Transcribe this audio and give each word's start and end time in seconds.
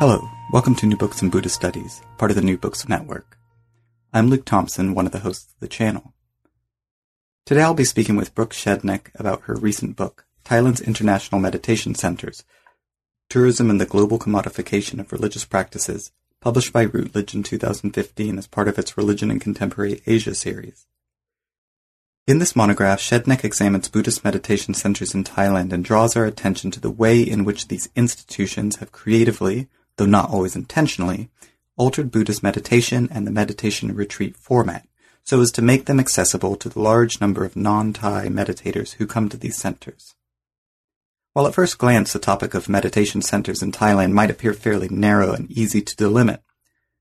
Hello, 0.00 0.30
welcome 0.52 0.76
to 0.76 0.86
New 0.86 0.96
Books 0.96 1.22
in 1.22 1.28
Buddhist 1.28 1.56
Studies, 1.56 2.02
part 2.18 2.30
of 2.30 2.36
the 2.36 2.40
New 2.40 2.56
Books 2.56 2.88
Network. 2.88 3.36
I'm 4.12 4.28
Luke 4.28 4.44
Thompson, 4.44 4.94
one 4.94 5.06
of 5.06 5.10
the 5.10 5.18
hosts 5.18 5.52
of 5.52 5.58
the 5.58 5.66
channel. 5.66 6.14
Today 7.44 7.62
I'll 7.62 7.74
be 7.74 7.82
speaking 7.82 8.14
with 8.14 8.32
Brooke 8.32 8.54
Shedneck 8.54 9.10
about 9.16 9.42
her 9.46 9.56
recent 9.56 9.96
book, 9.96 10.24
Thailand's 10.44 10.80
International 10.80 11.40
Meditation 11.40 11.96
Centers, 11.96 12.44
Tourism 13.28 13.70
and 13.70 13.80
the 13.80 13.86
Global 13.86 14.20
Commodification 14.20 15.00
of 15.00 15.10
Religious 15.10 15.44
Practices, 15.44 16.12
published 16.40 16.72
by 16.72 16.84
Routledge 16.84 17.34
in 17.34 17.42
2015 17.42 18.38
as 18.38 18.46
part 18.46 18.68
of 18.68 18.78
its 18.78 18.96
Religion 18.96 19.32
in 19.32 19.40
Contemporary 19.40 20.00
Asia 20.06 20.36
series. 20.36 20.86
In 22.28 22.38
this 22.38 22.54
monograph, 22.54 23.00
Shedneck 23.00 23.42
examines 23.42 23.88
Buddhist 23.88 24.22
meditation 24.22 24.74
centers 24.74 25.12
in 25.12 25.24
Thailand 25.24 25.72
and 25.72 25.84
draws 25.84 26.14
our 26.14 26.24
attention 26.24 26.70
to 26.70 26.78
the 26.78 26.88
way 26.88 27.20
in 27.20 27.44
which 27.44 27.66
these 27.66 27.88
institutions 27.96 28.76
have 28.76 28.92
creatively, 28.92 29.66
though 29.98 30.06
not 30.06 30.30
always 30.30 30.56
intentionally, 30.56 31.28
altered 31.76 32.10
Buddhist 32.10 32.42
meditation 32.42 33.08
and 33.12 33.26
the 33.26 33.30
meditation 33.30 33.94
retreat 33.94 34.36
format 34.36 34.88
so 35.28 35.42
as 35.42 35.52
to 35.52 35.60
make 35.60 35.84
them 35.84 36.00
accessible 36.00 36.56
to 36.56 36.70
the 36.70 36.80
large 36.80 37.20
number 37.20 37.44
of 37.44 37.54
non-Thai 37.54 38.28
meditators 38.28 38.94
who 38.94 39.06
come 39.06 39.28
to 39.28 39.36
these 39.36 39.58
centers. 39.58 40.14
While 41.34 41.46
at 41.46 41.54
first 41.54 41.76
glance 41.76 42.14
the 42.14 42.18
topic 42.18 42.54
of 42.54 42.66
meditation 42.66 43.20
centers 43.20 43.62
in 43.62 43.70
Thailand 43.70 44.12
might 44.12 44.30
appear 44.30 44.54
fairly 44.54 44.88
narrow 44.88 45.34
and 45.34 45.50
easy 45.50 45.82
to 45.82 45.96
delimit, 45.96 46.38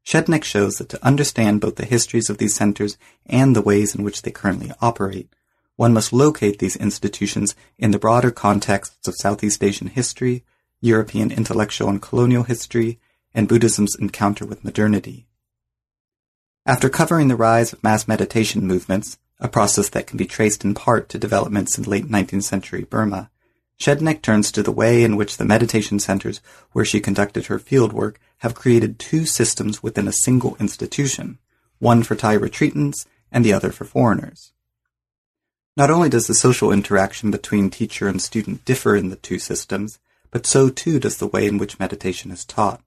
Shedneck 0.05 0.44
shows 0.44 0.77
that 0.77 0.89
to 0.89 1.05
understand 1.05 1.61
both 1.61 1.77
the 1.77 1.85
histories 1.85 2.29
of 2.29 2.38
these 2.38 2.53
centers 2.53 2.97
and 3.25 3.55
the 3.55 3.61
ways 3.61 3.95
in 3.95 4.03
which 4.03 4.23
they 4.23 4.31
currently 4.31 4.73
operate, 4.81 5.29
one 5.77 5.94
must 5.94 6.11
locate 6.11 6.59
these 6.59 6.75
institutions 6.75 7.55
in 7.77 7.91
the 7.91 8.00
broader 8.00 8.31
contexts 8.31 9.07
of 9.07 9.16
Southeast 9.16 9.63
Asian 9.63 9.88
history, 9.88 10.44
European 10.81 11.31
intellectual 11.31 11.89
and 11.89 12.02
colonial 12.02 12.44
history, 12.44 13.00
and 13.33 13.47
Buddhism's 13.47 13.95
encounter 13.95 14.45
with 14.45 14.64
modernity. 14.64 15.28
After 16.66 16.89
covering 16.89 17.28
the 17.28 17.36
rise 17.36 17.72
of 17.73 17.84
mass 17.84 18.08
meditation 18.08 18.67
movements, 18.67 19.17
a 19.39 19.47
process 19.47 19.89
that 19.89 20.08
can 20.08 20.17
be 20.17 20.25
traced 20.25 20.66
in 20.66 20.73
part 20.73 21.09
to 21.09 21.17
developments 21.17 21.78
in 21.78 21.84
late 21.84 22.09
19th 22.09 22.44
century 22.44 22.84
Burma, 22.84 23.30
Shedneck 23.80 24.22
turns 24.22 24.52
to 24.52 24.64
the 24.64 24.72
way 24.72 25.03
in 25.03 25.16
which 25.16 25.38
the 25.38 25.45
meditation 25.45 26.00
centers 26.00 26.42
where 26.72 26.86
she 26.86 27.00
conducted 27.00 27.45
her 27.45 27.59
fieldwork 27.59 28.16
have 28.39 28.56
created 28.56 28.97
two 28.97 29.25
systems 29.25 29.84
within 29.84 30.08
a 30.08 30.12
single 30.12 30.58
institution, 30.59 31.38
one 31.80 32.02
for 32.02 32.16
Thai 32.16 32.38
retreatants 32.38 33.06
and 33.31 33.45
the 33.45 33.53
other 33.53 33.72
for 33.72 33.86
foreigners. 33.86 34.52
Not 35.75 35.91
only 35.91 36.09
does 36.09 36.25
the 36.25 36.34
social 36.34 36.72
interaction 36.72 37.30
between 37.30 37.69
teacher 37.69 38.08
and 38.08 38.19
student 38.19 38.66
differ 38.66 38.95
in 38.95 39.09
the 39.09 39.16
two 39.16 39.38
systems, 39.38 40.00
but 40.31 40.45
so 40.45 40.70
too 40.70 41.00
does 41.00 41.17
the 41.17 41.28
way 41.28 41.47
in 41.47 41.58
which 41.58 41.80
meditation 41.80 42.31
is 42.31 42.45
taught. 42.45 42.81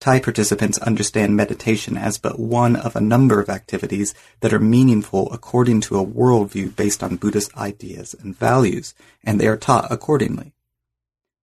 Thai 0.00 0.20
participants 0.20 0.78
understand 0.78 1.36
meditation 1.36 1.96
as 1.96 2.18
but 2.18 2.38
one 2.38 2.76
of 2.76 2.94
a 2.94 3.00
number 3.00 3.40
of 3.40 3.48
activities 3.48 4.14
that 4.40 4.52
are 4.52 4.60
meaningful 4.60 5.28
according 5.32 5.80
to 5.82 5.98
a 5.98 6.06
worldview 6.06 6.74
based 6.76 7.02
on 7.02 7.16
Buddhist 7.16 7.56
ideas 7.56 8.14
and 8.14 8.36
values, 8.36 8.94
and 9.24 9.40
they 9.40 9.48
are 9.48 9.56
taught 9.56 9.90
accordingly. 9.90 10.52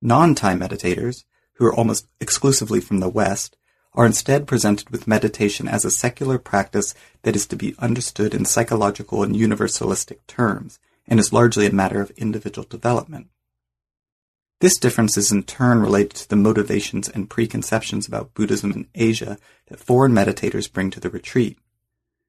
Non-Thai 0.02 0.56
meditators, 0.56 1.26
who 1.56 1.66
are 1.66 1.76
almost 1.76 2.08
exclusively 2.22 2.80
from 2.80 3.02
the 3.02 3.10
West, 3.10 3.58
are 3.94 4.06
instead 4.06 4.48
presented 4.48 4.90
with 4.90 5.08
meditation 5.08 5.68
as 5.68 5.84
a 5.84 5.92
secular 5.92 6.38
practice 6.38 6.94
that 7.24 7.36
is 7.36 7.48
to 7.48 7.56
be 7.58 7.76
understood 7.80 8.34
in 8.34 8.46
psychological 8.46 9.24
and 9.24 9.36
universalistic 9.36 10.20
terms, 10.28 10.80
and 11.08 11.20
is 11.20 11.34
largely 11.34 11.66
a 11.66 11.74
matter 11.74 12.00
of 12.00 12.12
individual 12.12 12.68
development. 12.68 13.28
This 14.62 14.78
difference 14.78 15.18
is 15.18 15.32
in 15.32 15.44
turn 15.44 15.82
related 15.82 16.16
to 16.16 16.30
the 16.30 16.38
motivations 16.38 17.10
and 17.10 17.30
preconceptions 17.30 18.08
about 18.08 18.34
Buddhism 18.34 18.72
in 18.72 18.88
Asia 18.96 19.38
that 19.68 19.80
foreign 19.80 20.14
meditators 20.14 20.72
bring 20.72 20.92
to 20.92 21.00
the 21.00 21.10
retreat. 21.10 21.58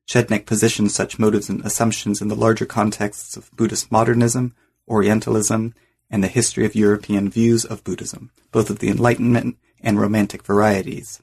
Shedneck 0.08 0.44
positions 0.44 0.94
such 0.94 1.18
motives 1.18 1.48
and 1.48 1.64
assumptions 1.64 2.20
in 2.20 2.28
the 2.28 2.34
larger 2.34 2.66
contexts 2.66 3.36
of 3.36 3.50
Buddhist 3.56 3.92
modernism, 3.92 4.54
Orientalism, 4.88 5.74
and 6.10 6.22
the 6.22 6.28
history 6.28 6.64
of 6.64 6.74
European 6.74 7.28
views 7.28 7.64
of 7.64 7.84
Buddhism, 7.84 8.30
both 8.52 8.70
of 8.70 8.80
the 8.80 8.88
Enlightenment 8.88 9.56
and 9.80 10.00
Romantic 10.00 10.44
varieties. 10.44 11.22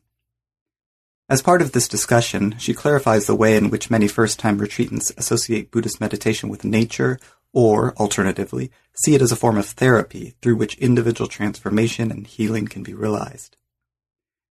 As 1.30 1.42
part 1.42 1.62
of 1.62 1.72
this 1.72 1.88
discussion, 1.88 2.56
she 2.60 2.74
clarifies 2.74 3.26
the 3.26 3.36
way 3.36 3.56
in 3.56 3.70
which 3.70 3.90
many 3.90 4.08
first-time 4.08 4.60
retreatants 4.60 5.18
associate 5.18 5.72
Buddhist 5.72 6.02
meditation 6.02 6.50
with 6.50 6.66
nature 6.66 7.18
or, 7.54 7.96
alternatively, 7.96 8.72
see 8.94 9.16
it 9.16 9.22
as 9.22 9.32
a 9.32 9.38
form 9.38 9.58
of 9.58 9.66
therapy 9.66 10.36
through 10.42 10.56
which 10.56 10.78
individual 10.80 11.28
transformation 11.28 12.12
and 12.12 12.28
healing 12.28 12.68
can 12.68 12.84
be 12.84 12.94
realized. 12.94 13.56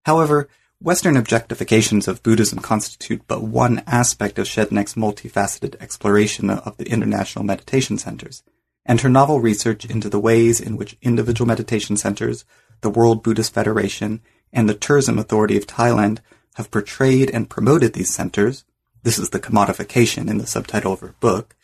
However, 0.06 0.48
Western 0.80 1.16
objectifications 1.16 2.08
of 2.08 2.22
Buddhism 2.22 2.58
constitute 2.58 3.22
but 3.28 3.42
one 3.42 3.82
aspect 3.86 4.38
of 4.38 4.46
Shedneck's 4.46 4.94
multifaceted 4.94 5.80
exploration 5.80 6.50
of 6.50 6.76
the 6.76 6.88
international 6.88 7.44
meditation 7.44 7.98
centers, 7.98 8.42
and 8.84 9.00
her 9.00 9.08
novel 9.08 9.40
research 9.40 9.84
into 9.84 10.08
the 10.08 10.18
ways 10.18 10.60
in 10.60 10.76
which 10.76 10.96
individual 11.02 11.46
meditation 11.46 11.96
centers, 11.96 12.44
the 12.80 12.90
World 12.90 13.22
Buddhist 13.22 13.54
Federation, 13.54 14.20
and 14.52 14.68
the 14.68 14.74
Tourism 14.74 15.18
Authority 15.18 15.56
of 15.56 15.66
Thailand 15.66 16.18
have 16.54 16.70
portrayed 16.70 17.30
and 17.30 17.48
promoted 17.48 17.92
these 17.92 18.12
centers, 18.12 18.64
this 19.04 19.18
is 19.18 19.30
the 19.30 19.40
commodification 19.40 20.28
in 20.28 20.38
the 20.38 20.46
subtitle 20.46 20.92
of 20.92 21.00
her 21.00 21.14
book, 21.20 21.54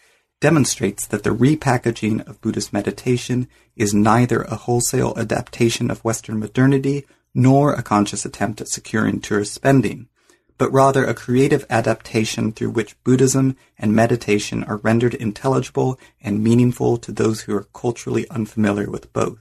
demonstrates 0.40 1.06
that 1.06 1.24
the 1.24 1.30
repackaging 1.30 2.26
of 2.28 2.40
Buddhist 2.40 2.72
meditation 2.72 3.48
is 3.76 3.94
neither 3.94 4.42
a 4.42 4.54
wholesale 4.54 5.14
adaptation 5.16 5.90
of 5.90 6.04
Western 6.04 6.38
modernity 6.38 7.06
nor 7.34 7.72
a 7.72 7.82
conscious 7.82 8.24
attempt 8.24 8.60
at 8.60 8.68
securing 8.68 9.20
tourist 9.20 9.52
spending, 9.52 10.08
but 10.56 10.72
rather 10.72 11.04
a 11.04 11.14
creative 11.14 11.64
adaptation 11.70 12.52
through 12.52 12.70
which 12.70 13.02
Buddhism 13.04 13.56
and 13.78 13.94
meditation 13.94 14.64
are 14.64 14.78
rendered 14.78 15.14
intelligible 15.14 15.98
and 16.20 16.42
meaningful 16.42 16.96
to 16.98 17.12
those 17.12 17.42
who 17.42 17.54
are 17.54 17.68
culturally 17.74 18.28
unfamiliar 18.30 18.90
with 18.90 19.12
both. 19.12 19.38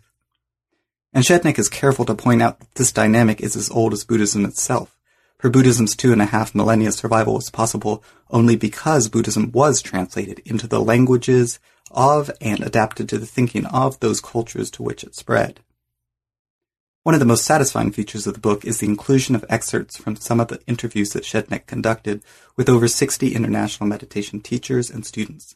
And 1.14 1.24
Shedneck 1.24 1.58
is 1.58 1.69
careful 1.69 2.06
to 2.06 2.16
point 2.16 2.41
out 2.41 2.59
that 2.59 2.75
this 2.75 2.91
dynamic 2.91 3.41
is 3.41 3.56
as 3.56 3.72
old 3.72 3.94
as 3.94 4.03
Buddhism 4.03 4.46
itself 4.46 4.97
for 5.37 5.49
Buddhism's 5.49 5.95
two 5.95 6.11
and 6.11 6.21
a 6.21 6.25
half 6.25 6.55
millennia 6.55 6.91
survival 6.91 7.35
was 7.35 7.49
possible 7.49 8.03
only 8.29 8.55
because 8.55 9.09
Buddhism 9.09 9.51
was 9.51 9.81
translated 9.81 10.41
into 10.45 10.67
the 10.67 10.81
languages 10.81 11.59
of 11.91 12.31
and 12.41 12.61
adapted 12.61 13.07
to 13.09 13.17
the 13.17 13.25
thinking 13.25 13.65
of 13.67 13.99
those 13.99 14.19
cultures 14.19 14.71
to 14.71 14.83
which 14.83 15.03
it 15.03 15.15
spread. 15.15 15.59
One 17.03 17.13
of 17.13 17.19
the 17.19 17.25
most 17.25 17.45
satisfying 17.45 17.91
features 17.91 18.27
of 18.27 18.33
the 18.33 18.39
book 18.41 18.65
is 18.65 18.79
the 18.79 18.87
inclusion 18.87 19.33
of 19.33 19.45
excerpts 19.47 19.95
from 19.95 20.17
some 20.17 20.41
of 20.41 20.49
the 20.49 20.59
interviews 20.67 21.11
that 21.11 21.23
Shedneck 21.23 21.65
conducted 21.65 22.21
with 22.57 22.67
over 22.67 22.87
60 22.87 23.33
international 23.33 23.87
meditation 23.87 24.41
teachers 24.41 24.89
and 24.89 25.05
students. 25.05 25.55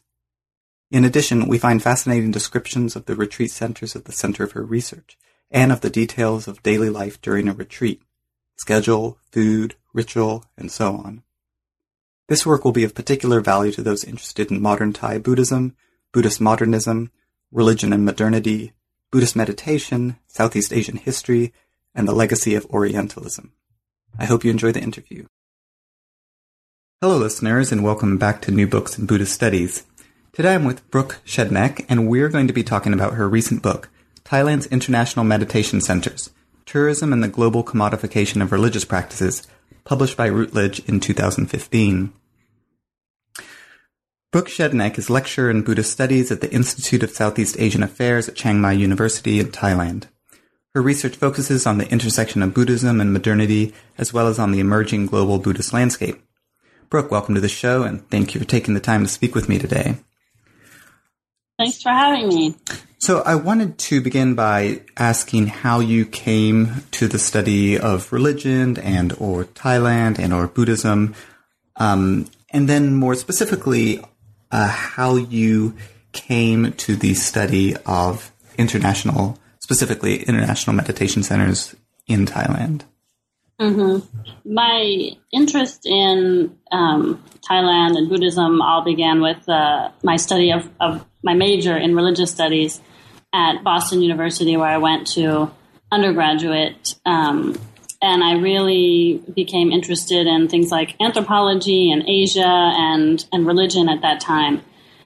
In 0.90 1.04
addition, 1.04 1.48
we 1.48 1.58
find 1.58 1.82
fascinating 1.82 2.30
descriptions 2.30 2.96
of 2.96 3.04
the 3.04 3.14
retreat 3.14 3.50
centers 3.50 3.94
at 3.94 4.06
the 4.06 4.12
center 4.12 4.44
of 4.44 4.52
her 4.52 4.64
research 4.64 5.18
and 5.50 5.70
of 5.70 5.82
the 5.82 5.90
details 5.90 6.48
of 6.48 6.62
daily 6.62 6.88
life 6.88 7.20
during 7.20 7.48
a 7.48 7.52
retreat 7.52 8.00
schedule, 8.56 9.18
food, 9.30 9.74
ritual, 9.92 10.44
and 10.56 10.70
so 10.70 10.96
on. 10.96 11.22
This 12.28 12.46
work 12.46 12.64
will 12.64 12.72
be 12.72 12.84
of 12.84 12.94
particular 12.94 13.40
value 13.40 13.72
to 13.72 13.82
those 13.82 14.04
interested 14.04 14.50
in 14.50 14.62
modern 14.62 14.92
Thai 14.92 15.18
Buddhism, 15.18 15.76
Buddhist 16.12 16.40
modernism, 16.40 17.10
religion 17.50 17.92
and 17.92 18.04
modernity, 18.04 18.72
Buddhist 19.10 19.36
meditation, 19.36 20.16
Southeast 20.28 20.72
Asian 20.72 20.96
history, 20.96 21.52
and 21.94 22.08
the 22.08 22.14
legacy 22.14 22.54
of 22.54 22.66
Orientalism. 22.66 23.52
I 24.18 24.24
hope 24.24 24.44
you 24.44 24.50
enjoy 24.50 24.72
the 24.72 24.80
interview. 24.80 25.26
Hello, 27.00 27.18
listeners, 27.18 27.72
and 27.72 27.82
welcome 27.82 28.16
back 28.16 28.40
to 28.42 28.50
New 28.50 28.66
Books 28.66 28.98
in 28.98 29.06
Buddhist 29.06 29.34
Studies. 29.34 29.84
Today 30.32 30.54
I'm 30.54 30.64
with 30.64 30.88
Brooke 30.90 31.20
Shedneck, 31.26 31.84
and 31.88 32.08
we're 32.08 32.28
going 32.28 32.46
to 32.46 32.54
be 32.54 32.62
talking 32.62 32.94
about 32.94 33.14
her 33.14 33.28
recent 33.28 33.60
book, 33.62 33.90
Thailand's 34.24 34.66
International 34.66 35.24
Meditation 35.24 35.80
Centers 35.80 36.30
Tourism 36.66 37.12
and 37.12 37.22
the 37.22 37.28
Global 37.28 37.64
Commodification 37.64 38.42
of 38.42 38.52
Religious 38.52 38.84
Practices, 38.84 39.46
published 39.84 40.16
by 40.16 40.28
Routledge 40.28 40.80
in 40.88 41.00
2015. 41.00 42.12
Brooke 44.30 44.48
Shedneck 44.48 44.96
is 44.96 45.10
lecturer 45.10 45.50
in 45.50 45.62
Buddhist 45.62 45.92
studies 45.92 46.32
at 46.32 46.40
the 46.40 46.50
Institute 46.50 47.02
of 47.02 47.10
Southeast 47.10 47.56
Asian 47.58 47.82
Affairs 47.82 48.28
at 48.28 48.34
Chiang 48.34 48.60
Mai 48.60 48.72
University 48.72 49.38
in 49.38 49.48
Thailand. 49.48 50.04
Her 50.74 50.80
research 50.80 51.16
focuses 51.16 51.66
on 51.66 51.76
the 51.76 51.90
intersection 51.90 52.42
of 52.42 52.54
Buddhism 52.54 52.98
and 52.98 53.12
modernity, 53.12 53.74
as 53.98 54.14
well 54.14 54.26
as 54.26 54.38
on 54.38 54.52
the 54.52 54.60
emerging 54.60 55.06
global 55.06 55.38
Buddhist 55.38 55.74
landscape. 55.74 56.22
Brooke, 56.88 57.10
welcome 57.10 57.34
to 57.34 57.42
the 57.42 57.48
show, 57.48 57.82
and 57.82 58.08
thank 58.08 58.34
you 58.34 58.40
for 58.40 58.46
taking 58.46 58.72
the 58.72 58.80
time 58.80 59.02
to 59.02 59.08
speak 59.08 59.34
with 59.34 59.50
me 59.50 59.58
today. 59.58 59.96
Thanks 61.58 61.82
for 61.82 61.90
having 61.90 62.28
me. 62.28 62.56
So 63.02 63.20
I 63.22 63.34
wanted 63.34 63.78
to 63.78 64.00
begin 64.00 64.36
by 64.36 64.82
asking 64.96 65.48
how 65.48 65.80
you 65.80 66.06
came 66.06 66.84
to 66.92 67.08
the 67.08 67.18
study 67.18 67.76
of 67.76 68.12
religion 68.12 68.78
and 68.78 69.12
or 69.18 69.44
Thailand 69.44 70.20
and 70.20 70.32
or 70.32 70.46
Buddhism, 70.46 71.16
um, 71.74 72.28
and 72.50 72.68
then 72.68 72.94
more 72.94 73.16
specifically, 73.16 74.04
uh, 74.52 74.68
how 74.68 75.16
you 75.16 75.74
came 76.12 76.74
to 76.74 76.94
the 76.94 77.14
study 77.14 77.74
of 77.86 78.30
international, 78.56 79.36
specifically 79.58 80.22
international 80.22 80.76
meditation 80.76 81.24
centers 81.24 81.74
in 82.06 82.24
Thailand. 82.24 82.82
Mm-hmm. 83.58 84.54
My 84.54 85.10
interest 85.32 85.86
in 85.86 86.56
um, 86.70 87.20
Thailand 87.50 87.96
and 87.98 88.08
Buddhism 88.08 88.62
all 88.62 88.84
began 88.84 89.20
with 89.20 89.48
uh, 89.48 89.90
my 90.04 90.16
study 90.16 90.52
of, 90.52 90.70
of, 90.78 91.04
my 91.24 91.34
major 91.34 91.76
in 91.76 91.94
religious 91.94 92.32
studies 92.32 92.80
at 93.32 93.62
Boston 93.62 94.02
University, 94.02 94.56
where 94.56 94.68
I 94.68 94.78
went 94.78 95.06
to 95.08 95.50
undergraduate. 95.90 96.94
Um, 97.06 97.58
and 98.00 98.24
I 98.24 98.34
really 98.34 99.22
became 99.34 99.70
interested 99.70 100.26
in 100.26 100.48
things 100.48 100.70
like 100.70 100.96
anthropology 101.00 101.92
and 101.92 102.02
Asia 102.08 102.42
and, 102.44 103.24
and 103.32 103.46
religion 103.46 103.88
at 103.88 104.02
that 104.02 104.20
time. 104.20 104.62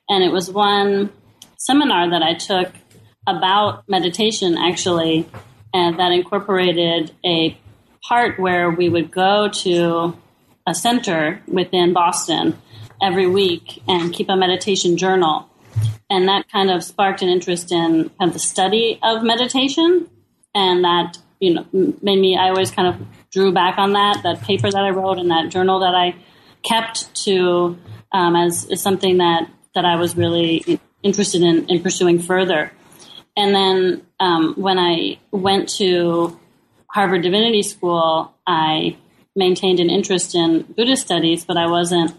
And 0.08 0.24
it 0.24 0.32
was 0.32 0.50
one 0.50 1.10
seminar 1.58 2.10
that 2.10 2.22
I 2.22 2.34
took 2.34 2.72
about 3.26 3.88
meditation, 3.88 4.56
actually, 4.56 5.28
and 5.74 5.98
that 5.98 6.12
incorporated 6.12 7.12
a 7.24 7.58
part 8.02 8.38
where 8.38 8.70
we 8.70 8.88
would 8.88 9.10
go 9.10 9.48
to 9.48 10.16
a 10.66 10.74
center 10.74 11.42
within 11.46 11.92
Boston 11.92 12.56
every 13.02 13.26
week 13.26 13.82
and 13.86 14.12
keep 14.12 14.28
a 14.28 14.36
meditation 14.36 14.96
journal. 14.96 15.50
And 16.08 16.28
that 16.28 16.50
kind 16.50 16.70
of 16.70 16.84
sparked 16.84 17.22
an 17.22 17.28
interest 17.28 17.72
in 17.72 18.10
kind 18.18 18.28
of 18.28 18.32
the 18.32 18.38
study 18.38 18.98
of 19.02 19.22
meditation. 19.22 20.08
And 20.54 20.84
that, 20.84 21.18
you 21.40 21.54
know, 21.54 21.66
made 21.72 22.18
me, 22.18 22.36
I 22.36 22.48
always 22.48 22.70
kind 22.70 22.88
of 22.88 23.06
drew 23.30 23.52
back 23.52 23.78
on 23.78 23.92
that, 23.92 24.22
that 24.22 24.42
paper 24.42 24.70
that 24.70 24.82
I 24.82 24.90
wrote 24.90 25.18
and 25.18 25.30
that 25.30 25.50
journal 25.50 25.80
that 25.80 25.94
I 25.94 26.14
kept 26.62 27.14
to 27.24 27.76
um, 28.12 28.36
as, 28.36 28.66
as 28.70 28.80
something 28.80 29.18
that, 29.18 29.50
that 29.74 29.84
I 29.84 29.96
was 29.96 30.16
really 30.16 30.80
interested 31.02 31.42
in, 31.42 31.68
in 31.68 31.82
pursuing 31.82 32.18
further. 32.18 32.72
And 33.36 33.54
then 33.54 34.06
um, 34.18 34.54
when 34.56 34.78
I 34.78 35.18
went 35.30 35.68
to 35.76 36.38
Harvard 36.90 37.22
Divinity 37.22 37.62
School, 37.62 38.34
I 38.46 38.96
maintained 39.34 39.80
an 39.80 39.90
interest 39.90 40.34
in 40.34 40.62
Buddhist 40.62 41.02
studies, 41.02 41.44
but 41.44 41.58
I 41.58 41.66
wasn't 41.68 42.16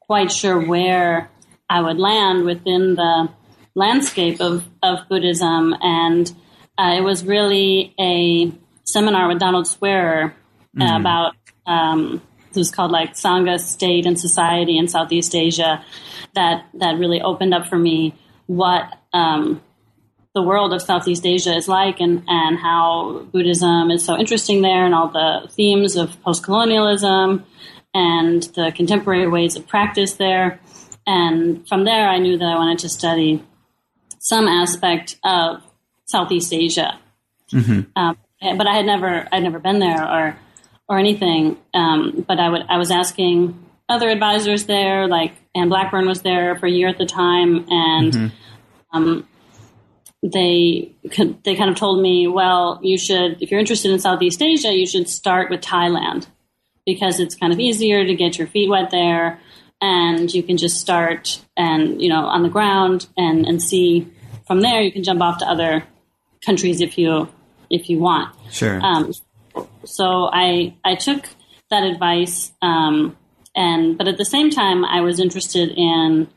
quite 0.00 0.32
sure 0.32 0.58
where 0.58 1.30
I 1.68 1.80
would 1.80 1.98
land 1.98 2.44
within 2.44 2.94
the 2.94 3.28
landscape 3.74 4.40
of, 4.40 4.64
of 4.82 5.08
Buddhism. 5.08 5.74
And 5.80 6.30
uh, 6.78 6.94
it 6.96 7.02
was 7.02 7.24
really 7.24 7.94
a 7.98 8.52
seminar 8.84 9.28
with 9.28 9.38
Donald 9.38 9.66
Swearer 9.66 10.34
uh, 10.78 10.82
mm-hmm. 10.82 11.00
about, 11.00 11.34
um, 11.66 12.22
it 12.50 12.56
was 12.56 12.70
called 12.70 12.92
like 12.92 13.14
Sangha, 13.14 13.58
State, 13.58 14.06
and 14.06 14.18
Society 14.18 14.78
in 14.78 14.88
Southeast 14.88 15.34
Asia 15.34 15.84
that, 16.34 16.66
that 16.74 16.98
really 16.98 17.20
opened 17.20 17.54
up 17.54 17.66
for 17.66 17.78
me 17.78 18.14
what 18.46 18.98
um, 19.12 19.60
the 20.34 20.42
world 20.42 20.72
of 20.74 20.82
Southeast 20.82 21.24
Asia 21.24 21.54
is 21.54 21.68
like 21.68 22.00
and, 22.00 22.24
and 22.26 22.58
how 22.58 23.26
Buddhism 23.32 23.90
is 23.90 24.04
so 24.04 24.18
interesting 24.18 24.62
there 24.62 24.84
and 24.84 24.94
all 24.94 25.08
the 25.08 25.48
themes 25.52 25.96
of 25.96 26.20
post 26.22 26.42
colonialism 26.42 27.44
and 27.94 28.42
the 28.54 28.72
contemporary 28.74 29.28
ways 29.28 29.54
of 29.54 29.66
practice 29.68 30.14
there. 30.14 30.60
And 31.06 31.66
from 31.68 31.84
there, 31.84 32.08
I 32.08 32.18
knew 32.18 32.38
that 32.38 32.44
I 32.44 32.56
wanted 32.56 32.78
to 32.80 32.88
study 32.88 33.42
some 34.18 34.48
aspect 34.48 35.16
of 35.24 35.62
Southeast 36.06 36.52
Asia. 36.52 36.98
Mm-hmm. 37.52 37.82
Um, 37.96 38.18
but 38.56 38.66
I 38.66 38.74
had 38.74 38.86
never, 38.86 39.28
I'd 39.30 39.42
never 39.42 39.58
been 39.58 39.78
there 39.78 40.02
or, 40.02 40.36
or 40.88 40.98
anything. 40.98 41.58
Um, 41.72 42.24
but 42.26 42.38
I 42.38 42.48
would, 42.48 42.62
I 42.68 42.78
was 42.78 42.90
asking 42.90 43.64
other 43.88 44.08
advisors 44.08 44.64
there, 44.64 45.06
like 45.06 45.32
Anne 45.54 45.68
Blackburn 45.68 46.06
was 46.06 46.22
there 46.22 46.56
for 46.56 46.66
a 46.66 46.70
year 46.70 46.88
at 46.88 46.98
the 46.98 47.06
time, 47.06 47.66
and 47.68 48.12
mm-hmm. 48.12 48.96
um, 48.96 49.28
they 50.22 50.92
they 51.44 51.54
kind 51.54 51.70
of 51.70 51.76
told 51.76 52.02
me, 52.02 52.26
well, 52.26 52.80
you 52.82 52.96
should, 52.96 53.42
if 53.42 53.50
you're 53.50 53.60
interested 53.60 53.90
in 53.90 53.98
Southeast 53.98 54.40
Asia, 54.42 54.72
you 54.72 54.86
should 54.86 55.08
start 55.08 55.50
with 55.50 55.60
Thailand 55.60 56.26
because 56.86 57.20
it's 57.20 57.34
kind 57.34 57.52
of 57.52 57.60
easier 57.60 58.04
to 58.04 58.14
get 58.14 58.38
your 58.38 58.46
feet 58.46 58.68
wet 58.68 58.90
there, 58.90 59.38
and 59.84 60.32
you 60.32 60.42
can 60.42 60.56
just 60.56 60.80
start 60.80 61.44
and 61.58 62.00
you 62.00 62.08
know 62.08 62.24
on 62.24 62.42
the 62.42 62.48
ground 62.48 63.06
and 63.18 63.46
and 63.46 63.62
see 63.62 64.10
from 64.46 64.62
there. 64.62 64.80
You 64.80 64.90
can 64.90 65.04
jump 65.04 65.20
off 65.20 65.38
to 65.38 65.46
other 65.46 65.84
countries 66.44 66.80
if 66.80 66.96
you 66.96 67.28
if 67.70 67.90
you 67.90 67.98
want. 67.98 68.34
Sure. 68.50 68.80
Um, 68.82 69.12
so 69.84 70.30
I 70.32 70.74
I 70.84 70.94
took 70.94 71.26
that 71.70 71.82
advice, 71.82 72.52
um, 72.62 73.16
and 73.54 73.98
but 73.98 74.08
at 74.08 74.16
the 74.16 74.24
same 74.24 74.50
time, 74.50 74.84
I 74.86 75.02
was 75.02 75.20
interested 75.20 75.70
in 75.76 76.28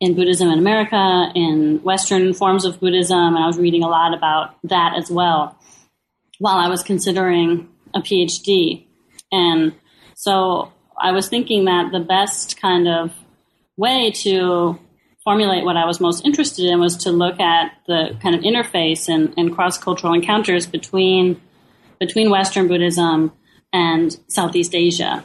in 0.00 0.14
Buddhism 0.14 0.48
in 0.48 0.58
America, 0.58 1.30
in 1.36 1.80
Western 1.84 2.34
forms 2.34 2.64
of 2.64 2.80
Buddhism, 2.80 3.36
and 3.36 3.38
I 3.38 3.46
was 3.46 3.58
reading 3.58 3.84
a 3.84 3.88
lot 3.88 4.12
about 4.12 4.56
that 4.64 4.94
as 4.96 5.08
well 5.08 5.56
while 6.40 6.58
I 6.58 6.68
was 6.68 6.82
considering 6.84 7.68
a 7.94 8.00
PhD. 8.00 8.86
And 9.32 9.74
so 10.14 10.72
I 11.00 11.12
was 11.12 11.28
thinking 11.28 11.64
that 11.66 11.92
the 11.92 12.00
best 12.00 12.60
kind 12.60 12.88
of 12.88 13.12
way 13.76 14.10
to 14.22 14.78
formulate 15.24 15.64
what 15.64 15.76
I 15.76 15.84
was 15.84 16.00
most 16.00 16.24
interested 16.24 16.64
in 16.64 16.80
was 16.80 16.96
to 16.98 17.10
look 17.10 17.38
at 17.38 17.72
the 17.86 18.16
kind 18.22 18.34
of 18.34 18.42
interface 18.42 19.08
and, 19.08 19.34
and 19.36 19.54
cross 19.54 19.78
cultural 19.78 20.14
encounters 20.14 20.66
between 20.66 21.40
between 22.00 22.30
Western 22.30 22.68
Buddhism 22.68 23.32
and 23.72 24.16
Southeast 24.28 24.74
Asia. 24.74 25.24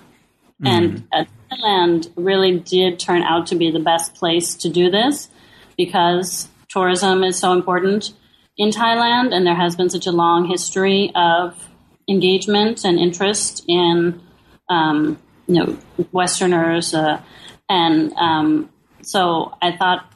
Mm. 0.62 0.68
And 0.68 1.08
uh, 1.12 1.26
Thailand 1.52 2.12
really 2.16 2.60
did 2.60 3.00
turn 3.00 3.22
out 3.22 3.48
to 3.48 3.56
be 3.56 3.72
the 3.72 3.80
best 3.80 4.16
place 4.16 4.56
to 4.56 4.70
do 4.70 4.90
this 4.90 5.30
because 5.78 6.50
tourism 6.70 7.24
is 7.24 7.38
so 7.38 7.54
important 7.54 8.14
in 8.58 8.70
Thailand, 8.70 9.34
and 9.34 9.46
there 9.48 9.56
has 9.56 9.76
been 9.76 9.90
such 9.90 10.06
a 10.06 10.12
long 10.12 10.46
history 10.48 11.12
of 11.16 11.70
engagement 12.10 12.84
and 12.84 13.00
interest 13.00 13.64
in 13.68 14.22
um, 14.70 15.18
you 15.48 15.56
know 15.56 15.78
Westerners, 16.12 16.94
uh, 16.94 17.22
and 17.70 18.14
um, 18.14 18.70
so 19.02 19.54
I 19.62 19.76
thought, 19.76 20.12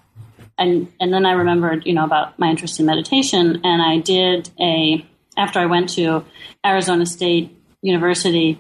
and 0.58 0.92
and 1.00 1.14
then 1.14 1.26
I 1.26 1.32
remembered 1.32 1.86
you 1.86 1.94
know 1.94 2.06
about 2.06 2.38
my 2.40 2.50
interest 2.50 2.80
in 2.80 2.86
meditation, 2.86 3.62
and 3.64 3.82
I 3.82 4.00
did 4.00 4.50
a 4.60 5.06
after 5.38 5.60
I 5.60 5.66
went 5.66 5.90
to 5.90 6.26
Arizona 6.66 7.06
State 7.06 7.56
University 7.82 8.60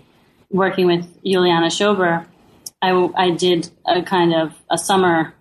working 0.49 0.85
with 0.85 1.05
Juliane 1.23 1.69
Schober, 1.69 2.25
I, 2.81 3.09
I 3.15 3.31
did 3.31 3.69
a 3.85 4.03
kind 4.03 4.33
of 4.33 4.53
a 4.69 4.77
summer 4.77 5.33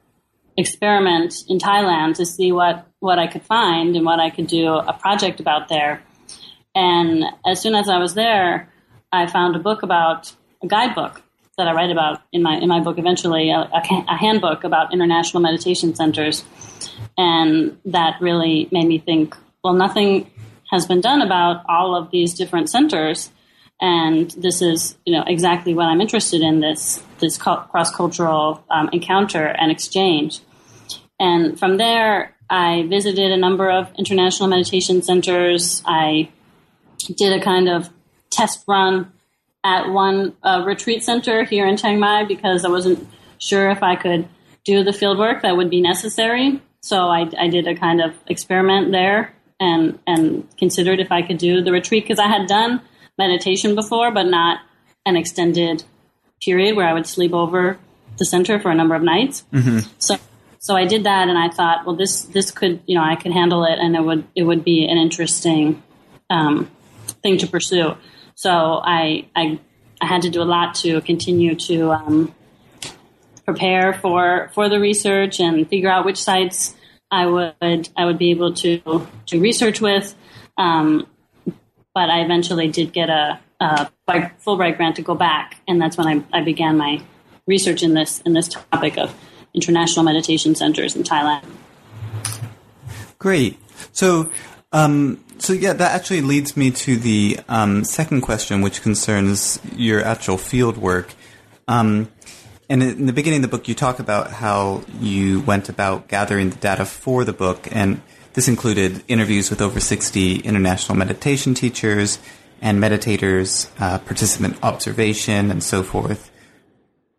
experiment 0.57 1.35
in 1.49 1.59
Thailand 1.59 2.17
to 2.17 2.27
see 2.27 2.51
what, 2.51 2.87
what 3.01 3.19
I 3.19 3.27
could 3.27 3.43
find 3.43 3.95
and 3.95 4.05
what 4.05 4.21
I 4.21 4.31
could 4.31 4.47
do 4.47 4.69
a 4.69 4.93
project 4.95 5.39
about 5.39 5.69
there. 5.69 6.03
And 6.75 7.25
as 7.47 7.61
soon 7.61 7.75
as 7.75 7.89
I 7.89 7.99
was 7.99 8.15
there, 8.15 8.73
I 9.13 9.27
found 9.27 9.55
a 9.55 9.59
book 9.59 9.83
about 9.83 10.35
guidebook 10.67 11.23
that 11.59 11.69
I 11.69 11.73
write 11.73 11.91
about 11.91 12.23
in 12.33 12.43
my 12.43 12.57
in 12.59 12.69
my 12.69 12.81
book 12.81 12.99
eventually, 12.99 13.51
a, 13.51 13.69
a 13.73 14.17
handbook 14.17 14.65
about 14.65 14.93
international 14.93 15.43
meditation 15.43 15.95
centers, 15.95 16.45
and 17.17 17.79
that 17.85 18.21
really 18.21 18.69
made 18.71 18.87
me 18.87 18.99
think. 18.99 19.37
Well, 19.65 19.75
nothing 19.75 20.31
has 20.71 20.87
been 20.87 21.01
done 21.01 21.23
about 21.23 21.65
all 21.69 21.97
of 21.97 22.11
these 22.11 22.35
different 22.35 22.71
centers 22.71 23.31
and 23.81 24.31
this 24.33 24.63
is 24.63 24.97
you 25.05 25.13
know 25.13 25.25
exactly 25.27 25.75
what 25.75 25.85
I'm 25.85 26.01
interested 26.01 26.41
in 26.41 26.61
this 26.61 27.03
this 27.19 27.37
cross 27.39 27.95
cultural 27.95 28.65
um, 28.71 28.89
encounter 28.93 29.47
and 29.47 29.71
exchange. 29.71 30.41
And 31.19 31.59
from 31.59 31.79
there, 31.79 32.35
I 32.51 32.87
visited 32.89 33.33
a 33.33 33.37
number 33.37 33.71
of 33.71 33.91
international 33.97 34.49
meditation 34.49 35.03
centers. 35.03 35.83
I 35.87 36.31
did 37.15 37.33
a 37.33 37.43
kind 37.43 37.69
of 37.69 37.89
test 38.31 38.65
run 38.67 39.13
at 39.67 39.91
one 39.91 40.37
uh, 40.45 40.63
retreat 40.65 41.03
center 41.03 41.43
here 41.43 41.67
in 41.67 41.77
Chiang 41.77 41.99
Mai 41.99 42.25
because 42.25 42.65
I 42.65 42.69
wasn't 42.69 43.07
sure 43.39 43.69
if 43.69 43.83
I 43.83 43.97
could 43.97 44.29
do 44.65 44.85
the 44.85 44.93
field 44.93 45.19
work 45.19 45.43
that 45.43 45.57
would 45.57 45.71
be 45.71 45.81
necessary. 45.81 46.63
So 46.83 47.09
I, 47.09 47.29
I 47.37 47.49
did 47.49 47.67
a 47.67 47.75
kind 47.75 48.01
of 48.01 48.15
experiment 48.29 48.93
there 48.93 49.35
and 49.59 49.99
and 50.07 50.47
considered 50.57 51.01
if 51.01 51.11
I 51.11 51.23
could 51.23 51.39
do 51.39 51.63
the 51.63 51.73
retreat 51.73 52.05
because 52.05 52.21
I 52.21 52.29
had 52.29 52.47
done 52.47 52.81
meditation 53.19 53.75
before, 53.75 54.13
but 54.13 54.25
not 54.27 54.61
an 55.05 55.17
extended 55.17 55.83
period 56.41 56.77
where 56.77 56.87
I 56.87 56.93
would 56.93 57.07
sleep 57.07 57.33
over 57.33 57.79
the 58.19 58.25
center 58.25 58.61
for 58.61 58.71
a 58.71 58.75
number 58.75 58.95
of 58.95 59.03
nights. 59.03 59.45
Mm-hmm. 59.53 59.91
So, 59.99 60.17
so 60.59 60.77
I 60.77 60.85
did 60.85 61.05
that, 61.05 61.29
and 61.29 61.39
I 61.39 61.49
thought, 61.49 61.87
well, 61.87 61.97
this 61.97 62.23
this 62.23 62.51
could, 62.53 62.81
you 62.87 62.95
know, 62.95 63.03
I 63.03 63.17
could 63.17 63.33
handle 63.33 63.65
it, 63.65 63.79
and 63.81 63.97
it 63.97 64.03
would 64.03 64.25
it 64.37 64.45
would 64.45 64.63
be 64.63 64.87
an 64.87 64.99
interesting 64.99 65.83
um, 66.31 66.71
thing 67.23 67.39
to 67.39 67.47
pursue. 67.47 67.97
So 68.37 68.51
I, 68.51 69.27
I, 69.35 69.59
I 70.01 70.07
had 70.07 70.23
to 70.23 70.31
do 70.31 70.43
a 70.43 70.45
lot 70.45 70.77
to 70.77 71.01
continue 71.01 71.57
to 71.57 71.91
um, 71.91 72.35
prepare 73.45 73.95
for 73.95 74.51
for 74.55 74.69
the 74.69 74.79
research 74.79 75.41
and 75.41 75.67
figure 75.69 75.89
out 75.89 76.05
which 76.05 76.23
sites 76.23 76.75
I 77.11 77.27
would 77.27 77.89
I 77.97 78.05
would 78.05 78.19
be 78.19 78.31
able 78.31 78.53
to 78.55 79.07
to 79.27 79.41
research 79.41 79.81
with. 79.81 80.15
Um, 80.59 81.07
but 81.95 82.11
I 82.11 82.21
eventually 82.21 82.69
did 82.69 82.93
get 82.93 83.09
a, 83.09 83.41
a 83.59 83.91
Fulbright 84.07 84.77
grant 84.77 84.97
to 84.97 85.03
go 85.03 85.15
back, 85.15 85.57
and 85.67 85.81
that's 85.81 85.97
when 85.97 86.07
I, 86.07 86.39
I 86.41 86.43
began 86.43 86.77
my 86.77 87.03
research 87.47 87.83
in 87.83 87.95
this 87.95 88.21
in 88.27 88.35
this 88.35 88.49
topic 88.49 88.99
of 88.99 89.15
international 89.55 90.05
meditation 90.05 90.55
centers 90.55 90.95
in 90.95 91.05
Thailand. 91.05 91.45
Great. 93.19 93.59
So, 93.93 94.31
um, 94.73 95.25
so 95.39 95.53
yeah, 95.53 95.73
that 95.73 95.95
actually 95.95 96.23
leads 96.23 96.57
me 96.57 96.71
to 96.71 96.97
the 96.97 97.39
um, 97.49 97.85
second 97.85 98.23
question, 98.23 98.63
which 98.63 98.83
concerns 98.83 99.61
your 99.75 100.05
actual 100.05 100.39
field 100.39 100.77
work. 100.77 101.15
Um, 101.69 102.11
and 102.69 102.83
in 102.83 103.07
the 103.07 103.13
beginning 103.13 103.45
of 103.45 103.51
the 103.51 103.57
book, 103.57 103.69
you 103.69 103.75
talk 103.75 103.99
about 103.99 104.31
how 104.31 104.83
you 105.01 105.41
went 105.41 105.69
about 105.69 106.09
gathering 106.09 106.51
the 106.51 106.57
data 106.57 106.85
for 106.85 107.25
the 107.25 107.33
book, 107.33 107.69
and 107.71 108.01
this 108.33 108.49
included 108.49 109.05
interviews 109.09 109.51
with 109.51 109.61
over 109.61 109.79
60 109.79 110.41
international 110.41 110.99
meditation 110.99 111.55
teachers 111.55 112.19
and 112.61 112.83
meditators, 112.83 113.71
uh, 113.79 113.99
participant 113.99 114.59
observation, 114.63 115.51
and 115.51 115.63
so 115.63 115.83
forth. 115.83 116.31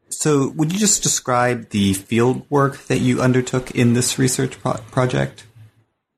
So, 0.09 0.49
would 0.49 0.73
you 0.73 0.79
just 0.79 1.03
describe 1.03 1.69
the 1.69 1.93
field 1.93 2.49
work 2.49 2.77
that 2.85 2.99
you 2.99 3.21
undertook 3.21 3.71
in 3.71 3.93
this 3.93 4.17
research 4.17 4.59
pro- 4.59 4.81
project? 4.91 5.45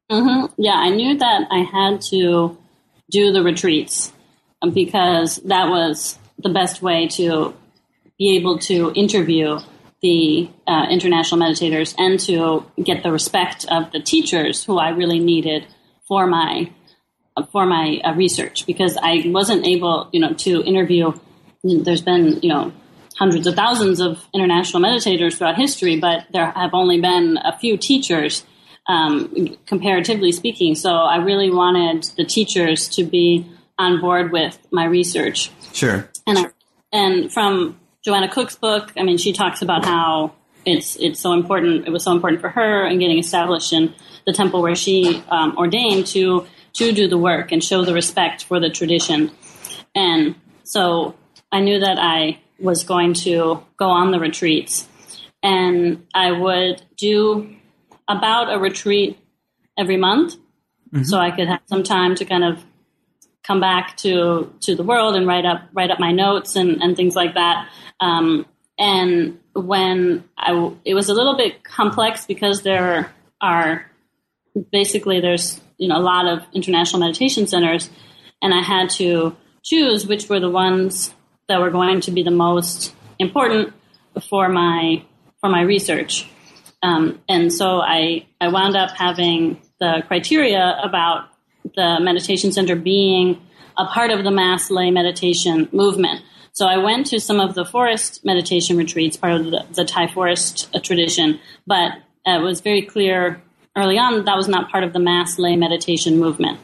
Mm-hmm. 0.09 0.53
Yeah, 0.57 0.73
I 0.73 0.89
knew 0.89 1.17
that 1.17 1.47
I 1.51 1.59
had 1.59 2.01
to 2.09 2.57
do 3.11 3.31
the 3.31 3.43
retreats 3.43 4.11
um, 4.61 4.71
because 4.71 5.37
that 5.37 5.69
was 5.69 6.17
the 6.37 6.49
best 6.49 6.81
way 6.81 7.07
to 7.09 7.53
be 8.17 8.35
able 8.35 8.59
to 8.59 8.91
interview 8.95 9.59
the 10.01 10.49
uh, 10.65 10.87
international 10.89 11.41
meditators 11.41 11.93
and 11.97 12.19
to 12.21 12.65
get 12.81 13.03
the 13.03 13.11
respect 13.11 13.65
of 13.69 13.91
the 13.91 13.99
teachers 13.99 14.63
who 14.63 14.77
I 14.77 14.89
really 14.89 15.19
needed 15.19 15.67
for 16.07 16.25
my 16.25 16.71
for 17.51 17.65
my 17.65 18.01
uh, 18.03 18.13
research 18.15 18.65
because 18.65 18.97
I 19.01 19.23
wasn't 19.25 19.65
able, 19.65 20.09
you 20.11 20.19
know, 20.19 20.33
to 20.33 20.61
interview. 20.63 21.13
There's 21.63 22.01
been, 22.01 22.39
you 22.41 22.49
know, 22.49 22.73
hundreds 23.17 23.47
of 23.47 23.55
thousands 23.55 23.99
of 23.99 24.25
international 24.33 24.81
meditators 24.81 25.37
throughout 25.37 25.55
history, 25.55 25.99
but 25.99 26.25
there 26.31 26.51
have 26.51 26.73
only 26.73 26.99
been 26.99 27.37
a 27.37 27.57
few 27.57 27.77
teachers, 27.77 28.45
um, 28.89 29.55
comparatively 29.67 30.31
speaking. 30.31 30.75
So 30.75 30.89
I 30.89 31.17
really 31.17 31.51
wanted 31.51 32.03
the 32.17 32.25
teachers 32.25 32.89
to 32.89 33.03
be 33.03 33.49
on 33.77 34.01
board 34.01 34.31
with 34.31 34.57
my 34.71 34.85
research. 34.85 35.51
Sure. 35.73 36.09
And 36.27 36.39
I, 36.39 36.45
and 36.91 37.31
from 37.31 37.79
Joanna 38.03 38.27
Cook's 38.27 38.55
book, 38.55 38.91
I 38.97 39.03
mean, 39.03 39.17
she 39.17 39.31
talks 39.31 39.61
about 39.61 39.85
how 39.85 40.33
it's 40.65 40.95
it's 40.97 41.19
so 41.19 41.33
important. 41.33 41.87
It 41.87 41.91
was 41.91 42.03
so 42.03 42.11
important 42.11 42.41
for 42.41 42.49
her 42.49 42.85
in 42.87 42.99
getting 42.99 43.19
established 43.19 43.71
in 43.71 43.93
the 44.25 44.33
temple 44.33 44.61
where 44.61 44.75
she 44.75 45.23
um, 45.29 45.55
ordained 45.55 46.07
to 46.07 46.47
to 46.73 46.91
do 46.91 47.07
the 47.07 47.17
work 47.17 47.51
and 47.51 47.63
show 47.63 47.85
the 47.85 47.93
respect 47.93 48.43
for 48.43 48.59
the 48.59 48.69
tradition. 48.69 49.31
And 49.95 50.35
so 50.63 51.15
I 51.51 51.61
knew 51.61 51.79
that 51.79 51.97
I 51.99 52.39
was 52.59 52.83
going 52.83 53.13
to 53.13 53.63
go 53.77 53.89
on 53.89 54.11
the 54.11 54.19
retreats. 54.19 54.87
And 55.41 56.05
I 56.13 56.31
would 56.31 56.81
do 56.97 57.55
about 58.09 58.51
a 58.51 58.59
retreat 58.59 59.17
every 59.77 59.95
month. 59.95 60.35
Mm-hmm. 60.91 61.03
So 61.03 61.17
I 61.17 61.31
could 61.31 61.47
have 61.47 61.61
some 61.67 61.83
time 61.83 62.15
to 62.15 62.25
kind 62.25 62.43
of 62.43 62.63
come 63.43 63.61
back 63.61 63.95
to 63.97 64.53
to 64.61 64.75
the 64.75 64.83
world 64.83 65.15
and 65.15 65.25
write 65.25 65.45
up 65.45 65.61
write 65.73 65.91
up 65.91 65.99
my 65.99 66.11
notes 66.11 66.55
and, 66.55 66.81
and 66.83 66.97
things 66.97 67.15
like 67.15 67.35
that. 67.35 67.69
Um, 68.01 68.45
and 68.77 69.39
when 69.53 70.23
I 70.37 70.73
it 70.83 70.93
was 70.93 71.09
a 71.09 71.13
little 71.13 71.37
bit 71.37 71.63
complex 71.63 72.25
because 72.25 72.63
there 72.63 73.11
are 73.39 73.85
basically 74.71 75.21
there's 75.21 75.61
you 75.77 75.87
know 75.87 75.97
a 75.97 76.01
lot 76.01 76.27
of 76.27 76.45
international 76.53 76.99
meditation 76.99 77.47
centers, 77.47 77.89
and 78.41 78.53
I 78.53 78.61
had 78.61 78.89
to 78.91 79.35
choose 79.63 80.07
which 80.07 80.27
were 80.29 80.39
the 80.39 80.49
ones 80.49 81.13
that 81.47 81.59
were 81.59 81.69
going 81.69 82.01
to 82.01 82.11
be 82.11 82.23
the 82.23 82.31
most 82.31 82.95
important 83.19 83.73
for 84.29 84.49
my 84.49 85.03
for 85.39 85.49
my 85.49 85.61
research. 85.61 86.27
Um, 86.81 87.19
and 87.27 87.51
so 87.51 87.81
I 87.81 88.25
I 88.39 88.47
wound 88.49 88.75
up 88.75 88.91
having 88.91 89.61
the 89.79 90.03
criteria 90.07 90.77
about 90.83 91.29
the 91.75 91.97
meditation 92.01 92.51
center 92.51 92.75
being 92.75 93.41
a 93.77 93.85
part 93.85 94.11
of 94.11 94.23
the 94.23 94.31
mass 94.31 94.69
lay 94.69 94.91
meditation 94.91 95.67
movement. 95.71 96.21
So 96.51 96.67
I 96.67 96.77
went 96.77 97.07
to 97.07 97.19
some 97.19 97.39
of 97.39 97.55
the 97.55 97.63
forest 97.63 98.25
meditation 98.25 98.75
retreats, 98.75 99.15
part 99.15 99.33
of 99.33 99.45
the, 99.45 99.65
the 99.71 99.85
Thai 99.85 100.07
forest 100.07 100.69
uh, 100.73 100.79
tradition, 100.79 101.39
but 101.65 101.93
it 102.25 102.41
was 102.41 102.59
very 102.61 102.81
clear 102.81 103.41
early 103.77 103.97
on 103.97 104.15
that, 104.15 104.25
that 104.25 104.35
was 104.35 104.47
not 104.47 104.69
part 104.69 104.83
of 104.83 104.91
the 104.91 104.99
mass 104.99 105.39
lay 105.39 105.55
meditation 105.55 106.19
movement. 106.19 106.59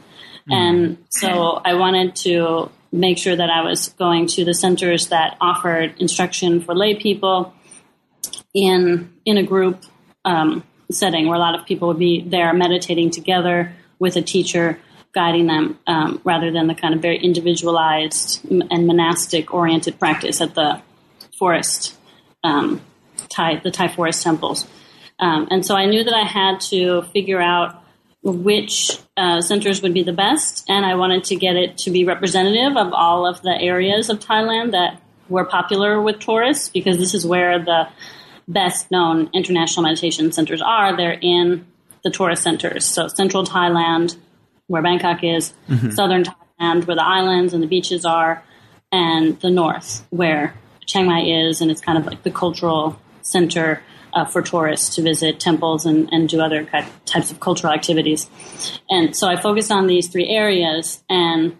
Mm. 0.50 0.54
And 0.54 0.98
so 1.08 1.60
I 1.64 1.74
wanted 1.74 2.14
to 2.16 2.70
make 2.92 3.18
sure 3.18 3.34
that 3.34 3.50
I 3.50 3.62
was 3.62 3.88
going 3.90 4.26
to 4.28 4.44
the 4.44 4.54
centers 4.54 5.08
that 5.08 5.36
offered 5.40 5.94
instruction 5.98 6.60
for 6.60 6.74
lay 6.74 6.94
people 6.94 7.54
in 8.54 9.12
in 9.24 9.36
a 9.38 9.42
group 9.42 9.84
um, 10.26 10.62
setting 10.90 11.26
where 11.26 11.36
a 11.36 11.40
lot 11.40 11.58
of 11.58 11.64
people 11.64 11.88
would 11.88 11.98
be 11.98 12.20
there 12.20 12.52
meditating 12.52 13.10
together 13.10 13.72
with 13.98 14.16
a 14.16 14.22
teacher 14.22 14.78
guiding 15.14 15.46
them 15.46 15.78
um, 15.86 16.20
rather 16.24 16.52
than 16.52 16.66
the 16.66 16.74
kind 16.74 16.92
of 16.94 17.00
very 17.00 17.16
individualized 17.16 18.44
and 18.50 18.86
monastic 18.86 19.54
oriented 19.54 19.98
practice 19.98 20.42
at 20.42 20.54
the 20.54 20.82
forest 21.38 21.96
um, 22.44 22.82
Thai 23.30 23.60
the 23.64 23.70
Thai 23.70 23.88
forest 23.88 24.22
temples. 24.22 24.66
Um, 25.18 25.48
and 25.50 25.64
so 25.64 25.74
I 25.74 25.86
knew 25.86 26.04
that 26.04 26.14
I 26.14 26.24
had 26.24 26.60
to 26.72 27.02
figure 27.14 27.40
out 27.40 27.82
which 28.22 28.98
uh, 29.16 29.40
centers 29.40 29.80
would 29.82 29.94
be 29.94 30.02
the 30.02 30.12
best, 30.12 30.64
and 30.68 30.84
I 30.84 30.96
wanted 30.96 31.24
to 31.24 31.36
get 31.36 31.56
it 31.56 31.78
to 31.78 31.90
be 31.90 32.04
representative 32.04 32.76
of 32.76 32.92
all 32.92 33.26
of 33.26 33.40
the 33.42 33.56
areas 33.58 34.10
of 34.10 34.18
Thailand 34.18 34.72
that 34.72 35.00
were 35.28 35.44
popular 35.44 36.02
with 36.02 36.18
tourists, 36.18 36.68
because 36.68 36.98
this 36.98 37.14
is 37.14 37.26
where 37.26 37.58
the 37.58 37.88
best 38.48 38.90
known 38.90 39.30
international 39.34 39.82
meditation 39.82 40.32
centers 40.32 40.62
are. 40.62 40.96
They're 40.96 41.18
in 41.20 41.66
the 42.04 42.10
tourist 42.10 42.42
centers. 42.42 42.84
So 42.84 43.08
central 43.08 43.44
Thailand, 43.44 44.16
where 44.68 44.82
Bangkok 44.82 45.24
is, 45.24 45.52
mm-hmm. 45.68 45.90
southern 45.90 46.24
Thailand, 46.24 46.86
where 46.86 46.96
the 46.96 47.04
islands 47.04 47.52
and 47.52 47.62
the 47.62 47.66
beaches 47.66 48.04
are, 48.04 48.44
and 48.92 49.38
the 49.40 49.50
north, 49.50 50.06
where 50.10 50.54
Chiang 50.86 51.06
Mai 51.06 51.22
is, 51.22 51.60
and 51.60 51.70
it's 51.70 51.80
kind 51.80 51.98
of 51.98 52.06
like 52.06 52.22
the 52.22 52.30
cultural 52.30 53.00
center 53.22 53.82
uh, 54.14 54.24
for 54.24 54.40
tourists 54.40 54.94
to 54.96 55.02
visit 55.02 55.40
temples 55.40 55.84
and, 55.84 56.08
and 56.12 56.28
do 56.28 56.40
other 56.40 56.64
types 57.04 57.30
of 57.30 57.40
cultural 57.40 57.72
activities. 57.72 58.30
And 58.88 59.14
so 59.14 59.28
I 59.28 59.36
focused 59.36 59.70
on 59.70 59.86
these 59.88 60.08
three 60.08 60.28
areas. 60.28 61.02
And 61.10 61.56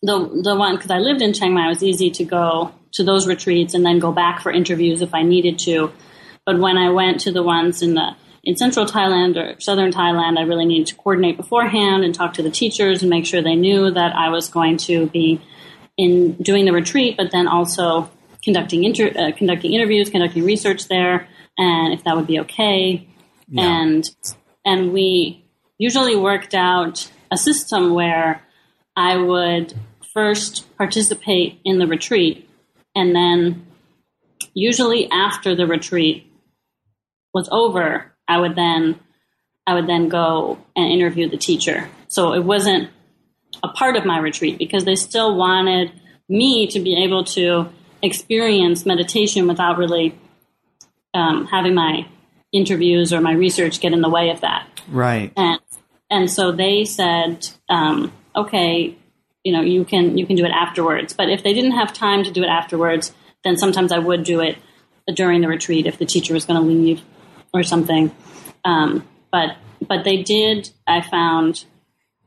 the, 0.00 0.40
the 0.42 0.56
one, 0.56 0.76
because 0.76 0.90
I 0.90 0.98
lived 0.98 1.20
in 1.20 1.32
Chiang 1.32 1.52
Mai, 1.52 1.66
it 1.66 1.68
was 1.68 1.82
easy 1.82 2.10
to 2.12 2.24
go 2.24 2.72
to 2.92 3.04
those 3.04 3.26
retreats 3.26 3.74
and 3.74 3.84
then 3.84 3.98
go 3.98 4.12
back 4.12 4.40
for 4.40 4.50
interviews 4.50 5.02
if 5.02 5.14
I 5.14 5.22
needed 5.22 5.58
to. 5.60 5.92
But 6.44 6.58
when 6.58 6.76
I 6.76 6.90
went 6.90 7.20
to 7.20 7.32
the 7.32 7.42
ones 7.42 7.82
in 7.82 7.94
the 7.94 8.16
in 8.42 8.56
central 8.56 8.86
Thailand 8.86 9.36
or 9.36 9.60
southern 9.60 9.92
Thailand, 9.92 10.38
I 10.38 10.42
really 10.42 10.64
needed 10.64 10.86
to 10.88 10.94
coordinate 10.94 11.36
beforehand 11.36 12.04
and 12.04 12.14
talk 12.14 12.34
to 12.34 12.42
the 12.42 12.50
teachers 12.50 13.02
and 13.02 13.10
make 13.10 13.26
sure 13.26 13.42
they 13.42 13.54
knew 13.54 13.90
that 13.90 14.16
I 14.16 14.30
was 14.30 14.48
going 14.48 14.78
to 14.78 15.06
be 15.08 15.40
in 15.98 16.32
doing 16.36 16.64
the 16.64 16.72
retreat, 16.72 17.16
but 17.18 17.30
then 17.32 17.46
also 17.46 18.10
conducting 18.42 18.84
inter- 18.84 19.12
uh, 19.14 19.32
conducting 19.36 19.74
interviews, 19.74 20.08
conducting 20.08 20.44
research 20.44 20.88
there, 20.88 21.28
and 21.58 21.92
if 21.92 22.04
that 22.04 22.16
would 22.16 22.26
be 22.26 22.40
okay. 22.40 23.06
Yeah. 23.48 23.82
And 23.82 24.10
and 24.64 24.92
we 24.92 25.44
usually 25.78 26.16
worked 26.16 26.54
out 26.54 27.10
a 27.30 27.36
system 27.36 27.94
where 27.94 28.42
I 28.96 29.16
would 29.16 29.74
first 30.12 30.76
participate 30.76 31.60
in 31.64 31.78
the 31.78 31.86
retreat 31.86 32.49
and 32.94 33.14
then 33.14 33.66
usually 34.54 35.10
after 35.10 35.54
the 35.54 35.66
retreat 35.66 36.30
was 37.32 37.48
over, 37.50 38.12
I 38.26 38.38
would 38.38 38.56
then 38.56 38.98
I 39.66 39.74
would 39.74 39.86
then 39.86 40.08
go 40.08 40.58
and 40.74 40.90
interview 40.90 41.28
the 41.28 41.36
teacher. 41.36 41.88
So 42.08 42.32
it 42.32 42.44
wasn't 42.44 42.90
a 43.62 43.68
part 43.68 43.96
of 43.96 44.04
my 44.04 44.18
retreat 44.18 44.58
because 44.58 44.84
they 44.84 44.96
still 44.96 45.36
wanted 45.36 45.92
me 46.28 46.66
to 46.68 46.80
be 46.80 47.04
able 47.04 47.24
to 47.24 47.68
experience 48.02 48.86
meditation 48.86 49.46
without 49.46 49.78
really 49.78 50.18
um, 51.14 51.46
having 51.46 51.74
my 51.74 52.06
interviews 52.52 53.12
or 53.12 53.20
my 53.20 53.32
research 53.32 53.80
get 53.80 53.92
in 53.92 54.00
the 54.00 54.08
way 54.08 54.30
of 54.30 54.40
that. 54.40 54.66
Right. 54.88 55.32
And 55.36 55.60
and 56.10 56.30
so 56.30 56.50
they 56.50 56.84
said, 56.84 57.48
um, 57.68 58.12
okay, 58.34 58.96
you 59.44 59.52
know, 59.52 59.62
you 59.62 59.84
can 59.84 60.18
you 60.18 60.26
can 60.26 60.36
do 60.36 60.44
it 60.44 60.50
afterwards. 60.50 61.12
But 61.12 61.30
if 61.30 61.42
they 61.42 61.54
didn't 61.54 61.72
have 61.72 61.92
time 61.92 62.24
to 62.24 62.30
do 62.30 62.42
it 62.42 62.48
afterwards, 62.48 63.12
then 63.44 63.56
sometimes 63.56 63.92
I 63.92 63.98
would 63.98 64.24
do 64.24 64.40
it 64.40 64.58
during 65.14 65.40
the 65.40 65.48
retreat 65.48 65.86
if 65.86 65.98
the 65.98 66.06
teacher 66.06 66.34
was 66.34 66.44
going 66.44 66.60
to 66.60 66.66
leave 66.66 67.02
or 67.52 67.62
something. 67.62 68.14
Um, 68.64 69.06
but 69.32 69.56
but 69.86 70.04
they 70.04 70.22
did. 70.22 70.70
I 70.86 71.00
found 71.00 71.64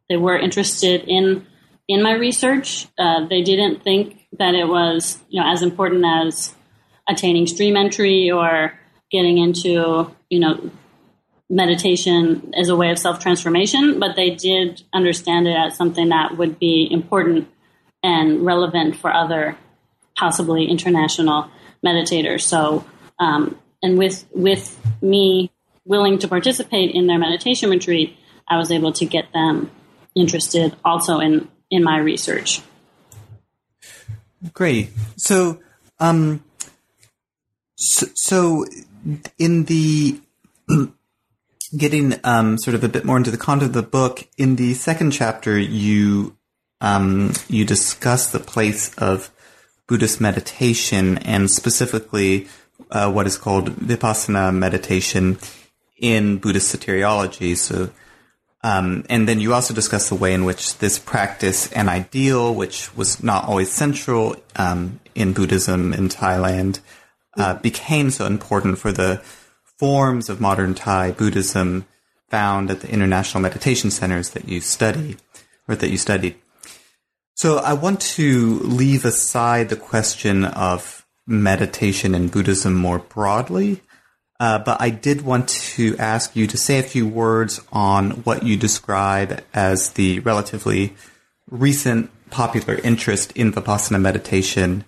they 0.10 0.17
were 0.17 0.38
interested 0.38 1.03
in 1.08 1.46
in 1.88 2.01
my 2.01 2.13
research. 2.13 2.88
Uh, 2.98 3.27
they 3.27 3.41
didn't 3.41 3.84
think 3.84 4.25
that 4.39 4.55
it 4.55 4.67
was 4.67 5.20
you 5.29 5.41
know 5.41 5.51
as 5.51 5.62
important 5.62 6.03
as 6.05 6.55
attaining 7.08 7.48
stream 7.48 7.75
entry 7.75 8.32
or 8.32 8.74
getting 9.12 9.38
into 9.38 10.10
you 10.29 10.39
know 10.39 10.72
meditation 11.53 12.51
as 12.57 12.67
a 12.69 12.75
way 12.75 12.89
of 12.89 12.98
self 12.98 13.19
transformation, 13.19 14.00
but 14.00 14.15
they 14.15 14.31
did 14.31 14.81
understand 14.91 15.48
it 15.48 15.55
as 15.55 15.77
something 15.77 16.10
that 16.10 16.38
would 16.38 16.57
be 16.57 16.88
important 16.89 17.48
and 18.01 18.43
relevant 18.43 18.95
for 18.95 19.13
other 19.13 19.55
possibly 20.17 20.65
international 20.65 21.50
meditators. 21.86 22.41
So, 22.41 22.86
um, 23.19 23.60
and 23.83 23.98
with 23.98 24.25
with 24.33 24.79
me 25.01 25.51
willing 25.86 26.17
to 26.19 26.27
participate 26.27 26.95
in 26.95 27.05
their 27.07 27.19
meditation 27.19 27.69
retreat, 27.69 28.17
I 28.48 28.57
was 28.57 28.72
able 28.72 28.91
to 28.93 29.05
get 29.05 29.31
them 29.31 29.69
interested 30.15 30.75
also 30.83 31.19
in 31.19 31.48
in 31.69 31.83
my 31.83 32.00
research. 32.00 32.62
Great. 34.53 34.89
So, 35.17 35.62
um, 36.00 36.43
so, 37.75 38.07
so 38.15 38.65
in 39.38 39.65
the 39.65 40.19
getting 41.77 42.20
um, 42.24 42.58
sort 42.58 42.75
of 42.75 42.84
a 42.84 42.89
bit 42.89 43.06
more 43.06 43.18
into 43.18 43.32
the 43.32 43.38
content 43.38 43.70
of 43.70 43.74
the 43.74 43.89
book, 43.89 44.27
in 44.38 44.56
the 44.56 44.74
second 44.74 45.12
chapter, 45.12 45.58
you 45.58 46.38
um, 46.82 47.34
you 47.48 47.65
discuss 47.65 48.32
the 48.32 48.39
place 48.39 48.94
of 48.96 49.32
Buddhist 49.88 50.20
meditation 50.20 51.18
and 51.20 51.50
specifically 51.50 52.48
uh, 52.92 53.12
what 53.12 53.25
is 53.25 53.38
called 53.38 53.70
vipassana 53.75 54.53
meditation 54.53 55.38
in 55.98 56.38
Buddhist 56.38 56.75
soteriology. 56.75 57.56
So, 57.56 57.89
um, 58.63 59.06
and 59.10 59.27
then 59.27 59.39
you 59.39 59.53
also 59.53 59.74
discuss 59.74 60.10
the 60.10 60.15
way 60.15 60.34
in 60.34 60.44
which 60.44 60.77
this 60.80 61.00
practice 61.00 61.72
and 61.72 61.89
ideal, 61.89 62.53
which 62.53 62.96
was 62.98 63.24
not 63.24 63.46
always 63.46 63.72
central 63.72 64.36
um, 64.58 65.00
in 65.15 65.34
Buddhism 65.34 65.94
in 65.94 66.10
Thailand, 66.10 66.80
uh, 67.38 67.56
became 67.56 68.12
so 68.12 68.25
important 68.25 68.77
for 68.77 68.92
the 68.92 69.24
forms 69.84 70.30
of 70.30 70.40
modern 70.40 70.74
Thai 70.74 71.12
Buddhism 71.12 71.86
found 72.30 72.72
at 72.72 72.80
the 72.80 72.90
international 72.90 73.42
meditation 73.42 73.92
centers 73.92 74.30
that 74.30 74.48
you 74.48 74.62
study 74.62 75.18
or 75.68 75.75
that 75.75 75.90
you 75.90 75.98
studied. 75.98 76.36
So 77.36 77.58
I 77.58 77.74
want 77.74 78.00
to 78.16 78.60
leave 78.60 79.04
aside 79.04 79.68
the 79.68 79.75
question 79.75 80.46
of 80.46 81.06
meditation 81.28 82.16
and 82.16 82.32
Buddhism 82.32 82.75
more 82.75 83.00
broadly, 83.00 83.82
uh, 84.40 84.60
but 84.60 84.80
I 84.80 84.90
did 84.90 85.24
want 85.24 85.50
to 85.75 85.98
ask 85.98 86.34
you 86.34 86.48
to 86.48 86.56
say 86.56 86.80
a 86.80 86.84
few 86.84 87.06
words 87.06 87.60
on 87.74 88.24
what 88.24 88.44
you 88.44 88.56
describe 88.56 89.44
as 89.54 89.90
the 90.00 90.22
relatively 90.22 90.96
recent 91.52 92.10
popular 92.30 92.75
interest 92.75 93.34
in 93.34 93.52
Vipassana 93.52 94.00
meditation, 94.00 94.86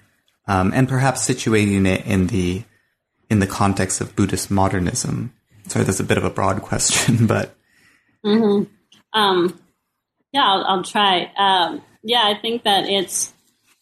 um, 0.48 0.72
and 0.74 0.88
perhaps 0.88 1.28
situating 1.28 1.86
it 1.86 2.06
in 2.06 2.28
the 2.28 2.64
in 3.30 3.40
the 3.40 3.48
context 3.48 4.02
of 4.02 4.16
Buddhist 4.16 4.52
modernism. 4.52 5.34
Sorry, 5.68 5.86
that's 5.86 6.00
a 6.00 6.04
bit 6.04 6.18
of 6.18 6.24
a 6.24 6.30
broad 6.30 6.62
question, 6.62 7.28
but. 7.28 7.56
Mm-hmm. 8.26 8.72
Um, 9.18 9.60
yeah, 10.32 10.44
I'll, 10.44 10.64
I'll 10.66 10.84
try. 10.84 11.32
Um, 11.38 11.82
yeah, 12.04 12.24
I 12.24 12.40
think 12.40 12.64
that 12.64 12.86
it's 12.88 13.34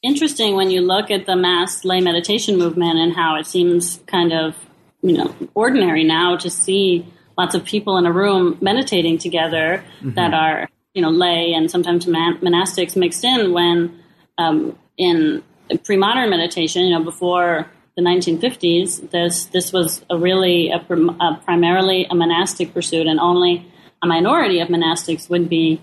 interesting 0.03 0.55
when 0.55 0.69
you 0.69 0.81
look 0.81 1.09
at 1.09 1.25
the 1.25 1.35
mass 1.35 1.83
lay 1.83 2.01
meditation 2.01 2.57
movement 2.57 2.99
and 2.99 3.13
how 3.13 3.35
it 3.37 3.47
seems 3.47 3.99
kind 4.05 4.31
of, 4.31 4.55
you 5.01 5.17
know, 5.17 5.35
ordinary 5.55 6.03
now 6.03 6.37
to 6.37 6.49
see 6.49 7.05
lots 7.37 7.55
of 7.55 7.65
people 7.65 7.97
in 7.97 8.05
a 8.05 8.11
room 8.11 8.57
meditating 8.61 9.17
together 9.17 9.83
mm-hmm. 9.97 10.13
that 10.13 10.33
are, 10.33 10.69
you 10.93 11.01
know, 11.01 11.09
lay 11.09 11.53
and 11.53 11.71
sometimes 11.71 12.05
man- 12.05 12.37
monastics 12.37 12.95
mixed 12.95 13.23
in 13.23 13.51
when 13.51 13.99
um, 14.37 14.77
in 14.97 15.41
pre-modern 15.83 16.29
meditation, 16.29 16.83
you 16.83 16.91
know, 16.91 17.03
before 17.03 17.67
the 17.95 18.01
1950s, 18.01 19.11
this 19.11 19.45
this 19.45 19.71
was 19.71 20.03
a 20.09 20.17
really 20.17 20.69
a, 20.69 20.77
a 20.77 21.41
primarily 21.43 22.05
a 22.09 22.15
monastic 22.15 22.73
pursuit, 22.73 23.07
and 23.07 23.19
only 23.19 23.65
a 24.01 24.07
minority 24.07 24.59
of 24.59 24.67
monastics 24.67 25.29
would 25.29 25.47
be 25.47 25.81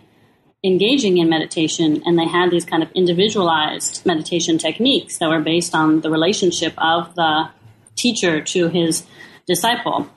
engaging 0.64 1.18
in 1.18 1.28
meditation. 1.28 2.02
And 2.04 2.18
they 2.18 2.26
had 2.26 2.50
these 2.50 2.64
kind 2.64 2.82
of 2.82 2.90
individualized 2.92 4.04
meditation 4.04 4.58
techniques 4.58 5.18
that 5.18 5.28
were 5.28 5.40
based 5.40 5.74
on 5.74 6.00
the 6.00 6.10
relationship 6.10 6.74
of 6.78 7.14
the 7.14 7.48
teacher 7.96 8.40
to 8.40 8.68
his 8.68 9.06
disciple. 9.46 10.08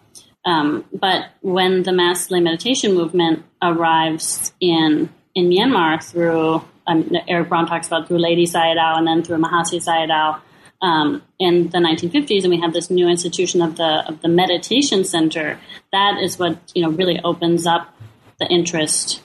Um, 0.45 0.85
but 0.91 1.29
when 1.41 1.83
the 1.83 1.93
mass 1.93 2.29
lay 2.29 2.41
meditation 2.41 2.93
movement 2.93 3.45
arrives 3.61 4.53
in 4.59 5.09
in 5.35 5.49
Myanmar 5.49 6.03
through 6.03 6.63
um, 6.85 7.09
Erik 7.27 7.49
Braun 7.49 7.65
talks 7.65 7.87
about 7.87 8.07
through 8.07 8.19
Ledi 8.19 8.43
Sayadaw 8.43 8.97
and 8.97 9.07
then 9.07 9.23
through 9.23 9.37
Mahasi 9.37 9.81
Sayadaw 9.81 10.41
um, 10.83 11.23
in 11.39 11.69
the 11.69 11.79
1950s, 11.79 12.43
and 12.43 12.51
we 12.51 12.59
have 12.59 12.73
this 12.73 12.91
new 12.91 13.07
institution 13.07 13.61
of 13.61 13.77
the 13.77 14.03
of 14.07 14.21
the 14.21 14.27
meditation 14.27 15.03
center. 15.05 15.57
That 15.91 16.21
is 16.21 16.37
what 16.37 16.59
you 16.75 16.83
know 16.83 16.89
really 16.89 17.19
opens 17.23 17.65
up 17.65 17.95
the 18.39 18.45
interest 18.47 19.21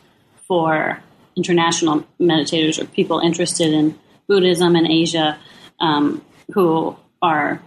for 0.47 1.03
international 1.37 2.07
meditators 2.21 2.81
or 2.81 2.87
people 2.87 3.19
interested 3.19 3.73
in 3.73 3.99
Buddhism 4.29 4.77
in 4.77 4.87
Asia 4.87 5.39
um, 5.81 6.25
who 6.53 6.97
are 7.21 7.61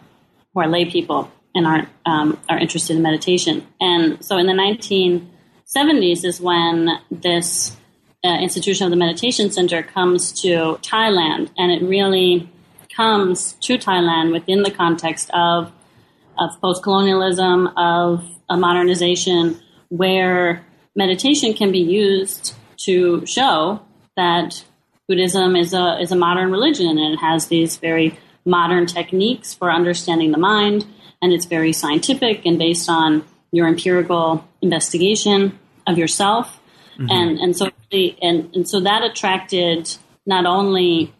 who 0.53 0.61
are 0.61 0.67
lay 0.67 0.85
people 0.85 1.29
and 1.53 1.67
aren't 1.67 1.89
um, 2.05 2.39
are 2.47 2.57
interested 2.57 2.95
in 2.95 3.01
meditation. 3.01 3.67
And 3.81 4.23
so 4.23 4.37
in 4.37 4.47
the 4.47 4.53
1970s 4.53 6.23
is 6.23 6.39
when 6.39 6.97
this 7.11 7.75
uh, 8.23 8.37
institution 8.39 8.85
of 8.85 8.91
the 8.91 8.97
meditation 8.97 9.51
center 9.51 9.83
comes 9.83 10.31
to 10.43 10.79
Thailand, 10.81 11.49
and 11.57 11.71
it 11.71 11.81
really 11.85 12.49
comes 12.95 13.53
to 13.61 13.77
Thailand 13.77 14.31
within 14.31 14.63
the 14.63 14.71
context 14.71 15.29
of 15.33 15.71
of 16.39 16.59
post 16.61 16.81
colonialism, 16.81 17.67
of 17.77 18.27
a 18.49 18.57
modernization, 18.57 19.59
where 19.89 20.65
meditation 20.95 21.53
can 21.53 21.71
be 21.71 21.79
used 21.79 22.55
to 22.85 23.25
show 23.25 23.79
that 24.17 24.63
Buddhism 25.07 25.55
is 25.55 25.73
a 25.73 25.99
is 25.99 26.11
a 26.11 26.15
modern 26.15 26.51
religion 26.51 26.97
and 26.97 27.13
it 27.13 27.19
has 27.19 27.47
these 27.47 27.77
very 27.77 28.17
modern 28.45 28.85
techniques 28.85 29.53
for 29.53 29.71
understanding 29.71 30.31
the 30.31 30.37
mind, 30.37 30.85
and 31.21 31.33
it's 31.33 31.45
very 31.45 31.73
scientific 31.73 32.45
and 32.45 32.57
based 32.57 32.89
on 32.89 33.23
your 33.51 33.67
empirical 33.67 34.47
investigation 34.61 35.59
of 35.85 35.97
yourself. 35.97 36.59
Mm-hmm. 36.97 37.07
And 37.09 37.39
and 37.39 37.57
so 37.57 37.69
and, 37.91 38.55
and 38.55 38.67
so 38.67 38.79
that 38.79 39.03
attracted 39.03 39.97
not 40.25 40.45
only 40.45 41.13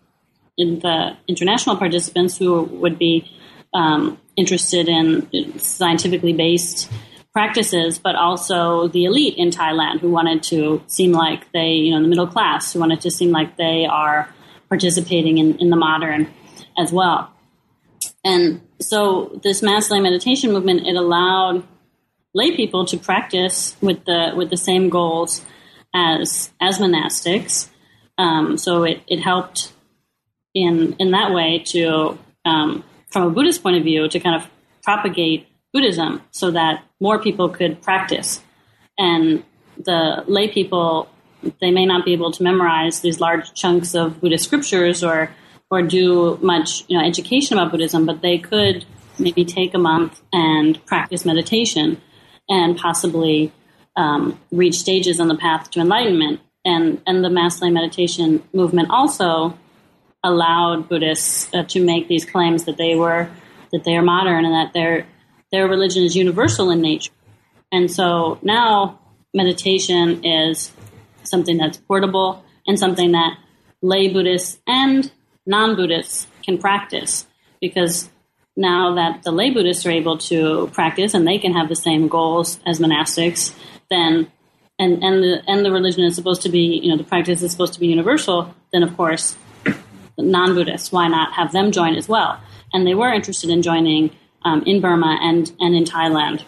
in 0.58 0.80
the 0.80 1.18
international 1.28 1.76
participants 1.78 2.38
who 2.38 2.64
would 2.64 2.98
be 2.98 3.30
um, 3.74 4.20
interested 4.36 4.88
in 4.88 5.60
scientifically 5.60 6.34
based 6.34 6.92
practices, 7.34 7.98
but 7.98 8.16
also 8.16 8.88
the 8.90 9.06
elite 9.06 9.36
in 9.38 9.50
Thailand 9.50 10.02
who 10.02 10.12
wanted 10.12 10.44
to 10.44 10.84
seem 10.88 11.12
like 11.12 11.50
they, 11.54 11.72
you 11.72 11.94
know, 11.94 12.02
the 12.02 12.08
middle 12.08 12.28
class 12.28 12.74
who 12.74 12.80
wanted 12.80 13.02
to 13.02 13.12
seem 13.12 13.32
like 13.32 13.56
they 13.56 13.86
are 13.86 14.34
participating 14.68 15.38
in, 15.38 15.58
in 15.60 15.70
the 15.70 15.78
modern 15.78 16.28
as 16.78 16.92
well. 16.92 17.32
And 18.24 18.62
so 18.80 19.40
this 19.44 19.62
mass 19.62 19.90
lay 19.90 20.00
meditation 20.00 20.52
movement, 20.52 20.86
it 20.86 20.96
allowed 20.96 21.64
lay 22.34 22.56
people 22.56 22.86
to 22.86 22.98
practice 22.98 23.76
with 23.82 24.06
the 24.06 24.34
with 24.36 24.50
the 24.50 24.58
same 24.58 24.90
goals 24.90 25.46
as 25.94 26.52
as 26.62 26.80
monastics. 26.80 27.70
Um, 28.18 28.58
so 28.58 28.84
it, 28.84 29.02
it 29.08 29.20
helped 29.20 29.74
in 30.54 30.96
in 31.00 31.12
that 31.12 31.32
way 31.32 31.60
to 31.68 32.18
um, 32.46 32.84
from 33.10 33.24
a 33.24 33.30
Buddhist 33.30 33.62
point 33.62 33.78
of 33.78 33.84
view 33.84 34.08
to 34.08 34.20
kind 34.20 34.42
of 34.42 34.50
propagate 34.84 35.48
Buddhism 35.74 36.22
so 36.32 36.52
that 36.52 36.84
more 37.00 37.20
people 37.20 37.50
could 37.50 37.82
practice. 37.82 38.42
And 38.98 39.44
the 39.78 40.24
lay 40.28 40.48
people, 40.48 41.10
they 41.60 41.72
may 41.72 41.86
not 41.86 42.06
be 42.06 42.14
able 42.14 42.32
to 42.32 42.44
memorize 42.44 43.00
these 43.00 43.20
large 43.20 43.54
chunks 43.54 43.96
of 43.96 44.20
Buddhist 44.22 44.46
scriptures 44.46 45.04
or 45.04 45.32
or 45.70 45.82
do 45.82 46.38
much 46.42 46.84
you 46.88 46.98
know 46.98 47.06
education 47.06 47.58
about 47.58 47.72
Buddhism, 47.72 48.06
but 48.06 48.22
they 48.22 48.38
could 48.38 48.86
maybe 49.18 49.46
take 49.46 49.74
a 49.74 49.78
month 49.78 50.22
and 50.34 50.84
practice 50.86 51.26
meditation 51.26 52.02
and 52.50 52.78
possibly 52.78 53.52
um, 53.96 54.40
reach 54.52 54.76
stages 54.76 55.20
on 55.20 55.28
the 55.28 55.38
path 55.38 55.72
to 55.72 55.80
enlightenment. 55.80 56.42
And 56.64 57.02
and 57.08 57.24
the 57.24 57.30
mass 57.30 57.62
lay 57.62 57.72
meditation 57.72 58.44
movement 58.54 58.90
also 58.92 59.58
allowed 60.24 60.88
Buddhists 60.88 61.54
uh, 61.54 61.64
to 61.64 61.84
make 61.84 62.08
these 62.08 62.26
claims 62.26 62.66
that 62.66 62.78
they 62.78 62.96
were 62.96 63.30
that 63.72 63.84
they 63.84 63.96
are 63.96 64.02
modern 64.02 64.46
and 64.46 64.54
that 64.54 64.74
their 64.74 65.08
their 65.52 65.68
religion 65.68 66.04
is 66.04 66.16
universal 66.16 66.70
in 66.70 66.82
nature. 66.82 67.12
And 67.72 67.90
so 67.92 68.40
now 68.42 69.00
meditation 69.34 70.24
is 70.26 70.72
something 71.24 71.58
that's 71.58 71.78
portable 71.78 72.44
and 72.68 72.78
something 72.78 73.14
that 73.14 73.38
lay 73.82 74.10
Buddhists 74.10 74.60
and 74.68 75.12
non-Buddhists 75.46 76.28
can 76.44 76.58
practice 76.58 77.26
because 77.60 78.10
now 78.56 78.96
that 78.96 79.24
the 79.24 79.32
lay 79.32 79.50
Buddhists 79.50 79.86
are 79.86 79.92
able 79.92 80.18
to 80.18 80.68
practice 80.74 81.14
and 81.14 81.28
they 81.28 81.38
can 81.38 81.54
have 81.54 81.70
the 81.70 81.76
same 81.76 82.08
goals 82.08 82.60
as 82.66 82.80
monastics, 82.80 83.56
then 83.90 84.32
and 84.78 85.04
and 85.04 85.24
the 85.24 85.42
and 85.48 85.66
the 85.66 85.72
religion 85.72 86.04
is 86.04 86.16
supposed 86.16 86.42
to 86.42 86.50
be 86.50 86.80
you 86.84 86.90
know 86.90 86.98
the 86.98 87.04
practice 87.04 87.42
is 87.42 87.52
supposed 87.52 87.74
to 87.74 87.80
be 87.80 87.88
universal, 87.88 88.54
then 88.72 88.84
of 88.84 88.96
course 88.98 89.38
non 90.18 90.54
Buddhists 90.54 90.92
why 90.92 91.08
not 91.08 91.34
have 91.34 91.52
them 91.52 91.72
join 91.72 91.96
as 91.96 92.08
well? 92.08 92.40
And 92.74 92.86
they 92.86 92.96
were 92.96 93.14
interested 93.14 93.50
in 93.50 93.62
joining 93.62 94.12
um, 94.44 94.64
in 94.66 94.82
Burma 94.82 95.18
and 95.22 95.52
and 95.60 95.76
in 95.76 95.84
Thailand, 95.84 96.44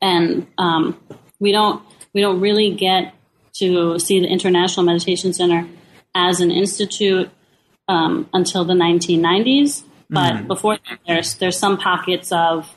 and 0.00 0.46
um, 0.58 1.00
we 1.40 1.52
don't 1.52 1.82
we 2.12 2.20
don't 2.20 2.40
really 2.40 2.74
get 2.74 3.14
to 3.54 3.98
see 3.98 4.20
the 4.20 4.26
International 4.26 4.84
Meditation 4.84 5.32
Center 5.32 5.66
as 6.14 6.40
an 6.40 6.50
institute 6.50 7.30
um, 7.88 8.28
until 8.32 8.64
the 8.64 8.74
1990s. 8.74 9.84
But 10.10 10.34
mm-hmm. 10.34 10.46
before 10.46 10.76
that, 10.88 10.98
there's 11.06 11.34
there's 11.36 11.58
some 11.58 11.78
pockets 11.78 12.30
of 12.32 12.72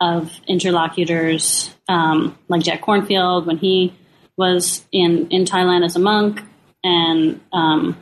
of 0.00 0.32
interlocutors 0.48 1.74
um, 1.88 2.36
like 2.48 2.62
Jack 2.62 2.82
Kornfield 2.82 3.46
when 3.46 3.58
he 3.58 3.94
was 4.36 4.84
in 4.90 5.28
in 5.28 5.44
Thailand 5.44 5.84
as 5.84 5.96
a 5.96 5.98
monk, 5.98 6.42
and 6.82 7.40
um, 7.52 7.96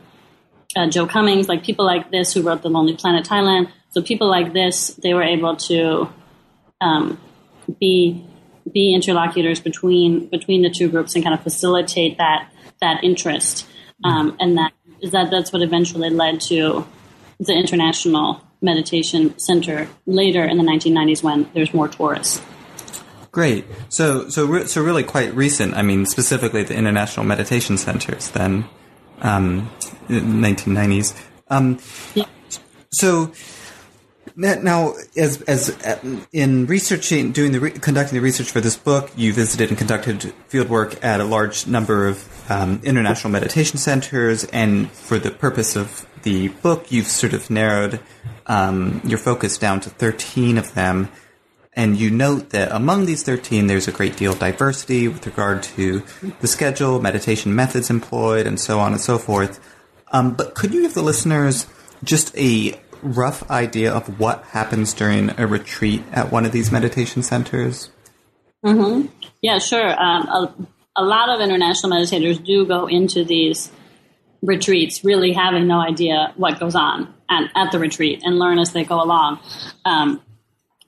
uh, 0.75 0.87
Joe 0.87 1.07
Cummings, 1.07 1.47
like 1.47 1.63
people 1.63 1.85
like 1.85 2.11
this 2.11 2.33
who 2.33 2.41
wrote 2.41 2.61
The 2.61 2.69
Lonely 2.69 2.95
Planet 2.95 3.25
Thailand. 3.25 3.71
So 3.89 4.01
people 4.01 4.29
like 4.29 4.53
this, 4.53 4.89
they 5.01 5.13
were 5.13 5.23
able 5.23 5.55
to 5.55 6.09
um, 6.81 7.19
be 7.79 8.25
be 8.71 8.93
interlocutors 8.93 9.59
between 9.59 10.27
between 10.27 10.61
the 10.61 10.69
two 10.69 10.89
groups 10.89 11.15
and 11.15 11.23
kind 11.23 11.33
of 11.33 11.41
facilitate 11.41 12.17
that 12.17 12.51
that 12.81 13.03
interest, 13.03 13.67
um, 14.03 14.37
and 14.39 14.57
that 14.57 14.73
is 15.01 15.11
that 15.11 15.31
that's 15.31 15.51
what 15.51 15.61
eventually 15.61 16.09
led 16.09 16.39
to 16.41 16.85
the 17.39 17.53
International 17.53 18.41
Meditation 18.61 19.37
Center 19.39 19.87
later 20.05 20.43
in 20.43 20.57
the 20.57 20.63
1990s 20.63 21.23
when 21.23 21.49
there's 21.53 21.73
more 21.73 21.87
tourists. 21.87 22.41
Great. 23.31 23.65
So, 23.89 24.27
so, 24.29 24.45
re- 24.45 24.65
so 24.65 24.83
really 24.83 25.03
quite 25.03 25.33
recent. 25.35 25.75
I 25.75 25.81
mean, 25.81 26.05
specifically 26.05 26.63
the 26.63 26.75
International 26.75 27.25
Meditation 27.25 27.77
Centers 27.77 28.29
then, 28.31 28.65
um, 29.21 29.69
1990s. 30.09 31.15
Um, 31.49 31.79
yeah. 32.15 32.25
So, 32.91 33.31
now, 34.35 34.93
as 35.17 35.41
as 35.43 35.69
uh, 35.85 35.99
in 36.31 36.65
researching, 36.65 37.31
doing 37.31 37.51
the 37.51 37.59
re- 37.59 37.71
conducting 37.71 38.15
the 38.15 38.21
research 38.21 38.51
for 38.51 38.61
this 38.61 38.77
book, 38.77 39.11
you 39.15 39.33
visited 39.33 39.69
and 39.69 39.77
conducted 39.77 40.33
fieldwork 40.49 41.03
at 41.03 41.19
a 41.19 41.25
large 41.25 41.67
number 41.67 42.07
of 42.07 42.51
um, 42.51 42.79
international 42.83 43.31
meditation 43.31 43.77
centers, 43.77 44.45
and 44.45 44.89
for 44.91 45.19
the 45.19 45.31
purpose 45.31 45.75
of 45.75 46.07
the 46.23 46.47
book, 46.47 46.91
you've 46.91 47.07
sort 47.07 47.33
of 47.33 47.49
narrowed 47.49 47.99
um, 48.47 49.01
your 49.03 49.19
focus 49.19 49.57
down 49.57 49.79
to 49.81 49.89
thirteen 49.89 50.57
of 50.57 50.73
them. 50.73 51.09
And 51.73 51.97
you 51.97 52.09
note 52.11 52.49
that 52.49 52.73
among 52.73 53.05
these 53.05 53.23
13, 53.23 53.67
there's 53.67 53.87
a 53.87 53.93
great 53.93 54.17
deal 54.17 54.33
of 54.33 54.39
diversity 54.39 55.07
with 55.07 55.25
regard 55.25 55.63
to 55.63 56.03
the 56.41 56.47
schedule, 56.47 56.99
meditation 56.99 57.55
methods 57.55 57.89
employed, 57.89 58.47
and 58.47 58.59
so 58.59 58.79
on 58.79 58.91
and 58.91 58.99
so 58.99 59.17
forth. 59.17 59.61
Um, 60.11 60.33
but 60.33 60.55
could 60.55 60.73
you 60.73 60.81
give 60.81 60.93
the 60.93 61.01
listeners 61.01 61.67
just 62.03 62.35
a 62.37 62.79
rough 63.01 63.49
idea 63.49 63.93
of 63.93 64.19
what 64.19 64.43
happens 64.45 64.93
during 64.93 65.31
a 65.39 65.47
retreat 65.47 66.03
at 66.11 66.31
one 66.31 66.45
of 66.45 66.51
these 66.51 66.71
meditation 66.71 67.23
centers? 67.23 67.89
Mm-hmm. 68.65 69.07
Yeah, 69.41 69.59
sure. 69.59 69.89
Um, 69.89 70.27
a, 70.27 70.55
a, 70.97 71.03
lot 71.03 71.29
of 71.29 71.39
international 71.39 71.93
meditators 71.93 72.43
do 72.43 72.65
go 72.65 72.87
into 72.87 73.23
these 73.23 73.71
retreats 74.41 75.03
really 75.03 75.31
having 75.31 75.67
no 75.67 75.79
idea 75.79 76.33
what 76.35 76.59
goes 76.59 76.75
on 76.75 77.13
at, 77.29 77.51
at 77.55 77.71
the 77.71 77.79
retreat 77.79 78.21
and 78.23 78.37
learn 78.37 78.59
as 78.59 78.73
they 78.73 78.83
go 78.83 79.01
along. 79.01 79.39
Um, 79.85 80.21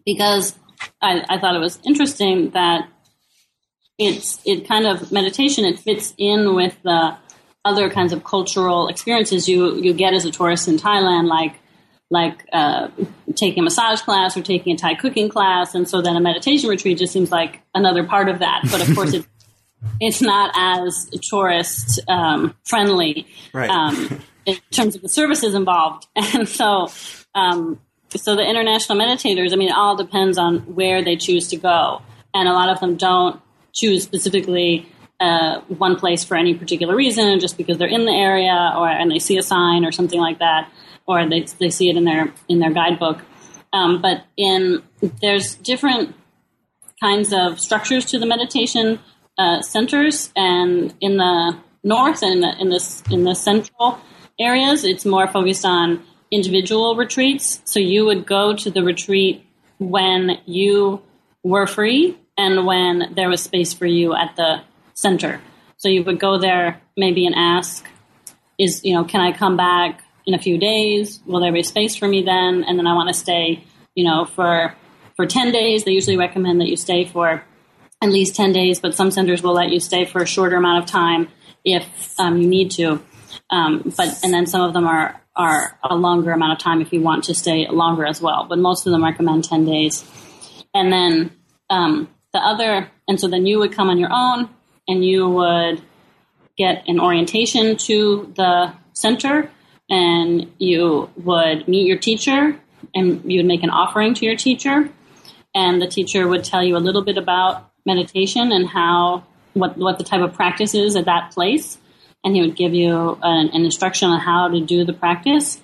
because 0.06 0.58
I, 1.02 1.24
I 1.30 1.40
thought 1.40 1.56
it 1.56 1.60
was 1.60 1.80
interesting 1.86 2.50
that 2.52 2.90
it's 3.98 4.42
it 4.46 4.68
kind 4.68 4.88
of 4.88 5.12
meditation 5.12 5.64
it 5.64 5.80
fits 5.80 6.14
in 6.18 6.56
with 6.56 6.76
the 6.84 7.16
other 7.64 7.90
kinds 7.90 8.12
of 8.12 8.24
cultural 8.24 8.88
experiences 8.88 9.48
you 9.48 9.76
you 9.76 9.94
get 9.94 10.14
as 10.14 10.26
a 10.26 10.32
tourist 10.32 10.68
in 10.68 10.78
Thailand 10.78 11.28
like 11.28 11.56
like 12.12 12.46
uh, 12.52 12.90
taking 13.36 13.62
a 13.62 13.64
massage 13.64 14.02
class 14.02 14.36
or 14.36 14.42
taking 14.44 14.76
a 14.76 14.78
Thai 14.78 14.96
cooking 14.96 15.30
class, 15.30 15.74
and 15.74 15.88
so 15.88 16.02
then 16.02 16.16
a 16.18 16.20
meditation 16.20 16.70
retreat 16.70 16.98
just 17.00 17.14
seems 17.14 17.32
like 17.32 17.62
another 17.74 18.04
part 18.04 18.28
of 18.28 18.40
that. 18.40 18.62
But 18.70 18.88
of 18.88 18.94
course, 18.94 19.14
it's 19.14 19.28
it's 20.00 20.22
not 20.22 20.54
as 20.56 21.10
tourist 21.30 22.02
um, 22.08 22.54
friendly 22.66 23.26
right. 23.54 23.70
um, 23.70 24.22
in 24.46 24.58
terms 24.72 24.96
of 24.96 25.02
the 25.02 25.10
services 25.10 25.56
involved, 25.56 26.06
and 26.16 26.48
so. 26.48 26.90
Um, 27.34 27.80
so 28.14 28.36
the 28.36 28.44
international 28.44 28.98
meditators, 28.98 29.54
I 29.54 29.56
mean, 29.56 29.70
it 29.70 29.74
all 29.74 29.96
depends 29.96 30.38
on 30.38 30.60
where 30.76 31.02
they 31.02 31.16
choose 31.16 31.48
to 31.48 31.56
go, 31.56 32.02
and 32.34 32.50
a 32.50 32.52
lot 32.52 32.68
of 32.68 32.82
them 32.82 32.98
don't 32.98 33.40
choose 33.72 34.04
specifically 34.04 34.86
uh, 35.22 35.62
one 35.78 35.96
place 35.96 36.24
for 36.24 36.36
any 36.36 36.54
particular 36.54 36.96
reason, 36.96 37.40
just 37.40 37.56
because 37.58 37.78
they're 37.78 37.88
in 37.88 38.06
the 38.06 38.12
area 38.12 38.74
or 38.76 38.90
and 38.90 39.10
they 39.12 39.20
see 39.20 39.38
a 39.38 39.44
sign 39.44 39.86
or 39.86 39.92
something 39.92 40.20
like 40.20 40.40
that 40.40 40.70
or 41.08 41.28
they, 41.28 41.42
they 41.60 41.70
see 41.70 41.90
it 41.90 41.98
in 41.98 42.06
their 42.06 42.34
in 42.48 42.60
their 42.60 42.72
guidebook. 42.72 43.20
Um, 43.74 44.02
but 44.02 44.26
in 44.38 44.84
there's 45.22 45.56
different 45.56 46.16
kinds 47.02 47.34
of 47.34 47.60
structures 47.60 48.06
to 48.06 48.20
the 48.20 48.26
meditation 48.26 49.00
uh, 49.38 49.62
centers, 49.62 50.32
and 50.36 50.94
in 51.02 51.18
the 51.18 51.58
north 51.84 52.22
and 52.22 52.34
in 52.34 52.42
the, 52.42 52.62
in 52.62 52.70
this 52.70 53.04
in 53.10 53.24
the 53.24 53.36
central 53.36 54.00
areas, 54.40 54.84
it's 54.84 55.06
more 55.06 55.28
focused 55.28 55.66
on 55.66 56.04
individual 56.32 56.96
retreats. 56.96 57.62
So 57.66 57.80
you 57.80 58.06
would 58.06 58.26
go 58.26 58.56
to 58.56 58.72
the 58.72 58.84
retreat 58.84 59.46
when 59.80 60.40
you 60.46 61.02
were 61.44 61.68
free 61.68 62.18
and 62.38 62.66
when 62.66 63.14
there 63.16 63.30
was 63.30 63.42
space 63.44 63.74
for 63.74 63.86
you 63.86 64.14
at 64.16 64.36
the 64.36 64.62
center. 65.02 65.42
So 65.78 65.90
you 65.90 66.04
would 66.04 66.20
go 66.20 66.38
there 66.38 66.82
maybe 66.96 67.26
and 67.26 67.36
ask, 67.36 67.86
is 68.60 68.82
you 68.84 68.94
know, 68.94 69.04
can 69.04 69.22
I 69.22 69.32
come 69.32 69.58
back 69.58 70.04
in 70.26 70.34
a 70.34 70.40
few 70.40 70.58
days. 70.58 71.20
Will 71.26 71.40
there 71.40 71.52
be 71.52 71.64
space 71.64 71.96
for 71.96 72.08
me 72.08 72.22
then? 72.22 72.64
And 72.64 72.78
then 72.78 72.88
I 72.88 72.94
want 72.94 73.10
to 73.10 73.14
stay, 73.14 73.64
you 73.96 74.04
know, 74.04 74.26
for 74.26 74.76
for 75.16 75.26
10 75.26 75.52
days. 75.52 75.84
They 75.84 75.92
usually 75.92 76.18
recommend 76.18 76.62
that 76.62 76.68
you 76.68 76.78
stay 76.78 77.06
for 77.06 77.44
at 78.02 78.10
least 78.10 78.36
10 78.36 78.54
days, 78.54 78.80
but 78.80 78.96
some 78.96 79.12
centers 79.12 79.44
will 79.44 79.54
let 79.54 79.70
you 79.70 79.80
stay 79.80 80.06
for 80.06 80.22
a 80.22 80.26
shorter 80.26 80.56
amount 80.56 80.84
of 80.84 80.90
time 80.90 81.28
if 81.64 82.20
um, 82.20 82.38
you 82.38 82.48
need 82.48 82.72
to. 82.72 83.02
Um, 83.50 83.94
but 83.98 84.24
and 84.24 84.34
then 84.34 84.46
some 84.46 84.62
of 84.62 84.74
them 84.74 84.88
are 84.88 85.22
are 85.36 85.78
a 85.84 85.96
longer 85.96 86.32
amount 86.32 86.54
of 86.54 86.60
time 86.60 86.82
if 86.82 86.92
you 86.92 87.02
want 87.02 87.24
to 87.26 87.34
stay 87.34 87.68
longer 87.68 88.06
as 88.06 88.22
well. 88.22 88.46
But 88.48 88.60
most 88.60 88.86
of 88.86 88.92
them 88.92 89.04
recommend 89.04 89.46
10 89.46 89.66
days. 89.66 90.04
And 90.74 90.92
then 90.92 91.32
um, 91.70 92.10
the 92.34 92.40
other, 92.40 92.90
and 93.08 93.20
so 93.20 93.28
then 93.28 93.46
you 93.46 93.60
would 93.60 93.72
come 93.72 93.90
on 93.90 93.98
your 93.98 94.12
own 94.12 94.50
and 94.92 95.06
you 95.06 95.30
would 95.30 95.82
get 96.58 96.84
an 96.88 97.00
orientation 97.00 97.78
to 97.78 98.32
the 98.36 98.74
center 98.94 99.50
and 99.90 100.52
you 100.58 101.10
would 101.16 101.68
meet 101.68 101.88
your 101.88 101.98
teacher 101.98 102.60
and 102.94 103.32
you 103.32 103.40
would 103.40 103.46
make 103.46 103.64
an 103.64 103.70
offering 103.70 104.14
to 104.14 104.26
your 104.26 104.36
teacher 104.36 104.90
and 105.56 105.82
the 105.82 105.88
teacher 105.88 106.28
would 106.28 106.44
tell 106.44 106.64
you 106.64 106.76
a 106.76 106.84
little 106.88 107.02
bit 107.02 107.18
about 107.18 107.72
meditation 107.86 108.52
and 108.52 108.68
how 108.68 109.24
what 109.54 109.78
what 109.78 109.98
the 109.98 110.04
type 110.04 110.22
of 110.22 110.34
practice 110.34 110.76
is 110.76 110.96
at 110.96 111.06
that 111.06 111.32
place 111.32 111.78
and 112.24 112.36
he 112.36 112.42
would 112.42 112.56
give 112.56 112.74
you 112.74 113.18
an, 113.22 113.50
an 113.54 113.66
instruction 113.66 114.10
on 114.10 114.20
how 114.20 114.48
to 114.48 114.60
do 114.60 114.84
the 114.86 114.94
practice 114.94 115.62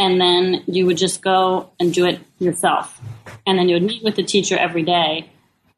and 0.00 0.18
then 0.18 0.64
you 0.66 0.86
would 0.86 0.96
just 0.96 1.20
go 1.20 1.70
and 1.78 1.92
do 1.92 2.06
it 2.06 2.20
yourself. 2.38 2.98
And 3.46 3.58
then 3.58 3.68
you 3.68 3.74
would 3.74 3.82
meet 3.82 4.02
with 4.02 4.16
the 4.16 4.22
teacher 4.22 4.56
every 4.56 4.82
day 4.82 5.30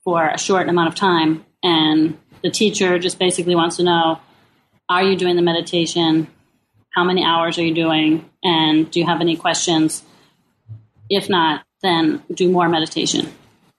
for 0.05 0.29
a 0.29 0.39
short 0.39 0.69
amount 0.69 0.89
of 0.89 0.95
time 0.95 1.45
and 1.61 2.17
the 2.43 2.51
teacher 2.51 2.99
just 2.99 3.19
basically 3.19 3.55
wants 3.55 3.77
to 3.77 3.85
know 3.85 4.21
are 4.89 5.03
you 5.03 5.17
doing 5.17 5.37
the 5.37 5.43
meditation 5.43 6.29
how 6.93 7.05
many 7.05 7.25
hours 7.25 7.59
are 7.59 7.65
you 7.65 7.75
doing? 7.75 8.29
And 8.43 8.91
do 8.91 9.01
you 9.01 9.07
have 9.07 9.21
any 9.21 9.37
questions? 9.37 10.03
If 11.09 11.29
not, 11.29 11.65
then 11.83 12.23
do 12.33 12.51
more 12.51 12.69
meditation. 12.69 13.33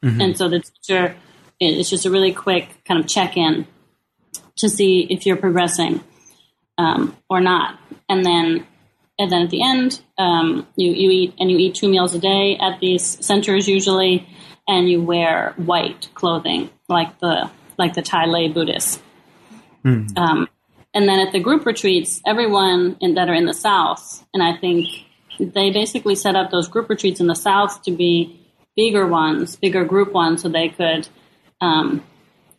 Mm-hmm. 0.03 0.21
And 0.21 0.37
so 0.37 0.49
the 0.49 0.61
teacher, 0.61 1.15
it's 1.59 1.89
just 1.89 2.05
a 2.05 2.11
really 2.11 2.33
quick 2.33 2.67
kind 2.85 2.99
of 2.99 3.07
check 3.07 3.37
in 3.37 3.67
to 4.57 4.69
see 4.69 5.07
if 5.09 5.25
you're 5.25 5.37
progressing 5.37 6.03
um, 6.77 7.15
or 7.29 7.39
not. 7.39 7.79
And 8.09 8.25
then, 8.25 8.65
and 9.19 9.31
then 9.31 9.43
at 9.43 9.49
the 9.51 9.63
end, 9.63 10.01
um, 10.17 10.67
you, 10.75 10.91
you 10.91 11.11
eat 11.11 11.33
and 11.39 11.51
you 11.51 11.57
eat 11.57 11.75
two 11.75 11.89
meals 11.89 12.15
a 12.15 12.19
day 12.19 12.57
at 12.57 12.79
these 12.79 13.03
centers 13.03 13.67
usually, 13.67 14.27
and 14.67 14.89
you 14.89 15.01
wear 15.03 15.53
white 15.57 16.09
clothing 16.15 16.69
like 16.89 17.19
the 17.19 17.49
like 17.77 17.93
the 17.93 18.01
Thai 18.01 18.25
lay 18.25 18.47
Buddhists. 18.47 19.01
Mm-hmm. 19.85 20.17
Um, 20.17 20.47
and 20.93 21.09
then 21.09 21.19
at 21.19 21.33
the 21.33 21.39
group 21.39 21.65
retreats, 21.65 22.21
everyone 22.25 22.97
in, 23.01 23.15
that 23.15 23.29
are 23.29 23.33
in 23.33 23.45
the 23.45 23.53
South, 23.53 24.25
and 24.33 24.43
I 24.43 24.55
think 24.55 24.87
they 25.39 25.71
basically 25.71 26.15
set 26.15 26.35
up 26.35 26.51
those 26.51 26.67
group 26.67 26.89
retreats 26.89 27.19
in 27.19 27.27
the 27.27 27.35
South 27.35 27.81
to 27.83 27.91
be 27.91 28.39
bigger 28.75 29.07
ones, 29.07 29.55
bigger 29.55 29.83
group 29.83 30.13
ones, 30.13 30.41
so 30.41 30.49
they 30.49 30.69
could 30.69 31.07
um, 31.61 32.03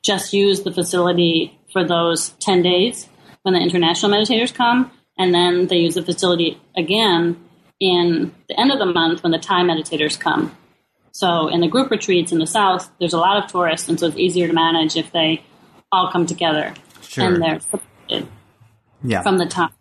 just 0.02 0.32
use 0.32 0.62
the 0.62 0.72
facility 0.72 1.58
for 1.72 1.86
those 1.86 2.30
10 2.40 2.62
days 2.62 3.08
when 3.42 3.54
the 3.54 3.60
international 3.60 4.12
meditators 4.12 4.52
come. 4.52 4.90
And 5.16 5.32
then 5.32 5.68
they 5.68 5.76
use 5.76 5.94
the 5.94 6.02
facility 6.02 6.60
again 6.76 7.40
in 7.78 8.34
the 8.48 8.58
end 8.58 8.72
of 8.72 8.78
the 8.78 8.86
month 8.86 9.22
when 9.22 9.32
the 9.32 9.38
Thai 9.38 9.62
meditators 9.62 10.18
come. 10.18 10.56
So 11.14 11.46
in 11.46 11.60
the 11.60 11.68
group 11.68 11.92
retreats 11.92 12.32
in 12.32 12.40
the 12.40 12.46
South, 12.46 12.90
there's 12.98 13.12
a 13.12 13.18
lot 13.18 13.42
of 13.42 13.48
tourists, 13.48 13.88
and 13.88 13.98
so 14.00 14.08
it's 14.08 14.16
easier 14.16 14.48
to 14.48 14.52
manage 14.52 14.96
if 14.96 15.12
they 15.12 15.44
all 15.92 16.10
come 16.10 16.26
together, 16.26 16.74
Sure. 17.02 17.24
and 17.32 17.40
they're 17.40 17.60
separated 17.60 18.28
Yeah. 19.04 19.22
from 19.22 19.38
the 19.38 19.46
top. 19.46 19.72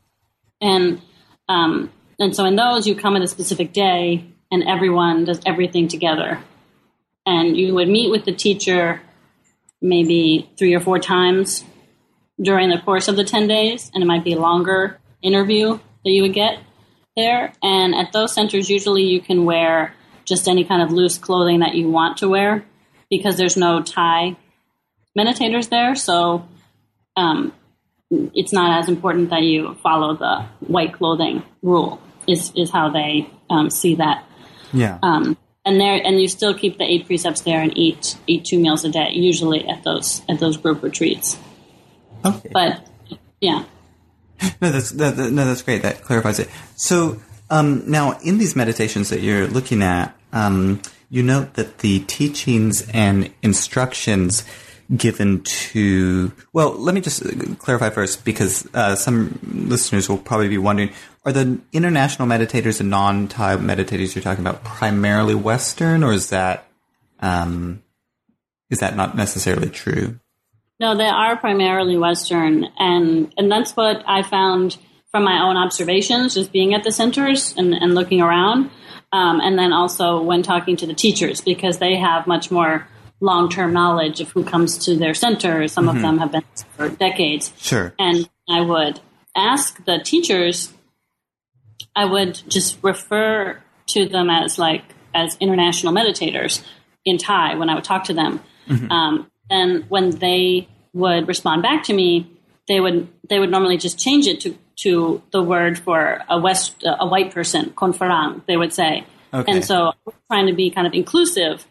And 0.61 1.01
um, 1.49 1.91
and 2.19 2.35
so 2.35 2.45
in 2.45 2.55
those, 2.55 2.85
you 2.87 2.93
come 2.95 3.15
at 3.15 3.23
a 3.23 3.27
specific 3.27 3.73
day, 3.73 4.23
and 4.51 4.63
everyone 4.63 5.25
does 5.25 5.41
everything 5.45 5.87
together. 5.87 6.39
And 7.25 7.57
you 7.57 7.73
would 7.73 7.89
meet 7.89 8.11
with 8.11 8.25
the 8.25 8.31
teacher 8.31 9.01
maybe 9.81 10.49
three 10.57 10.73
or 10.75 10.79
four 10.79 10.99
times 10.99 11.63
during 12.39 12.69
the 12.69 12.77
course 12.77 13.07
of 13.07 13.15
the 13.15 13.23
10 13.23 13.47
days, 13.47 13.89
and 13.93 14.03
it 14.03 14.05
might 14.05 14.23
be 14.23 14.33
a 14.33 14.39
longer 14.39 14.99
interview 15.23 15.79
that 16.05 16.11
you 16.11 16.21
would 16.21 16.33
get 16.33 16.59
there. 17.17 17.53
And 17.63 17.95
at 17.95 18.11
those 18.13 18.33
centers, 18.33 18.69
usually 18.69 19.03
you 19.03 19.19
can 19.19 19.45
wear 19.45 19.93
just 20.25 20.47
any 20.47 20.63
kind 20.63 20.81
of 20.81 20.91
loose 20.91 21.17
clothing 21.17 21.59
that 21.59 21.75
you 21.75 21.89
want 21.89 22.17
to 22.17 22.29
wear 22.29 22.65
because 23.09 23.37
there's 23.37 23.57
no 23.57 23.81
Thai 23.81 24.35
meditators 25.17 25.69
there. 25.69 25.95
So 25.95 26.47
um, 27.15 27.53
it's 28.09 28.53
not 28.53 28.79
as 28.81 28.89
important 28.89 29.29
that 29.29 29.43
you 29.43 29.75
follow 29.83 30.15
the 30.15 30.45
white 30.67 30.93
clothing 30.93 31.43
rule, 31.61 32.01
is, 32.27 32.51
is 32.55 32.71
how 32.71 32.89
they 32.89 33.29
um, 33.49 33.69
see 33.69 33.95
that. 33.95 34.25
yeah. 34.71 34.97
Um, 35.03 35.37
and 35.65 35.79
there, 35.79 35.95
and 36.03 36.19
you 36.19 36.27
still 36.27 36.53
keep 36.53 36.77
the 36.77 36.83
eight 36.83 37.05
precepts 37.05 37.39
there 37.41 37.61
and 37.61 37.77
eat 37.77 38.17
eat 38.27 38.43
two 38.43 38.59
meals 38.59 38.83
a 38.83 38.89
day, 38.89 39.11
usually 39.13 39.65
at 39.65 39.81
those 39.85 40.21
at 40.27 40.39
those 40.41 40.57
group 40.57 40.83
retreats. 40.83 41.37
okay. 42.25 42.49
But 42.51 42.85
yeah, 43.39 43.63
No, 44.61 44.71
that's 44.71 44.91
that, 44.91 45.15
that- 45.15 45.31
no, 45.31 45.45
that's 45.45 45.61
great. 45.61 45.81
That 45.83 46.01
clarifies 46.01 46.39
it. 46.39 46.49
So 46.75 47.21
um, 47.53 47.83
now, 47.85 48.17
in 48.23 48.39
these 48.39 48.55
meditations 48.55 49.09
that 49.09 49.21
you're 49.21 49.45
looking 49.47 49.83
at, 49.83 50.15
um, 50.31 50.81
you 51.09 51.21
note 51.21 51.53
that 51.53 51.79
the 51.79 51.99
teachings 52.01 52.89
and 52.89 53.31
instructions 53.43 54.43
given 54.97 55.43
to 55.43 56.31
well, 56.51 56.71
let 56.71 56.95
me 56.95 57.01
just 57.01 57.23
clarify 57.59 57.89
first 57.89 58.25
because 58.25 58.67
uh, 58.73 58.95
some 58.95 59.37
listeners 59.43 60.09
will 60.09 60.17
probably 60.17 60.49
be 60.49 60.57
wondering: 60.57 60.91
Are 61.25 61.31
the 61.31 61.59
international 61.71 62.27
meditators 62.27 62.79
and 62.79 62.89
non-Thai 62.89 63.57
meditators 63.57 64.15
you're 64.15 64.23
talking 64.23 64.43
about 64.43 64.63
primarily 64.63 65.35
Western, 65.35 66.03
or 66.03 66.11
is 66.11 66.31
that 66.31 66.67
um, 67.19 67.83
is 68.71 68.79
that 68.79 68.95
not 68.95 69.15
necessarily 69.15 69.69
true? 69.69 70.19
no, 70.79 70.97
they 70.97 71.07
are 71.07 71.37
primarily 71.37 71.97
Western, 71.97 72.65
and 72.79 73.33
and 73.37 73.51
that's 73.51 73.75
what 73.75 74.03
I 74.07 74.23
found 74.23 74.77
from 75.13 75.23
my 75.23 75.43
own 75.43 75.55
observations, 75.57 76.33
just 76.33 76.51
being 76.51 76.73
at 76.73 76.83
the 76.83 76.91
centers 76.91 77.53
and, 77.55 77.73
and 77.73 77.93
looking 77.93 78.19
around, 78.19 78.71
um, 79.11 79.39
and 79.41 79.59
then 79.59 79.71
also 79.71 80.19
when 80.19 80.41
talking 80.41 80.75
to 80.77 80.87
the 80.87 80.93
teachers 80.95 81.39
because 81.39 81.77
they 81.77 81.95
have 81.95 82.25
much 82.25 82.49
more 82.49 82.87
long 83.19 83.47
term 83.47 83.71
knowledge 83.71 84.19
of 84.21 84.31
who 84.31 84.43
comes 84.43 84.77
to 84.85 84.97
their 84.97 85.13
center. 85.13 85.67
Some 85.67 85.87
of 85.87 86.01
them 86.01 86.17
have 86.17 86.31
been 86.31 86.43
for 86.75 86.89
decades. 86.89 87.53
Sure. 87.57 87.93
and 87.99 88.27
I 88.49 88.61
would 88.61 88.99
ask 89.37 89.83
the 89.85 89.99
teachers, 90.03 90.73
I 91.95 92.05
would 92.05 92.41
just 92.47 92.79
refer 92.81 93.61
to 93.87 94.07
them 94.07 94.31
as 94.31 94.57
like 94.57 94.83
as 95.13 95.37
international 95.39 95.93
meditators 95.93 96.63
in 97.05 97.19
Thai 97.19 97.55
when 97.55 97.69
I 97.69 97.75
would 97.75 97.83
talk 97.83 98.05
to 98.05 98.13
them. 98.13 98.41
Um, 98.91 99.31
and 99.49 99.85
when 99.89 100.09
they 100.09 100.67
would 100.93 101.27
respond 101.27 101.61
back 101.61 101.83
to 101.83 101.93
me, 101.93 102.31
they 102.67 102.79
would 102.79 103.07
they 103.29 103.39
would 103.39 103.51
normally 103.51 103.77
just 103.77 103.99
change 103.99 104.25
it 104.25 104.41
to 104.41 104.57
to 104.77 105.21
the 105.31 105.41
word 105.41 105.77
for 105.79 106.21
a 106.29 106.39
west 106.39 106.83
a 106.85 107.05
white 107.07 107.31
person, 107.33 107.71
konfarang, 107.71 108.45
they 108.47 108.57
would 108.57 108.73
say. 108.73 109.05
Okay. 109.33 109.51
And 109.51 109.65
so 109.65 109.93
trying 110.27 110.47
to 110.47 110.53
be 110.53 110.69
kind 110.69 110.85
of 110.87 110.93
inclusive, 110.93 111.65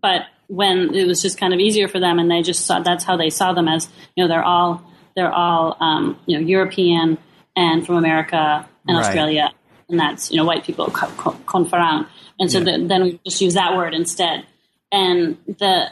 but 0.00 0.22
when 0.48 0.94
it 0.94 1.06
was 1.06 1.22
just 1.22 1.38
kind 1.38 1.52
of 1.54 1.60
easier 1.60 1.88
for 1.88 1.98
them, 2.00 2.18
and 2.18 2.30
they 2.30 2.42
just 2.42 2.66
saw 2.66 2.80
that's 2.80 3.04
how 3.04 3.16
they 3.16 3.30
saw 3.30 3.52
them 3.52 3.68
as 3.68 3.88
you 4.14 4.22
know 4.24 4.28
they're 4.28 4.44
all 4.44 4.82
they're 5.14 5.32
all 5.32 5.76
um, 5.80 6.18
you 6.26 6.38
know 6.38 6.44
European 6.46 7.18
and 7.56 7.84
from 7.86 7.96
America 7.96 8.68
and 8.86 8.96
Right. 8.96 9.04
Australia, 9.06 9.50
and 9.88 9.98
that's 9.98 10.30
you 10.30 10.36
know 10.36 10.44
white 10.44 10.64
people 10.64 10.86
co- 10.86 11.10
co- 11.16 11.36
and 12.38 12.50
so 12.52 12.58
Yeah. 12.58 12.64
the, 12.78 12.86
then 12.86 13.02
we 13.02 13.20
just 13.24 13.40
use 13.40 13.54
that 13.54 13.76
word 13.76 13.94
instead. 13.94 14.46
And 14.92 15.36
the 15.46 15.90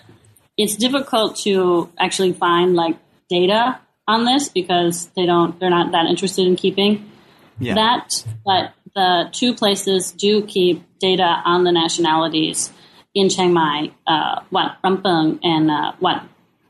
it's 0.56 0.76
difficult 0.76 1.36
to 1.38 1.90
actually 1.98 2.32
find 2.32 2.74
like 2.74 2.96
data 3.28 3.80
on 4.06 4.24
this 4.24 4.48
because 4.48 5.08
they 5.16 5.26
don't 5.26 5.58
they're 5.60 5.70
not 5.70 5.92
that 5.92 6.06
interested 6.06 6.46
in 6.46 6.56
keeping 6.56 7.10
Yeah. 7.58 7.74
that, 7.74 8.24
but 8.44 8.72
the 8.94 9.28
two 9.32 9.54
places 9.54 10.12
do 10.12 10.42
keep 10.42 10.82
data 11.00 11.40
on 11.44 11.64
the 11.64 11.72
nationalities 11.72 12.72
in 13.14 13.28
Chiang 13.28 13.52
Mai, 13.52 13.90
uh, 14.06 14.40
Wat 14.50 14.76
Rampoeng 14.84 15.38
and 15.42 15.70
uh, 15.70 15.92
Wat 16.00 16.22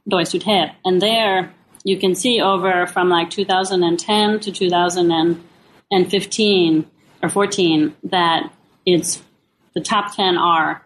Doi 0.08 0.22
Suthep. 0.24 0.72
And 0.84 1.00
there 1.00 1.52
you 1.84 1.96
can 1.98 2.14
see 2.14 2.40
over 2.40 2.86
from 2.86 3.08
like 3.08 3.30
2010 3.30 4.40
to 4.40 4.52
2015 4.52 6.86
or 7.22 7.28
14 7.28 7.94
that 8.04 8.50
it's 8.86 9.22
the 9.74 9.80
top 9.80 10.14
10 10.14 10.36
are 10.36 10.82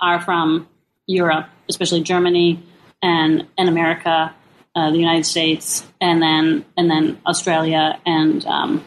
are 0.00 0.20
from 0.20 0.66
Europe, 1.06 1.46
especially 1.68 2.02
Germany 2.02 2.62
and 3.02 3.46
and 3.58 3.68
America, 3.68 4.34
uh, 4.74 4.90
the 4.90 4.98
United 4.98 5.24
States, 5.24 5.86
and 6.00 6.22
then 6.22 6.64
and 6.76 6.90
then 6.90 7.18
Australia, 7.26 8.00
and 8.06 8.44
um, 8.46 8.84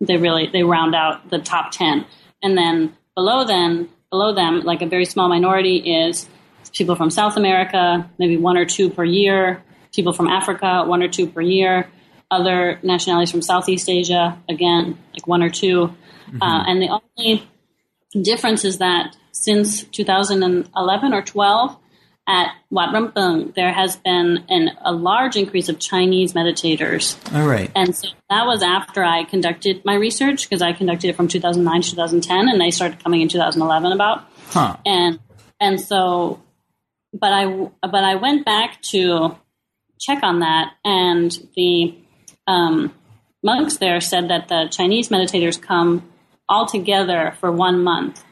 they 0.00 0.16
really 0.16 0.48
they 0.52 0.62
round 0.62 0.94
out 0.94 1.30
the 1.30 1.38
top 1.38 1.72
ten. 1.72 2.06
And 2.42 2.56
then 2.56 2.96
below 3.14 3.44
then 3.44 3.88
below 4.10 4.34
them, 4.34 4.60
like 4.60 4.82
a 4.82 4.86
very 4.86 5.04
small 5.04 5.28
minority 5.28 5.76
is 5.76 6.28
people 6.72 6.96
from 6.96 7.10
South 7.10 7.36
America, 7.36 8.08
maybe 8.18 8.36
one 8.36 8.56
or 8.56 8.64
two 8.64 8.90
per 8.90 9.04
year. 9.04 9.62
People 9.92 10.12
from 10.12 10.28
Africa, 10.28 10.84
one 10.86 11.02
or 11.02 11.08
two 11.08 11.26
per 11.26 11.40
year. 11.40 11.88
Other 12.30 12.80
nationalities 12.82 13.30
from 13.30 13.42
Southeast 13.42 13.88
Asia, 13.88 14.40
again, 14.48 14.98
like 15.12 15.26
one 15.26 15.42
or 15.42 15.50
2 15.50 15.94
Uh, 16.40 16.64
and 16.66 16.82
the 16.82 16.88
only 16.88 17.48
difference 18.22 18.64
is 18.64 18.78
that 18.78 19.14
since 19.30 19.84
2011 19.84 21.12
or 21.12 21.22
12, 21.22 21.76
at 22.26 22.54
Wat 22.70 22.94
Rampoeng, 22.94 23.54
there 23.54 23.72
has 23.72 23.96
been 23.96 24.44
an, 24.48 24.70
a 24.82 24.92
large 24.92 25.36
increase 25.36 25.68
of 25.68 25.78
Chinese 25.78 26.32
meditators. 26.32 27.16
All 27.34 27.46
right. 27.46 27.70
And 27.76 27.94
so 27.94 28.08
that 28.30 28.46
was 28.46 28.62
after 28.62 29.04
I 29.04 29.24
conducted 29.24 29.84
my 29.84 29.94
research, 29.94 30.48
because 30.48 30.62
I 30.62 30.72
conducted 30.72 31.08
it 31.08 31.16
from 31.16 31.28
2009 31.28 31.82
to 31.82 31.90
2010, 31.90 32.48
and 32.48 32.60
they 32.60 32.70
started 32.70 33.02
coming 33.02 33.20
in 33.20 33.28
2011 33.28 33.92
about. 33.92 34.26
Huh. 34.48 34.76
And 34.86 35.18
and 35.60 35.80
so, 35.80 36.42
but 37.12 37.32
I 37.32 37.46
but 37.82 38.04
I 38.04 38.14
went 38.14 38.44
back 38.44 38.80
to 38.90 39.36
check 40.00 40.22
on 40.22 40.40
that, 40.40 40.72
and 40.84 41.30
the 41.56 41.94
um, 42.46 42.94
monks 43.42 43.76
there 43.76 44.00
said 44.00 44.28
that 44.28 44.48
the 44.48 44.68
Chinese 44.70 45.10
meditators 45.10 45.60
come 45.60 46.10
all 46.48 46.66
together 46.66 47.36
for 47.40 47.52
one 47.52 47.82
month. 47.82 48.24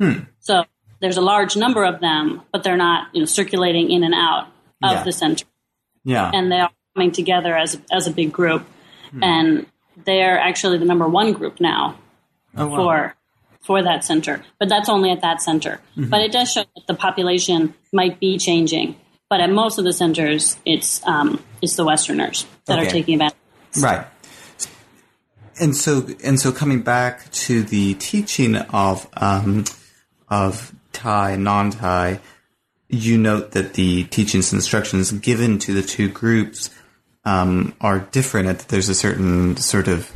Hmm. 0.00 0.24
So 0.40 0.64
there's 1.00 1.16
a 1.16 1.20
large 1.22 1.56
number 1.56 1.84
of 1.84 2.00
them, 2.00 2.42
but 2.52 2.62
they're 2.62 2.76
not 2.76 3.08
you 3.14 3.20
know 3.20 3.26
circulating 3.26 3.90
in 3.90 4.04
and 4.04 4.14
out 4.14 4.46
of 4.82 4.92
Yeah. 4.92 5.02
the 5.04 5.12
center 5.12 5.44
Yeah. 6.04 6.30
and 6.32 6.50
they 6.50 6.60
are 6.60 6.70
coming 6.94 7.12
together 7.12 7.56
as 7.56 7.78
as 7.92 8.06
a 8.06 8.10
big 8.10 8.32
group, 8.32 8.66
and 9.22 9.66
they're 10.04 10.38
actually 10.38 10.78
the 10.78 10.84
number 10.84 11.08
one 11.08 11.32
group 11.32 11.60
now 11.60 11.96
oh, 12.56 12.66
wow. 12.66 12.76
for 12.76 13.14
for 13.62 13.82
that 13.82 14.04
center. 14.04 14.42
But 14.58 14.68
that's 14.68 14.88
only 14.88 15.10
at 15.10 15.20
that 15.20 15.42
center. 15.42 15.80
But 15.96 16.22
it 16.22 16.32
does 16.32 16.50
show 16.52 16.64
that 16.74 16.86
the 16.86 16.94
population 16.94 17.74
might 17.92 18.18
be 18.18 18.38
changing. 18.38 18.96
But 19.28 19.40
at 19.40 19.50
most 19.50 19.78
of 19.78 19.84
the 19.84 19.92
centers, 19.92 20.56
it's 20.64 21.06
um, 21.06 21.42
it's 21.62 21.76
the 21.76 21.84
Westerners 21.84 22.46
that 22.66 22.78
Okay. 22.78 22.88
are 22.88 22.90
taking 22.90 23.14
advantage. 23.14 23.36
Right. 23.80 24.06
And 25.60 25.76
so, 25.76 26.06
and 26.24 26.40
so, 26.40 26.52
coming 26.52 26.80
back 26.82 27.30
to 27.32 27.62
the 27.62 27.94
teaching 27.94 28.56
of 28.56 29.06
um, 29.16 29.64
of 30.28 30.74
Thai 30.92 31.32
and 31.32 31.44
non-Thai, 31.44 32.20
you 32.88 33.18
note 33.18 33.52
that 33.52 33.74
the 33.74 34.04
teachings 34.04 34.52
and 34.52 34.58
instructions 34.58 35.12
given 35.12 35.58
to 35.60 35.72
the 35.72 35.82
two 35.82 36.08
groups 36.08 36.70
um, 37.24 37.74
are 37.80 38.00
different. 38.00 38.48
that 38.48 38.68
There's 38.68 38.88
a 38.88 38.94
certain 38.94 39.56
sort 39.56 39.88
of, 39.88 40.10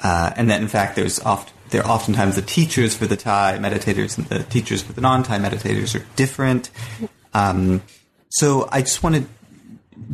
uh, 0.00 0.32
and 0.36 0.50
that 0.50 0.60
in 0.60 0.68
fact, 0.68 0.96
there's 0.96 1.20
oft 1.20 1.52
there 1.70 1.82
are 1.82 1.90
oftentimes 1.90 2.36
the 2.36 2.42
teachers 2.42 2.94
for 2.94 3.06
the 3.06 3.16
Thai 3.16 3.58
meditators 3.58 4.16
and 4.16 4.26
the 4.28 4.44
teachers 4.44 4.82
for 4.82 4.92
the 4.92 5.00
non-Thai 5.00 5.38
meditators 5.38 5.98
are 5.98 6.06
different. 6.14 6.70
Um, 7.32 7.82
so, 8.28 8.68
I 8.70 8.82
just 8.82 9.02
wanted 9.02 9.26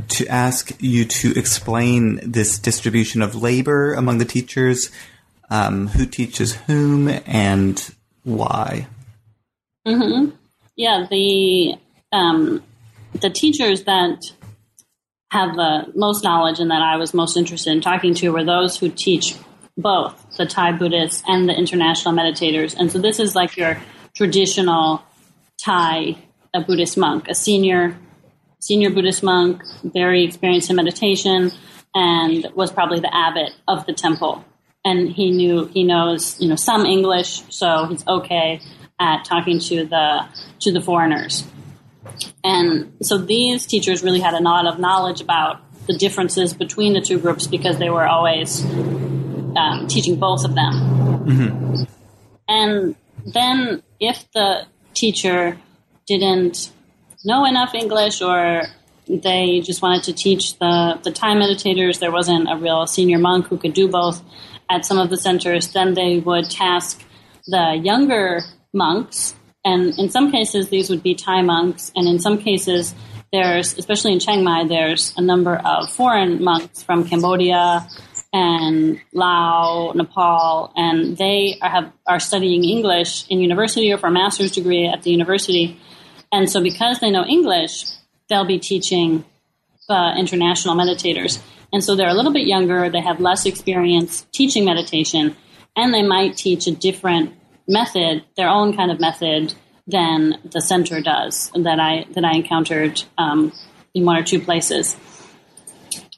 to 0.08 0.26
ask 0.28 0.72
you 0.80 1.04
to 1.04 1.38
explain 1.38 2.20
this 2.22 2.58
distribution 2.58 3.20
of 3.20 3.34
labor 3.34 3.92
among 3.92 4.18
the 4.18 4.24
teachers, 4.24 4.90
um, 5.50 5.88
who 5.88 6.06
teaches 6.06 6.54
whom, 6.54 7.08
and 7.26 7.94
why. 8.22 8.86
Yeah, 10.76 11.06
the 11.10 11.74
um, 12.12 12.62
the 13.20 13.30
teachers 13.30 13.84
that 13.84 14.18
have 15.30 15.54
the 15.54 15.92
most 15.94 16.24
knowledge 16.24 16.58
and 16.58 16.70
that 16.70 16.82
I 16.82 16.96
was 16.96 17.14
most 17.14 17.36
interested 17.36 17.70
in 17.70 17.80
talking 17.80 18.14
to 18.14 18.30
were 18.30 18.44
those 18.44 18.76
who 18.76 18.88
teach 18.88 19.36
both 19.76 20.36
the 20.36 20.46
Thai 20.46 20.72
Buddhists 20.72 21.22
and 21.26 21.48
the 21.48 21.54
international 21.54 22.14
meditators. 22.14 22.74
And 22.76 22.90
so 22.90 22.98
this 22.98 23.20
is 23.20 23.34
like 23.34 23.56
your 23.56 23.80
traditional 24.14 25.02
Thai 25.64 26.16
a 26.52 26.60
Buddhist 26.60 26.98
monk, 26.98 27.28
a 27.28 27.34
senior 27.34 27.96
senior 28.58 28.90
Buddhist 28.90 29.22
monk, 29.22 29.62
very 29.84 30.24
experienced 30.24 30.68
in 30.68 30.76
meditation, 30.76 31.50
and 31.94 32.46
was 32.54 32.72
probably 32.72 33.00
the 33.00 33.14
abbot 33.14 33.52
of 33.68 33.86
the 33.86 33.92
temple. 33.92 34.44
And 34.84 35.10
he 35.10 35.30
knew 35.30 35.66
he 35.66 35.84
knows 35.84 36.40
you 36.40 36.48
know 36.48 36.56
some 36.56 36.86
English, 36.86 37.42
so 37.50 37.86
he's 37.86 38.06
okay 38.08 38.60
at 39.00 39.24
talking 39.24 39.58
to 39.58 39.84
the 39.86 40.26
to 40.60 40.70
the 40.70 40.80
foreigners. 40.80 41.44
And 42.44 42.92
so 43.02 43.18
these 43.18 43.66
teachers 43.66 44.02
really 44.02 44.20
had 44.20 44.34
a 44.34 44.40
lot 44.40 44.66
of 44.66 44.78
knowledge 44.78 45.20
about 45.20 45.60
the 45.86 45.96
differences 45.96 46.54
between 46.54 46.92
the 46.92 47.00
two 47.00 47.18
groups 47.18 47.46
because 47.46 47.78
they 47.78 47.90
were 47.90 48.06
always 48.06 48.64
um, 48.64 49.86
teaching 49.88 50.16
both 50.16 50.44
of 50.44 50.54
them. 50.54 50.72
Mm-hmm. 51.24 51.82
And 52.48 52.96
then 53.26 53.82
if 53.98 54.30
the 54.32 54.66
teacher 54.94 55.58
didn't 56.06 56.70
know 57.24 57.44
enough 57.44 57.74
English 57.74 58.22
or 58.22 58.62
they 59.08 59.60
just 59.60 59.82
wanted 59.82 60.04
to 60.04 60.12
teach 60.12 60.58
the, 60.58 60.98
the 61.02 61.10
Thai 61.10 61.34
meditators, 61.34 61.98
there 61.98 62.12
wasn't 62.12 62.50
a 62.50 62.56
real 62.56 62.86
senior 62.86 63.18
monk 63.18 63.46
who 63.48 63.58
could 63.58 63.74
do 63.74 63.88
both 63.88 64.22
at 64.68 64.84
some 64.84 64.98
of 64.98 65.10
the 65.10 65.16
centers, 65.16 65.72
then 65.72 65.94
they 65.94 66.18
would 66.18 66.48
task 66.48 67.04
the 67.46 67.80
younger 67.82 68.42
monks. 68.72 69.34
And 69.64 69.98
in 69.98 70.08
some 70.08 70.30
cases, 70.30 70.68
these 70.68 70.88
would 70.90 71.02
be 71.02 71.14
Thai 71.14 71.42
monks. 71.42 71.92
And 71.94 72.08
in 72.08 72.18
some 72.18 72.38
cases, 72.38 72.94
there's, 73.32 73.78
especially 73.78 74.12
in 74.12 74.20
Chiang 74.20 74.42
Mai, 74.42 74.66
there's 74.66 75.14
a 75.16 75.22
number 75.22 75.56
of 75.56 75.90
foreign 75.90 76.42
monks 76.42 76.82
from 76.82 77.06
Cambodia 77.06 77.86
and 78.32 79.00
Laos, 79.12 79.94
Nepal, 79.94 80.72
and 80.76 81.16
they 81.16 81.58
are, 81.60 81.68
have, 81.68 81.92
are 82.06 82.20
studying 82.20 82.64
English 82.64 83.26
in 83.28 83.40
university 83.40 83.92
or 83.92 83.98
for 83.98 84.06
a 84.06 84.10
master's 84.10 84.52
degree 84.52 84.86
at 84.86 85.02
the 85.02 85.10
university. 85.10 85.78
And 86.32 86.48
so, 86.48 86.62
because 86.62 87.00
they 87.00 87.10
know 87.10 87.24
English, 87.24 87.86
they'll 88.28 88.44
be 88.44 88.58
teaching 88.58 89.24
the 89.88 90.14
international 90.16 90.76
meditators. 90.76 91.40
And 91.72 91.82
so, 91.82 91.96
they're 91.96 92.08
a 92.08 92.14
little 92.14 92.32
bit 92.32 92.46
younger, 92.46 92.88
they 92.88 93.00
have 93.00 93.20
less 93.20 93.46
experience 93.46 94.26
teaching 94.32 94.64
meditation, 94.64 95.36
and 95.76 95.92
they 95.92 96.02
might 96.02 96.36
teach 96.36 96.68
a 96.68 96.72
different 96.72 97.34
method, 97.70 98.24
their 98.36 98.48
own 98.48 98.76
kind 98.76 98.90
of 98.90 99.00
method, 99.00 99.54
than 99.86 100.38
the 100.44 100.60
center 100.60 101.00
does 101.00 101.50
that 101.54 101.80
I 101.80 102.04
that 102.14 102.24
I 102.24 102.34
encountered 102.34 103.02
um, 103.18 103.52
in 103.94 104.04
one 104.04 104.16
or 104.16 104.22
two 104.22 104.40
places. 104.40 104.96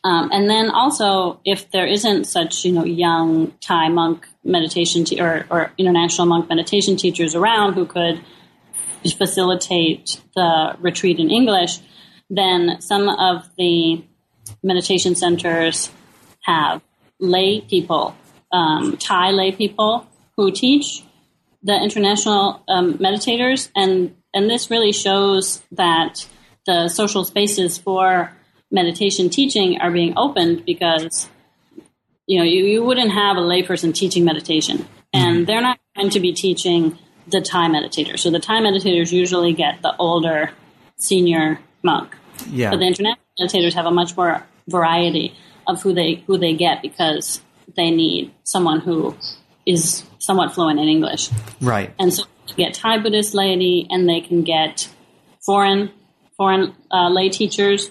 Um, 0.04 0.30
and 0.32 0.50
then 0.50 0.68
also, 0.68 1.40
if 1.44 1.70
there 1.70 1.86
isn't 1.86 2.24
such 2.24 2.64
you 2.64 2.72
know 2.72 2.84
young 2.84 3.52
Thai 3.60 3.88
monk 3.88 4.26
meditation 4.44 5.04
te- 5.04 5.20
or, 5.20 5.46
or 5.50 5.72
international 5.78 6.26
monk 6.26 6.48
meditation 6.48 6.96
teachers 6.96 7.34
around 7.34 7.74
who 7.74 7.86
could 7.86 8.20
facilitate 9.16 10.20
the 10.34 10.76
retreat 10.80 11.18
in 11.18 11.30
English, 11.30 11.78
then 12.30 12.80
some 12.80 13.08
of 13.08 13.48
the 13.56 14.04
meditation 14.62 15.14
centers 15.14 15.90
have 16.42 16.82
lay 17.20 17.60
people, 17.60 18.16
um, 18.52 18.96
Thai 18.96 19.30
lay 19.30 19.52
people 19.52 20.06
who 20.36 20.50
teach 20.50 21.04
the 21.62 21.74
international 21.74 22.62
um, 22.68 22.94
meditators, 22.94 23.70
and 23.76 24.14
and 24.34 24.50
this 24.50 24.70
really 24.70 24.92
shows 24.92 25.62
that 25.72 26.26
the 26.66 26.88
social 26.88 27.24
spaces 27.24 27.78
for 27.78 28.32
meditation 28.70 29.28
teaching 29.28 29.80
are 29.80 29.90
being 29.90 30.14
opened 30.16 30.64
because 30.64 31.28
you 32.26 32.38
know 32.38 32.44
you, 32.44 32.64
you 32.64 32.82
wouldn't 32.82 33.12
have 33.12 33.36
a 33.36 33.40
layperson 33.40 33.94
teaching 33.94 34.24
meditation 34.24 34.86
and 35.12 35.36
mm-hmm. 35.36 35.44
they're 35.44 35.60
not 35.60 35.78
going 35.96 36.10
to 36.10 36.20
be 36.20 36.32
teaching 36.32 36.98
the 37.28 37.40
Thai 37.40 37.68
meditators. 37.68 38.20
So 38.20 38.30
the 38.30 38.38
Thai 38.38 38.60
meditators 38.60 39.12
usually 39.12 39.52
get 39.52 39.82
the 39.82 39.94
older 39.98 40.50
senior 40.96 41.60
monk. 41.82 42.16
Yeah. 42.48 42.70
But 42.70 42.78
the 42.78 42.86
international 42.86 43.24
meditators 43.38 43.74
have 43.74 43.86
a 43.86 43.90
much 43.90 44.16
more 44.16 44.44
variety 44.68 45.34
of 45.66 45.82
who 45.82 45.92
they 45.92 46.24
who 46.26 46.38
they 46.38 46.54
get 46.54 46.82
because 46.82 47.40
they 47.76 47.90
need 47.90 48.32
someone 48.44 48.80
who 48.80 49.16
is 49.66 50.04
somewhat 50.18 50.54
fluent 50.54 50.78
in 50.78 50.88
English. 50.88 51.30
Right. 51.60 51.94
And 51.98 52.12
so 52.12 52.24
get 52.56 52.74
Thai 52.74 52.98
Buddhist 52.98 53.34
laity 53.34 53.86
and 53.90 54.08
they 54.08 54.20
can 54.20 54.42
get 54.42 54.88
foreign 55.40 55.90
foreign 56.36 56.74
uh, 56.90 57.08
lay 57.10 57.28
teachers 57.28 57.90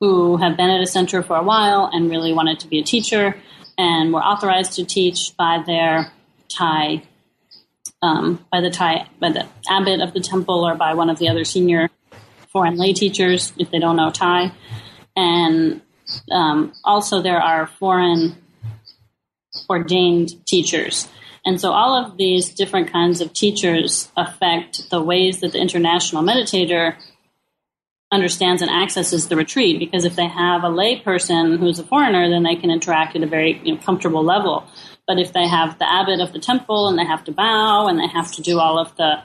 who 0.00 0.36
have 0.36 0.56
been 0.56 0.70
at 0.70 0.80
a 0.80 0.86
center 0.86 1.22
for 1.22 1.36
a 1.36 1.42
while 1.42 1.90
and 1.92 2.10
really 2.10 2.32
wanted 2.32 2.60
to 2.60 2.68
be 2.68 2.78
a 2.78 2.84
teacher 2.84 3.34
and 3.76 4.12
were 4.12 4.20
authorized 4.20 4.74
to 4.74 4.84
teach 4.84 5.36
by 5.36 5.62
their 5.66 6.12
Thai, 6.48 7.02
um, 8.02 8.44
by 8.52 8.60
the 8.60 8.70
Thai, 8.70 9.08
by 9.20 9.30
the 9.30 9.46
abbot 9.68 10.00
of 10.00 10.12
the 10.12 10.20
temple 10.20 10.66
or 10.66 10.74
by 10.74 10.94
one 10.94 11.10
of 11.10 11.18
the 11.18 11.28
other 11.28 11.44
senior 11.44 11.88
foreign 12.52 12.76
lay 12.76 12.92
teachers 12.92 13.52
if 13.58 13.70
they 13.70 13.78
don't 13.78 13.96
know 13.96 14.10
Thai. 14.10 14.52
And 15.16 15.80
um, 16.30 16.72
also 16.84 17.20
there 17.20 17.40
are 17.40 17.66
foreign 17.66 18.36
ordained 19.68 20.44
teachers. 20.46 21.08
And 21.44 21.60
so 21.60 21.72
all 21.72 21.94
of 21.94 22.16
these 22.16 22.50
different 22.50 22.92
kinds 22.92 23.20
of 23.20 23.32
teachers 23.32 24.10
affect 24.16 24.90
the 24.90 25.02
ways 25.02 25.40
that 25.40 25.52
the 25.52 25.60
international 25.60 26.22
meditator 26.22 26.96
understands 28.10 28.62
and 28.62 28.70
accesses 28.70 29.28
the 29.28 29.36
retreat 29.36 29.78
because 29.78 30.04
if 30.04 30.16
they 30.16 30.26
have 30.26 30.62
a 30.62 30.68
lay 30.68 30.98
person 30.98 31.58
who's 31.58 31.78
a 31.78 31.84
foreigner 31.84 32.28
then 32.30 32.42
they 32.42 32.56
can 32.56 32.70
interact 32.70 33.14
at 33.14 33.22
a 33.22 33.26
very 33.26 33.60
you 33.64 33.74
know, 33.74 33.80
comfortable 33.82 34.24
level 34.24 34.66
but 35.06 35.18
if 35.18 35.34
they 35.34 35.46
have 35.46 35.78
the 35.78 35.90
abbot 35.90 36.18
of 36.18 36.32
the 36.32 36.38
temple 36.38 36.88
and 36.88 36.98
they 36.98 37.04
have 37.04 37.22
to 37.24 37.32
bow 37.32 37.86
and 37.86 37.98
they 37.98 38.06
have 38.06 38.32
to 38.32 38.40
do 38.40 38.58
all 38.58 38.78
of 38.78 38.96
the 38.96 39.22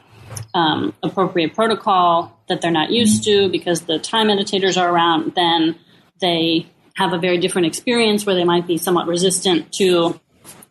um, 0.54 0.94
appropriate 1.02 1.54
protocol 1.54 2.38
that 2.50 2.62
they're 2.62 2.72
not 2.72 2.92
used 2.92 3.24
to 3.24 3.50
because 3.50 3.84
the 3.84 4.00
Thai 4.00 4.24
meditators 4.24 4.80
are 4.82 4.94
around 4.94 5.34
then 5.34 5.80
they 6.20 6.70
have 6.96 7.14
a 7.14 7.18
very 7.18 7.38
different 7.38 7.68
experience 7.68 8.26
where 8.26 8.36
they 8.36 8.44
might 8.44 8.68
be 8.68 8.78
somewhat 8.78 9.08
resistant 9.08 9.72
to 9.74 10.20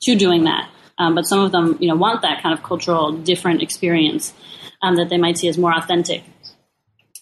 to 0.03 0.15
doing 0.15 0.45
that 0.45 0.71
um, 0.99 1.15
but 1.15 1.27
some 1.27 1.41
of 1.41 1.53
them 1.53 1.77
you 1.81 1.89
know 1.89 1.97
want 1.97 2.23
that 2.23 2.43
kind 2.43 2.57
of 2.57 2.63
cultural 2.63 3.13
different 3.13 3.63
experience 3.63 4.33
um, 4.83 4.97
that 4.97 5.09
they 5.09 5.19
might 5.19 5.39
see 5.39 5.49
as 5.49 5.59
more 5.59 5.77
authentic 5.77 6.23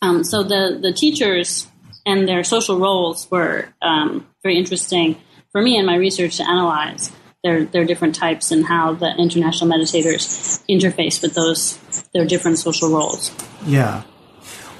um, 0.02 0.24
so 0.24 0.42
the 0.42 0.78
the 0.80 0.92
teachers 0.92 1.66
and 2.06 2.26
their 2.26 2.42
social 2.44 2.78
roles 2.78 3.30
were 3.30 3.68
um, 3.82 4.26
very 4.42 4.56
interesting 4.56 5.16
for 5.52 5.60
me 5.60 5.76
in 5.76 5.84
my 5.86 5.96
research 5.96 6.36
to 6.36 6.48
analyze 6.48 7.12
their 7.42 7.64
their 7.64 7.84
different 7.84 8.14
types 8.14 8.50
and 8.50 8.66
how 8.66 8.94
the 8.94 9.14
international 9.16 9.70
meditators 9.70 10.62
interface 10.68 11.22
with 11.22 11.34
those 11.34 11.78
their 12.12 12.26
different 12.26 12.58
social 12.58 12.90
roles. 12.90 13.34
Yeah. 13.66 14.02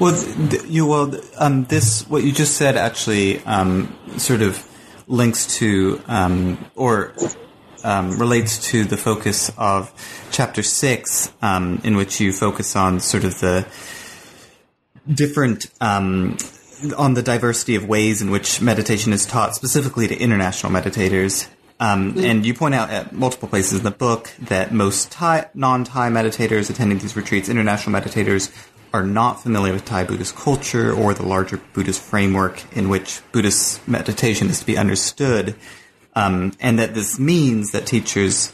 Well, 0.01 0.19
th- 0.19 0.65
you 0.65 0.87
well, 0.87 1.15
um, 1.37 1.65
this 1.65 2.09
what 2.09 2.25
you 2.25 2.33
just 2.33 2.57
said 2.57 2.77
actually 2.77 3.41
um, 3.45 3.95
sort 4.17 4.41
of 4.41 4.67
links 5.07 5.59
to 5.59 6.01
um, 6.09 6.65
or 6.75 7.13
um, 7.85 8.19
relates 8.19 8.71
to 8.71 8.85
the 8.85 8.97
focus 8.97 9.53
of 9.59 9.93
chapter 10.33 10.63
six, 10.63 11.31
um, 11.43 11.83
in 11.85 11.97
which 11.97 12.19
you 12.19 12.33
focus 12.33 12.77
on 12.77 13.01
sort 13.01 13.25
of 13.25 13.41
the 13.41 13.67
different 15.07 15.71
um, 15.83 16.39
on 16.97 17.13
the 17.13 17.23
diversity 17.23 17.75
of 17.75 17.87
ways 17.87 18.23
in 18.23 18.31
which 18.31 18.63
meditation 18.63 19.13
is 19.13 19.27
taught, 19.27 19.55
specifically 19.55 20.09
to 20.09 20.17
international 20.17 20.73
meditators. 20.73 21.47
Um, 21.79 22.13
mm-hmm. 22.13 22.25
And 22.25 22.47
you 22.47 22.53
point 22.53 22.75
out 22.75 22.91
at 22.91 23.13
multiple 23.13 23.49
places 23.49 23.79
in 23.79 23.85
the 23.85 23.91
book 23.91 24.31
that 24.39 24.71
most 24.71 25.11
Thai, 25.11 25.49
non-Thai 25.55 26.11
meditators 26.11 26.69
attending 26.69 26.99
these 26.99 27.17
retreats, 27.17 27.49
international 27.49 27.99
meditators, 27.99 28.51
are 28.93 29.05
not 29.05 29.43
familiar 29.43 29.73
with 29.73 29.85
Thai 29.85 30.05
Buddhist 30.05 30.35
culture 30.35 30.93
or 30.93 31.15
the 31.15 31.25
larger 31.25 31.61
Buddhist 31.73 32.01
framework 32.01 32.65
in 32.77 32.89
which 32.89 33.21
Buddhist 33.33 33.87
meditation 33.87 34.49
is 34.49 34.61
to 34.61 34.67
be 34.67 34.77
understood, 34.77 35.55
um, 36.15 36.53
and 36.61 36.79
that 36.79 36.95
this 36.95 37.19
means 37.19 37.71
that 37.71 37.87
teachers 37.87 38.53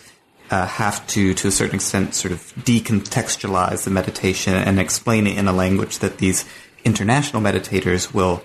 uh, 0.51 0.67
have 0.67 1.07
to, 1.09 1.35
to 1.35 1.49
a 1.49 1.51
certain 1.51 1.77
extent, 1.77 2.15
sort 2.15 2.33
of 2.33 2.41
decontextualize 2.57 3.85
the 3.85 3.91
meditation 3.91 4.55
and 4.55 4.79
explain 4.79 5.27
it 5.27 5.39
in 5.39 5.49
a 5.49 5.53
language 5.53 5.99
that 5.99 6.19
these 6.19 6.45
international 6.85 7.43
meditators 7.43 8.15
will 8.15 8.43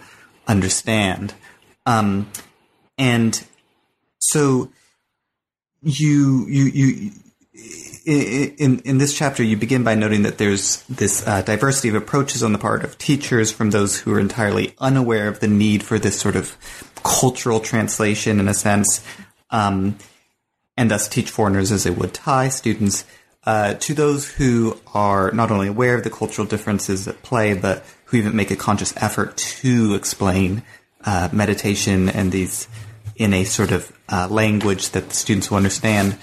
understand. 0.48 1.34
Um, 1.86 2.32
and 2.98 3.44
so 4.20 4.72
you 5.82 6.46
you 6.48 6.66
you 6.66 7.12
in 8.06 8.80
in 8.80 8.98
this 8.98 9.14
chapter 9.14 9.44
you 9.44 9.58
begin 9.58 9.84
by 9.84 9.96
noting 9.96 10.24
that 10.24 10.38
there's 10.38 10.84
this 10.84 11.26
uh, 11.28 11.42
diversity 11.42 11.90
of 11.90 11.96
approaches 11.96 12.44
on 12.44 12.52
the 12.52 12.58
part 12.58 12.84
of 12.84 12.98
teachers 12.98 13.52
from 13.52 13.70
those 13.70 14.00
who 14.00 14.14
are 14.14 14.20
entirely 14.20 14.74
unaware 14.80 15.28
of 15.28 15.40
the 15.40 15.48
need 15.48 15.84
for 15.84 16.00
this 16.00 16.20
sort 16.20 16.36
of 16.36 16.58
cultural 17.04 17.60
translation 17.60 18.40
in 18.40 18.48
a 18.48 18.54
sense 18.54 19.04
um, 19.52 19.98
and 20.78 20.90
thus 20.90 21.08
teach 21.08 21.30
foreigners 21.30 21.72
as 21.72 21.84
they 21.84 21.92
would 21.92 22.14
Thai 22.14 22.50
students, 22.50 23.06
uh, 23.44 23.74
to 23.76 23.94
those 23.94 24.30
who 24.30 24.80
are 24.94 25.32
not 25.32 25.52
only 25.52 25.68
aware 25.68 25.96
of 25.96 26.04
the 26.04 26.10
cultural 26.10 26.48
differences 26.48 27.08
at 27.08 27.22
play, 27.24 27.54
but 27.54 27.84
who 28.06 28.18
even 28.18 28.36
make 28.36 28.52
a 28.52 28.56
conscious 28.56 28.94
effort 28.98 29.38
to 29.38 29.96
explain 29.96 30.64
uh, 31.06 31.30
meditation 31.32 32.10
and 32.10 32.32
these 32.32 32.68
in 33.16 33.34
a 33.34 33.44
sort 33.44 33.72
of 33.72 33.92
uh, 34.10 34.28
language 34.30 34.90
that 34.90 35.10
the 35.10 35.16
students 35.16 35.50
will 35.50 35.58
understand. 35.58 36.18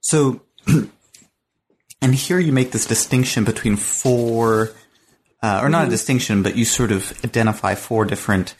So, 0.00 0.42
and 2.02 2.14
here 2.14 2.38
you 2.38 2.52
make 2.52 2.72
this 2.72 2.86
distinction 2.86 3.44
between 3.44 3.76
four 3.76 4.70
uh, 5.42 5.60
or 5.62 5.68
not 5.68 5.86
a 5.86 5.90
distinction, 5.90 6.42
but 6.42 6.56
you 6.56 6.64
sort 6.64 6.92
of 6.92 7.12
identify 7.24 7.74
four 7.74 8.04
different 8.04 8.54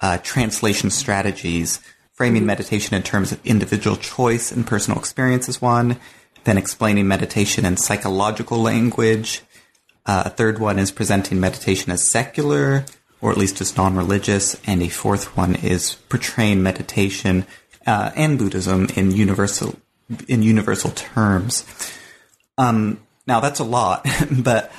uh, 0.00 0.18
translation 0.18 0.90
strategies. 0.90 1.80
Framing 2.12 2.46
meditation 2.46 2.94
in 2.94 3.02
terms 3.02 3.32
of 3.32 3.44
individual 3.44 3.96
choice 3.96 4.52
and 4.52 4.66
personal 4.66 4.98
experience 4.98 5.48
is 5.48 5.62
one. 5.62 5.98
Then 6.44 6.58
explaining 6.58 7.08
meditation 7.08 7.64
in 7.64 7.76
psychological 7.76 8.58
language. 8.58 9.42
Uh, 10.04 10.24
a 10.26 10.30
third 10.30 10.58
one 10.58 10.78
is 10.78 10.92
presenting 10.92 11.40
meditation 11.40 11.90
as 11.90 12.08
secular, 12.08 12.84
or 13.20 13.32
at 13.32 13.38
least 13.38 13.60
as 13.60 13.76
non-religious. 13.76 14.60
And 14.66 14.82
a 14.82 14.88
fourth 14.88 15.36
one 15.36 15.56
is 15.56 15.94
portraying 16.08 16.62
meditation 16.62 17.46
uh, 17.86 18.12
and 18.14 18.38
Buddhism 18.38 18.88
in 18.94 19.10
universal 19.10 19.76
in 20.28 20.42
universal 20.42 20.90
terms. 20.92 21.64
Um, 22.58 23.00
now 23.26 23.40
that's 23.40 23.60
a 23.60 23.64
lot, 23.64 24.06
but 24.30 24.72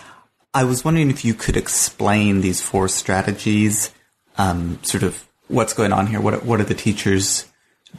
I 0.53 0.63
was 0.63 0.84
wondering 0.84 1.09
if 1.09 1.23
you 1.23 1.34
could 1.34 1.57
explain 1.57 2.41
these 2.41 2.61
four 2.61 2.88
strategies, 2.88 3.91
um, 4.38 4.80
sort 4.84 5.03
of 5.03 5.28
what's 5.47 5.73
going 5.73 5.93
on 5.93 6.07
here. 6.07 6.21
What 6.21 6.43
what 6.45 6.59
are 6.59 6.65
the 6.65 6.73
teachers 6.73 7.45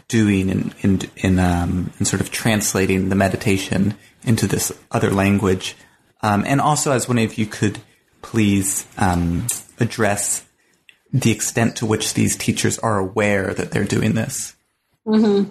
doing 0.09 0.49
in 0.49 0.75
in 0.81 1.01
in, 1.17 1.39
um, 1.39 1.93
in 1.99 2.05
sort 2.05 2.21
of 2.21 2.31
translating 2.31 3.09
the 3.09 3.15
meditation 3.15 3.95
into 4.25 4.47
this 4.47 4.73
other 4.91 5.11
language? 5.11 5.77
Um, 6.21 6.45
and 6.47 6.61
also, 6.61 6.91
I 6.91 6.95
was 6.95 7.09
wondering 7.09 7.29
if 7.29 7.39
you 7.39 7.47
could 7.47 7.79
please 8.23 8.87
um, 8.97 9.47
address 9.79 10.45
the 11.13 11.31
extent 11.31 11.77
to 11.77 11.87
which 11.87 12.15
these 12.15 12.37
teachers 12.37 12.79
are 12.81 12.99
aware 12.99 13.55
that 13.55 13.71
they're 13.71 13.85
doing 13.85 14.15
this. 14.15 14.57
Mm-hmm. 15.07 15.51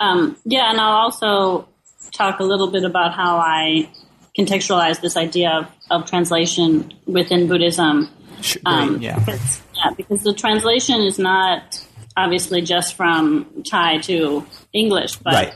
Um, 0.00 0.36
yeah, 0.44 0.70
and 0.70 0.80
I'll 0.80 0.92
also 0.92 1.68
talk 2.12 2.40
a 2.40 2.44
little 2.44 2.70
bit 2.70 2.84
about 2.84 3.14
how 3.14 3.38
I 3.38 3.90
contextualize 4.38 5.00
this 5.00 5.16
idea 5.16 5.50
of, 5.50 5.66
of 5.90 6.08
translation 6.08 6.92
within 7.06 7.48
Buddhism. 7.48 8.08
Sure, 8.40 8.62
um, 8.66 9.00
yeah. 9.00 9.18
Because, 9.18 9.62
yeah, 9.74 9.90
because 9.96 10.22
the 10.22 10.32
translation 10.32 11.00
is 11.00 11.18
not 11.18 11.84
obviously 12.16 12.62
just 12.62 12.94
from 12.94 13.62
Thai 13.68 13.98
to 13.98 14.46
English, 14.72 15.16
but 15.16 15.34
right. 15.34 15.54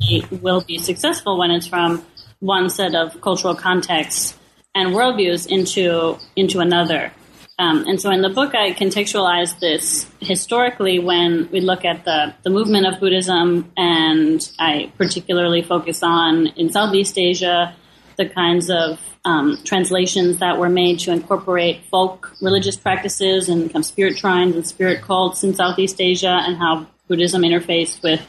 it 0.00 0.42
will 0.42 0.62
be 0.62 0.78
successful 0.78 1.38
when 1.38 1.50
it's 1.50 1.66
from 1.66 2.04
one 2.40 2.68
set 2.68 2.94
of 2.94 3.20
cultural 3.20 3.54
contexts 3.54 4.36
and 4.74 4.90
worldviews 4.90 5.46
into 5.46 6.18
into 6.36 6.60
another. 6.60 7.12
Um, 7.58 7.84
and 7.86 8.00
so 8.00 8.10
in 8.10 8.22
the 8.22 8.30
book, 8.30 8.54
I 8.54 8.72
contextualize 8.72 9.60
this 9.60 10.10
historically 10.20 10.98
when 10.98 11.48
we 11.52 11.60
look 11.60 11.84
at 11.84 12.04
the, 12.04 12.34
the 12.42 12.50
movement 12.50 12.86
of 12.86 12.98
Buddhism, 12.98 13.70
and 13.76 14.40
I 14.58 14.92
particularly 14.98 15.62
focus 15.62 16.02
on 16.02 16.48
in 16.48 16.70
Southeast 16.70 17.16
Asia 17.16 17.74
the 18.16 18.28
kinds 18.28 18.70
of 18.70 19.00
um, 19.24 19.58
translations 19.64 20.38
that 20.38 20.58
were 20.58 20.68
made 20.68 20.98
to 21.00 21.12
incorporate 21.12 21.84
folk 21.90 22.32
religious 22.40 22.76
practices 22.76 23.48
and 23.48 23.72
kind 23.72 23.76
of 23.76 23.86
spirit 23.86 24.18
shrines 24.18 24.54
and 24.54 24.66
spirit 24.66 25.02
cults 25.02 25.42
in 25.44 25.54
Southeast 25.54 26.00
Asia, 26.00 26.40
and 26.42 26.56
how 26.56 26.86
Buddhism 27.08 27.42
interfaced 27.42 28.02
with 28.02 28.20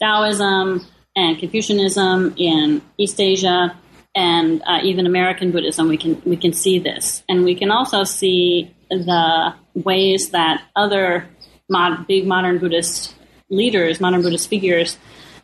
Taoism 0.00 0.86
and 1.16 1.38
Confucianism 1.38 2.34
in 2.36 2.82
East 2.98 3.20
Asia, 3.20 3.76
and 4.14 4.62
uh, 4.66 4.80
even 4.82 5.06
American 5.06 5.50
Buddhism. 5.50 5.88
We 5.88 5.96
can 5.96 6.20
we 6.24 6.36
can 6.36 6.52
see 6.52 6.78
this, 6.78 7.22
and 7.28 7.44
we 7.44 7.54
can 7.54 7.70
also 7.70 8.04
see 8.04 8.73
the 8.90 9.54
ways 9.74 10.30
that 10.30 10.62
other 10.76 11.28
mod, 11.68 12.06
big 12.06 12.26
modern 12.26 12.58
Buddhist 12.58 13.14
leaders, 13.48 14.00
modern 14.00 14.22
Buddhist 14.22 14.48
figures, 14.48 14.98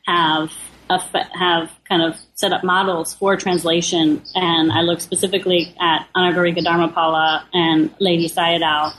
have 0.07 0.53
have 1.33 1.71
kind 1.89 2.03
of 2.03 2.19
set 2.35 2.53
up 2.53 2.65
models 2.65 3.15
for 3.15 3.37
translation, 3.37 4.23
and 4.35 4.73
I 4.73 4.81
look 4.81 5.01
specifically 5.01 5.75
at 5.81 6.09
Anagarika 6.17 6.59
Dharmapala 6.65 7.45
and 7.53 7.97
Ledi 7.99 8.27
Sayadaw 8.27 8.93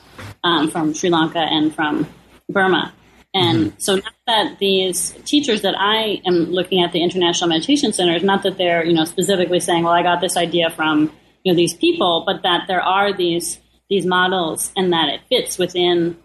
um, 0.43 0.69
from 0.69 0.93
Sri 0.93 1.09
Lanka 1.09 1.39
and 1.39 1.73
from 1.75 2.07
Burma. 2.49 2.93
And 3.33 3.67
mm-hmm. 3.67 3.79
so, 3.79 3.95
not 3.95 4.13
that 4.27 4.59
these 4.59 5.11
teachers 5.25 5.61
that 5.61 5.75
I 5.77 6.21
am 6.25 6.51
looking 6.51 6.83
at 6.83 6.91
the 6.91 7.01
International 7.01 7.49
Meditation 7.49 7.93
Centers, 7.93 8.23
not 8.23 8.43
that 8.43 8.57
they're 8.57 8.85
you 8.85 8.93
know 8.93 9.05
specifically 9.05 9.59
saying, 9.59 9.83
"Well, 9.83 9.93
I 9.93 10.03
got 10.03 10.21
this 10.21 10.37
idea 10.37 10.69
from 10.69 11.11
you 11.43 11.51
know 11.51 11.55
these 11.55 11.73
people," 11.73 12.23
but 12.25 12.43
that 12.43 12.67
there 12.67 12.81
are 12.81 13.13
these 13.13 13.59
these 13.91 14.05
models 14.05 14.71
and 14.77 14.93
that 14.93 15.09
it 15.09 15.19
fits 15.27 15.57
within 15.57 16.17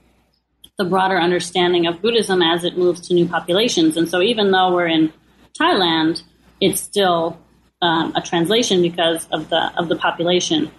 the 0.79 0.85
broader 0.85 1.21
understanding 1.21 1.87
of 1.87 2.01
Buddhism 2.01 2.41
as 2.41 2.63
it 2.65 2.79
moves 2.79 3.01
to 3.09 3.15
new 3.15 3.27
populations. 3.27 3.97
And 3.97 4.09
so, 4.09 4.23
even 4.23 4.53
though 4.53 4.73
we're 4.73 4.87
in 4.87 5.13
Thailand, 5.61 6.23
it's 6.61 6.81
still 6.81 7.39
um, 7.83 8.15
a 8.15 8.23
translation 8.23 8.83
because 8.83 9.27
of 9.33 9.49
the 9.51 9.73
of 9.77 9.89
the 9.89 9.97
population. 9.97 10.71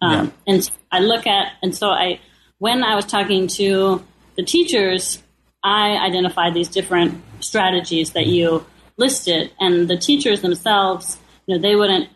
Um, 0.00 0.26
yeah. 0.46 0.54
And 0.54 0.70
I 0.92 1.00
look 1.00 1.26
at 1.26 1.52
and 1.60 1.74
so 1.74 1.88
I 1.88 2.20
when 2.58 2.84
I 2.84 2.94
was 2.94 3.04
talking 3.04 3.48
to 3.48 4.04
the 4.36 4.44
teachers, 4.44 5.20
I 5.64 5.96
identified 5.96 6.54
these 6.54 6.68
different 6.68 7.20
strategies 7.40 8.12
that 8.12 8.26
you 8.26 8.64
listed, 8.96 9.50
and 9.58 9.88
the 9.88 9.96
teachers 9.96 10.40
themselves, 10.40 11.18
you 11.46 11.56
know, 11.56 11.60
they 11.60 11.74
wouldn't 11.74 12.08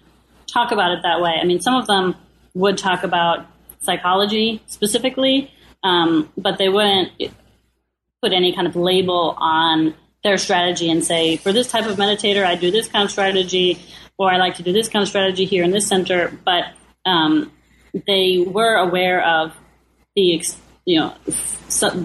talk 0.47 0.71
about 0.71 0.93
it 0.93 1.01
that 1.03 1.21
way. 1.21 1.39
I 1.41 1.45
mean, 1.45 1.61
some 1.61 1.75
of 1.75 1.89
them 1.89 2.15
would 2.55 2.79
talk 2.79 3.03
about 3.03 3.47
psychology 3.83 4.63
specifically, 4.67 5.53
um, 5.83 6.31
but 6.37 6.59
they 6.59 6.69
wouldn't 6.69 7.11
put 8.23 8.33
any 8.33 8.55
kind 8.55 8.67
of 8.67 8.77
label 8.77 9.35
on 9.39 9.95
their 10.23 10.39
strategy 10.39 10.91
and 10.91 11.05
say, 11.05 11.37
for 11.37 11.53
this 11.53 11.71
type 11.71 11.87
of 11.87 11.97
meditator, 11.97 12.45
I 12.45 12.55
do 12.55 12.71
this 12.71 12.89
kind 12.89 13.05
of 13.05 13.11
strategy, 13.11 13.81
or 14.19 14.31
I 14.31 14.37
like 14.37 14.57
to 14.57 14.63
do 14.63 14.73
this 14.73 14.89
kind 14.89 15.03
of 15.03 15.09
strategy 15.09 15.45
here 15.45 15.65
in 15.65 15.73
this 15.73 15.89
center. 15.89 16.39
But 16.45 16.65
um, 17.05 17.51
they 18.07 18.39
were 18.47 18.77
aware 18.77 19.27
of 19.27 19.53
the, 20.15 20.45
you 20.85 21.01
know, 21.01 21.15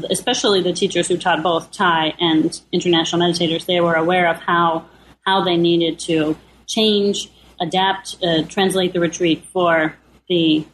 especially 0.09 0.61
the 0.61 0.73
teachers 0.73 1.07
who 1.07 1.17
taught 1.17 1.43
both 1.43 1.71
Thai 1.71 2.13
and 2.19 2.59
international 2.71 3.21
meditators. 3.21 3.65
They 3.65 3.82
were 3.82 3.95
aware 3.95 4.28
of 4.28 4.38
how 4.38 4.86
how 5.25 5.43
they 5.43 5.57
needed 5.57 5.99
to 5.99 6.38
change, 6.67 7.30
adapt, 7.59 8.15
uh, 8.23 8.43
translate 8.43 8.93
the 8.93 8.99
retreat 9.01 9.45
for 9.51 9.93
the 10.30 10.65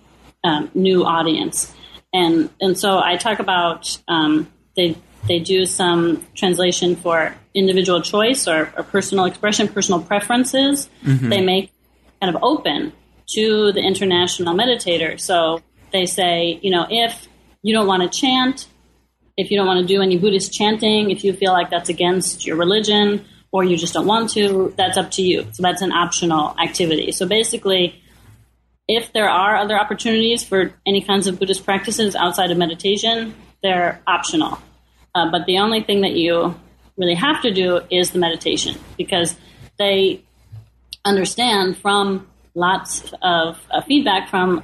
um, 0.44 0.70
new 0.74 1.06
audience. 1.06 1.74
And 2.14 2.50
and 2.62 2.78
so 2.78 3.00
I 3.00 3.18
talk 3.18 3.40
about 3.40 4.00
um, 4.08 4.52
they 4.76 4.96
they 5.28 5.40
do 5.40 5.66
some 5.66 6.26
translation 6.36 6.96
for 6.96 7.36
individual 7.54 8.02
choice 8.02 8.48
or, 8.48 8.74
or 8.76 8.84
personal 8.84 9.26
expression, 9.26 9.68
personal 9.68 10.02
preferences. 10.02 10.90
Mm-hmm. 11.04 11.30
They 11.30 11.42
make 11.42 11.72
kind 12.22 12.36
of 12.36 12.44
open 12.44 12.94
to 13.36 13.72
the 13.72 13.80
international 13.80 14.54
meditator. 14.54 15.20
So 15.20 15.62
they 15.92 16.06
say, 16.06 16.60
you 16.62 16.72
know, 16.72 16.86
if 16.90 17.28
you 17.62 17.74
don't 17.74 17.88
want 17.88 18.04
to 18.04 18.20
chant, 18.20 18.68
if 19.38 19.50
you 19.50 19.58
don't 19.58 19.68
want 19.68 19.80
to 19.80 19.86
do 19.86 20.02
any 20.02 20.18
Buddhist 20.18 20.54
chanting, 20.54 21.12
if 21.12 21.24
you 21.24 21.34
feel 21.34 21.54
like 21.54 21.70
that's 21.70 21.90
against 21.90 22.46
your 22.46 22.58
religion 22.58 23.26
or 23.52 23.64
you 23.64 23.78
just 23.78 23.94
don't 23.94 24.06
want 24.06 24.32
to, 24.32 24.74
that's 24.78 24.98
up 24.98 25.12
to 25.12 25.22
you. 25.22 25.48
So 25.54 25.64
that's 25.64 25.82
an 25.82 25.92
optional 25.92 26.56
activity. 26.60 27.12
So 27.12 27.26
basically, 27.26 28.03
if 28.88 29.14
there 29.14 29.30
are 29.30 29.56
other 29.56 29.78
opportunities 29.78 30.44
for 30.44 30.74
any 30.86 31.02
kinds 31.02 31.28
of 31.28 31.40
Buddhist 31.40 31.64
practices 31.64 32.16
outside 32.16 32.52
of 32.52 32.58
meditation, 32.58 33.34
they're 33.62 34.02
optional. 34.08 34.60
Uh, 35.16 35.30
but 35.32 35.46
the 35.46 35.58
only 35.58 35.82
thing 35.82 36.02
that 36.02 36.14
you 36.14 36.56
really 36.98 37.16
have 37.16 37.42
to 37.42 37.52
do 37.52 37.82
is 37.90 38.12
the 38.12 38.20
meditation 38.20 38.76
because 38.98 39.36
they 39.80 40.22
understand 41.06 41.78
from 41.78 42.28
lots 42.56 43.14
of 43.22 43.60
uh, 43.72 43.82
feedback 43.82 44.30
from 44.30 44.64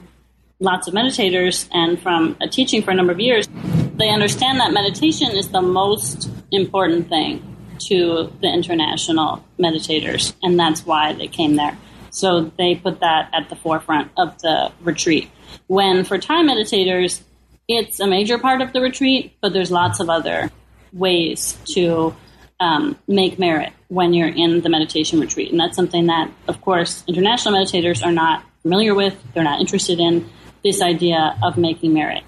lots 0.60 0.88
of 0.88 0.94
meditators 0.94 1.68
and 1.74 2.02
from 2.02 2.36
a 2.42 2.48
teaching 2.48 2.82
for 2.82 2.92
a 2.92 2.94
number 2.94 3.14
of 3.14 3.20
years, 3.20 3.48
they 3.96 4.10
understand 4.10 4.60
that 4.60 4.74
meditation 4.74 5.32
is 5.32 5.50
the 5.50 5.62
most 5.62 6.30
important 6.52 7.08
thing 7.10 7.44
to 7.80 8.32
the 8.42 8.48
international 8.48 9.44
meditators, 9.58 10.34
and 10.44 10.60
that's 10.60 10.86
why 10.86 11.14
they 11.14 11.28
came 11.28 11.56
there. 11.56 11.78
So 12.12 12.52
they 12.58 12.76
put 12.76 13.00
that 13.02 13.30
at 13.34 13.50
the 13.50 13.56
forefront 13.56 14.12
of 14.18 14.40
the 14.42 14.72
retreat. 14.82 15.30
When 15.68 16.04
for 16.04 16.18
Thai 16.18 16.44
meditators, 16.44 17.22
it's 17.68 18.00
a 18.00 18.08
major 18.08 18.38
part 18.38 18.62
of 18.62 18.74
the 18.74 18.82
retreat, 18.82 19.38
but 19.42 19.54
there's 19.54 19.72
lots 19.72 20.00
of 20.00 20.10
other 20.10 20.52
ways 20.92 21.58
to 21.74 22.16
um, 22.60 22.98
make 23.08 23.40
merit 23.40 23.72
when 23.88 24.14
you're 24.14 24.28
in 24.28 24.62
the 24.62 24.70
meditation 24.70 25.20
retreat. 25.20 25.52
And 25.52 25.60
that's 25.60 25.76
something 25.76 26.08
that, 26.08 26.32
of 26.48 26.62
course, 26.62 27.04
international 27.08 27.56
meditators 27.56 28.06
are 28.06 28.12
not 28.12 28.44
familiar 28.62 28.94
with. 28.94 29.16
They're 29.34 29.44
not 29.44 29.62
interested 29.62 30.00
in 30.00 30.30
this 30.64 30.82
idea 30.82 31.38
of 31.44 31.58
making 31.58 31.94
merit. 31.94 32.24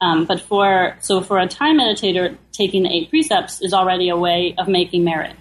Um, 0.00 0.24
but 0.26 0.40
for 0.40 0.96
so 1.00 1.20
for 1.20 1.38
a 1.38 1.46
Thai 1.46 1.70
meditator, 1.70 2.36
taking 2.52 2.82
the 2.82 2.90
eight 2.90 3.08
precepts 3.08 3.62
is 3.62 3.72
already 3.72 4.08
a 4.08 4.16
way 4.16 4.54
of 4.58 4.68
making 4.68 5.04
merit. 5.04 5.36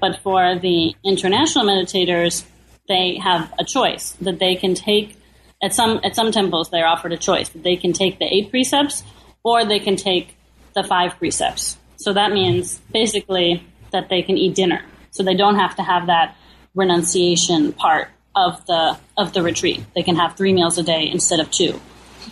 But 0.00 0.20
for 0.22 0.58
the 0.58 0.94
international 1.04 1.64
meditators, 1.64 2.44
they 2.88 3.18
have 3.22 3.52
a 3.58 3.64
choice 3.64 4.12
that 4.20 4.38
they 4.38 4.56
can 4.56 4.74
take 4.74 5.16
at 5.62 5.72
some 5.72 6.00
at 6.04 6.14
some 6.14 6.30
temples 6.30 6.70
they're 6.70 6.86
offered 6.86 7.12
a 7.12 7.16
choice 7.16 7.48
that 7.50 7.62
they 7.62 7.76
can 7.76 7.92
take 7.92 8.18
the 8.18 8.26
eight 8.26 8.50
precepts 8.50 9.02
or 9.42 9.64
they 9.64 9.78
can 9.78 9.96
take 9.96 10.36
the 10.74 10.82
five 10.82 11.16
precepts. 11.18 11.76
So 11.96 12.12
that 12.12 12.32
means 12.32 12.80
basically 12.92 13.62
that 13.92 14.08
they 14.08 14.22
can 14.22 14.36
eat 14.36 14.54
dinner. 14.54 14.82
So 15.10 15.22
they 15.22 15.36
don't 15.36 15.56
have 15.56 15.76
to 15.76 15.82
have 15.82 16.08
that 16.08 16.36
renunciation 16.74 17.72
part 17.72 18.08
of 18.34 18.64
the 18.66 18.98
of 19.16 19.32
the 19.32 19.42
retreat. 19.42 19.84
They 19.94 20.02
can 20.02 20.16
have 20.16 20.36
three 20.36 20.52
meals 20.52 20.76
a 20.78 20.82
day 20.82 21.08
instead 21.08 21.40
of 21.40 21.50
two. 21.50 21.80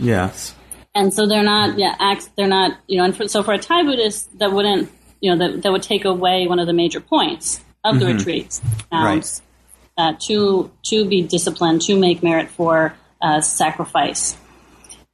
Yes. 0.00 0.54
And 0.94 1.14
so 1.14 1.26
they're 1.26 1.44
not, 1.44 1.78
yeah, 1.78 1.94
acts, 1.98 2.28
they're 2.36 2.46
not, 2.46 2.78
you 2.86 2.98
know, 2.98 3.04
and 3.04 3.16
for, 3.16 3.26
so 3.26 3.42
for 3.42 3.54
a 3.54 3.58
Thai 3.58 3.82
Buddhist, 3.82 4.38
that 4.38 4.52
wouldn't, 4.52 4.90
you 5.20 5.34
know, 5.34 5.38
that, 5.38 5.62
that 5.62 5.72
would 5.72 5.82
take 5.82 6.04
away 6.04 6.46
one 6.46 6.58
of 6.58 6.66
the 6.66 6.74
major 6.74 7.00
points 7.00 7.62
of 7.82 7.98
the 7.98 8.06
retreats. 8.06 8.60
Um, 8.90 9.04
Right. 9.04 9.40
Uh, 9.98 10.14
to 10.20 10.70
to 10.84 11.04
be 11.04 11.22
disciplined, 11.22 11.82
to 11.82 11.98
make 11.98 12.22
merit 12.22 12.50
for 12.50 12.94
uh, 13.20 13.40
sacrifice 13.40 14.36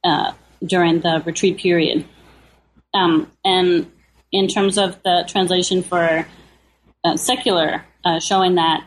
uh, 0.03 0.33
during 0.65 1.01
the 1.01 1.21
retreat 1.25 1.57
period. 1.57 2.05
Um, 2.93 3.31
and 3.45 3.91
in 4.31 4.47
terms 4.47 4.77
of 4.77 5.01
the 5.03 5.25
translation 5.27 5.83
for 5.83 6.25
uh, 7.03 7.17
secular, 7.17 7.85
uh, 8.03 8.19
showing 8.19 8.55
that 8.55 8.83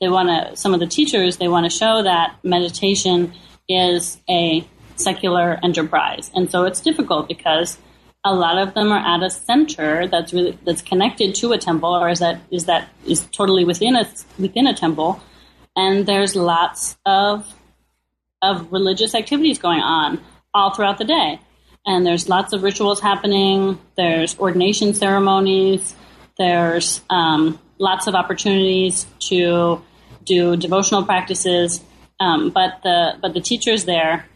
they 0.00 0.08
want 0.08 0.28
to, 0.28 0.56
some 0.56 0.74
of 0.74 0.80
the 0.80 0.86
teachers, 0.86 1.36
they 1.36 1.48
want 1.48 1.64
to 1.64 1.70
show 1.70 2.02
that 2.02 2.36
meditation 2.42 3.32
is 3.68 4.18
a 4.28 4.66
secular 4.96 5.58
enterprise. 5.62 6.30
And 6.34 6.50
so 6.50 6.64
it's 6.64 6.80
difficult 6.80 7.28
because 7.28 7.78
a 8.24 8.34
lot 8.34 8.58
of 8.58 8.74
them 8.74 8.90
are 8.90 9.16
at 9.16 9.22
a 9.22 9.30
center 9.30 10.08
that's 10.08 10.32
really 10.32 10.58
that's 10.64 10.80
connected 10.80 11.34
to 11.36 11.52
a 11.52 11.58
temple 11.58 11.94
or 11.94 12.08
is 12.08 12.20
that 12.20 12.40
is 12.50 12.64
that 12.64 12.88
is 13.06 13.26
totally 13.26 13.64
within 13.64 13.96
a 13.96 14.08
within 14.38 14.66
a 14.66 14.72
temple 14.72 15.20
and 15.76 16.06
there's 16.06 16.36
lots 16.36 16.96
of 17.06 17.46
of 18.42 18.70
religious 18.72 19.14
activities 19.14 19.58
going 19.58 19.80
on 19.80 20.20
all 20.52 20.74
throughout 20.74 20.98
the 20.98 21.04
day. 21.04 21.40
And 21.86 22.06
there's 22.06 22.28
lots 22.28 22.52
of 22.52 22.62
rituals 22.62 23.00
happening. 23.00 23.78
There's 23.96 24.38
ordination 24.38 24.94
ceremonies. 24.94 25.94
There's 26.36 27.02
um, 27.10 27.58
lots 27.78 28.06
of 28.06 28.14
opportunities 28.14 29.06
to 29.30 29.82
do 30.24 30.56
devotional 30.56 31.04
practices. 31.04 31.82
Um, 32.20 32.50
but 32.50 32.80
the 32.82 33.18
but 33.20 33.34
the 33.34 33.40
teachers 33.40 33.84
there 33.84 34.26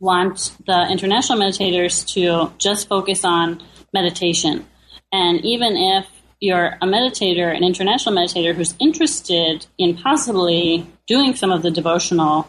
want 0.00 0.56
the 0.66 0.88
international 0.90 1.38
meditators 1.38 2.06
to 2.14 2.52
just 2.58 2.88
focus 2.88 3.24
on 3.24 3.62
meditation. 3.94 4.66
And 5.12 5.44
even 5.44 5.76
if 5.76 6.06
you're 6.42 6.76
a 6.82 6.86
meditator, 6.86 7.56
an 7.56 7.62
international 7.62 8.12
meditator 8.12 8.52
who's 8.52 8.74
interested 8.80 9.64
in 9.78 9.96
possibly 9.96 10.84
doing 11.06 11.36
some 11.36 11.52
of 11.52 11.62
the 11.62 11.70
devotional 11.70 12.48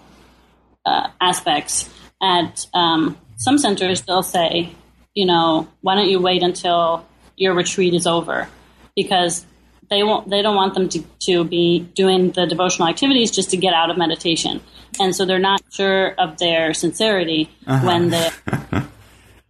uh, 0.84 1.10
aspects, 1.22 1.88
at 2.20 2.66
um, 2.74 3.16
some 3.38 3.60
centers 3.60 4.02
they'll 4.02 4.24
say, 4.24 4.74
you 5.14 5.28
know, 5.28 5.68
why 5.82 5.94
don't 5.94 6.10
you 6.10 6.20
wait 6.20 6.42
until 6.42 7.06
your 7.38 7.54
retreat 7.54 7.94
is 7.94 8.08
over? 8.08 8.50
Because 8.96 9.46
they 9.92 10.02
won't, 10.02 10.28
they 10.28 10.42
don't 10.42 10.56
want 10.56 10.74
them 10.74 10.90
to, 10.90 11.04
to 11.28 11.44
be 11.44 11.80
doing 11.94 12.32
the 12.32 12.48
devotional 12.48 12.88
activities 12.88 13.30
just 13.30 13.52
to 13.52 13.58
get 13.58 13.76
out 13.76 13.92
of 13.92 13.98
meditation. 13.98 14.60
And 15.00 15.16
so 15.16 15.24
they're 15.24 15.38
not 15.38 15.62
sure 15.72 16.16
of 16.16 16.40
their 16.40 16.74
sincerity 16.74 17.48
when 17.66 18.10
they 18.10 18.30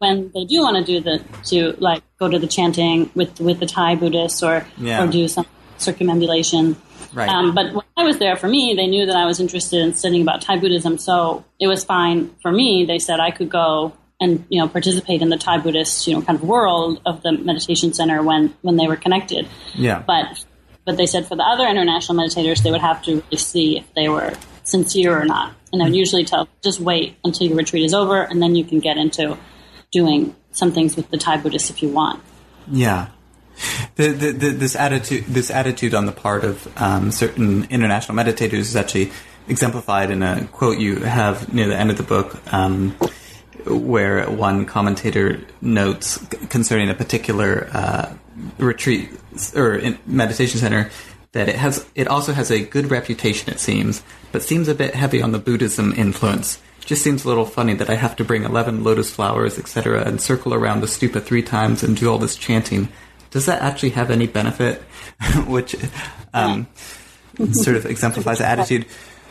when 0.03 0.31
they 0.35 0.45
do 0.45 0.57
want 0.65 0.75
to 0.79 0.83
do 0.91 0.97
the 1.07 1.15
to 1.51 1.57
like 1.79 2.03
go 2.19 2.27
to 2.29 2.39
the 2.43 2.47
chanting 2.57 3.09
with 3.15 3.39
with 3.39 3.57
the 3.63 3.65
Thai 3.65 3.95
Buddhists 3.95 4.43
or 4.43 4.65
Yeah. 4.77 5.01
or 5.03 5.07
do 5.07 5.27
some 5.27 5.45
circumambulation. 5.77 6.75
Right. 7.13 7.29
Um, 7.29 7.53
but 7.53 7.73
when 7.73 7.85
I 7.97 8.03
was 8.03 8.17
there, 8.17 8.35
for 8.35 8.47
me, 8.47 8.73
they 8.75 8.87
knew 8.87 9.05
that 9.05 9.15
I 9.15 9.25
was 9.25 9.39
interested 9.39 9.79
in 9.81 9.93
studying 9.93 10.23
about 10.23 10.41
Thai 10.41 10.57
Buddhism, 10.57 10.97
so 10.97 11.43
it 11.59 11.67
was 11.67 11.83
fine 11.83 12.17
for 12.41 12.51
me. 12.51 12.85
They 12.85 12.99
said 12.99 13.19
I 13.19 13.31
could 13.31 13.49
go 13.49 13.93
and 14.19 14.45
you 14.49 14.59
know 14.59 14.67
participate 14.67 15.21
in 15.21 15.29
the 15.29 15.37
Thai 15.37 15.57
Buddhist 15.59 16.07
you 16.07 16.13
know 16.15 16.21
kind 16.21 16.37
of 16.39 16.43
world 16.55 17.01
of 17.05 17.21
the 17.23 17.31
meditation 17.33 17.93
center 17.93 18.21
when 18.23 18.53
when 18.61 18.75
they 18.77 18.87
were 18.87 18.95
connected. 19.05 19.47
Yeah. 19.75 20.03
But 20.05 20.45
but 20.85 20.97
they 20.97 21.05
said 21.05 21.27
for 21.27 21.35
the 21.35 21.43
other 21.43 21.67
international 21.67 22.15
meditators, 22.21 22.61
they 22.63 22.71
would 22.71 22.81
have 22.81 23.01
to 23.03 23.11
really 23.15 23.37
see 23.37 23.77
if 23.77 23.85
they 23.95 24.09
were 24.09 24.33
sincere 24.63 25.17
or 25.21 25.25
not. 25.25 25.53
And 25.71 25.81
I 25.81 25.85
would 25.85 25.95
usually 25.95 26.23
tell, 26.23 26.47
just 26.63 26.79
wait 26.79 27.15
until 27.23 27.47
your 27.47 27.57
retreat 27.57 27.83
is 27.83 27.93
over, 27.93 28.21
and 28.21 28.41
then 28.41 28.53
you 28.55 28.63
can 28.63 28.79
get 28.79 28.97
into 28.97 29.37
doing 29.93 30.35
some 30.51 30.71
things 30.71 30.95
with 30.95 31.09
the 31.09 31.17
Thai 31.17 31.37
Buddhists 31.37 31.69
if 31.69 31.81
you 31.81 31.89
want. 31.89 32.21
Yeah. 32.69 33.07
The, 33.95 34.07
the, 34.09 34.31
the, 34.31 34.49
this 34.49 34.75
attitude, 34.75 35.25
this 35.25 35.51
attitude 35.51 35.93
on 35.93 36.05
the 36.05 36.11
part 36.11 36.43
of 36.43 36.67
um, 36.81 37.11
certain 37.11 37.65
international 37.65 38.17
meditators 38.17 38.53
is 38.53 38.75
actually 38.75 39.11
exemplified 39.47 40.09
in 40.09 40.23
a 40.23 40.45
quote 40.51 40.79
you 40.79 40.97
have 40.97 41.53
near 41.53 41.67
the 41.67 41.77
end 41.77 41.91
of 41.91 41.97
the 41.97 42.03
book, 42.03 42.35
um, 42.51 42.91
where 43.65 44.29
one 44.29 44.65
commentator 44.65 45.39
notes 45.61 46.17
concerning 46.49 46.89
a 46.89 46.93
particular 46.93 47.69
uh, 47.71 48.13
retreat 48.57 49.09
or 49.55 49.81
meditation 50.05 50.59
center 50.59 50.89
that 51.33 51.49
it 51.49 51.55
has, 51.55 51.85
it 51.95 52.07
also 52.07 52.33
has 52.33 52.51
a 52.51 52.63
good 52.63 52.89
reputation, 52.91 53.51
it 53.51 53.59
seems, 53.59 54.03
but 54.31 54.41
seems 54.41 54.67
a 54.67 54.75
bit 54.75 54.95
heavy 54.95 55.21
on 55.21 55.31
the 55.31 55.39
Buddhism 55.39 55.93
influence. 55.93 56.59
Just 56.85 57.03
seems 57.03 57.23
a 57.23 57.27
little 57.27 57.45
funny 57.45 57.73
that 57.75 57.89
I 57.89 57.95
have 57.95 58.15
to 58.17 58.23
bring 58.23 58.43
11 58.43 58.83
lotus 58.83 59.11
flowers, 59.11 59.57
etc., 59.57 60.03
and 60.03 60.19
circle 60.19 60.53
around 60.53 60.81
the 60.81 60.87
stupa 60.87 61.23
three 61.23 61.43
times 61.43 61.83
and 61.83 61.95
do 61.95 62.09
all 62.11 62.17
this 62.17 62.35
chanting. 62.35 62.89
Does 63.31 63.45
that 63.45 63.61
actually 63.61 63.91
have 63.91 64.11
any 64.11 64.27
benefit? 64.27 64.81
Which 65.47 65.75
um, 66.33 66.67
sort 67.51 67.77
of 67.77 67.85
exemplifies 67.85 68.39
the 68.39 68.45
attitude. 68.45 68.85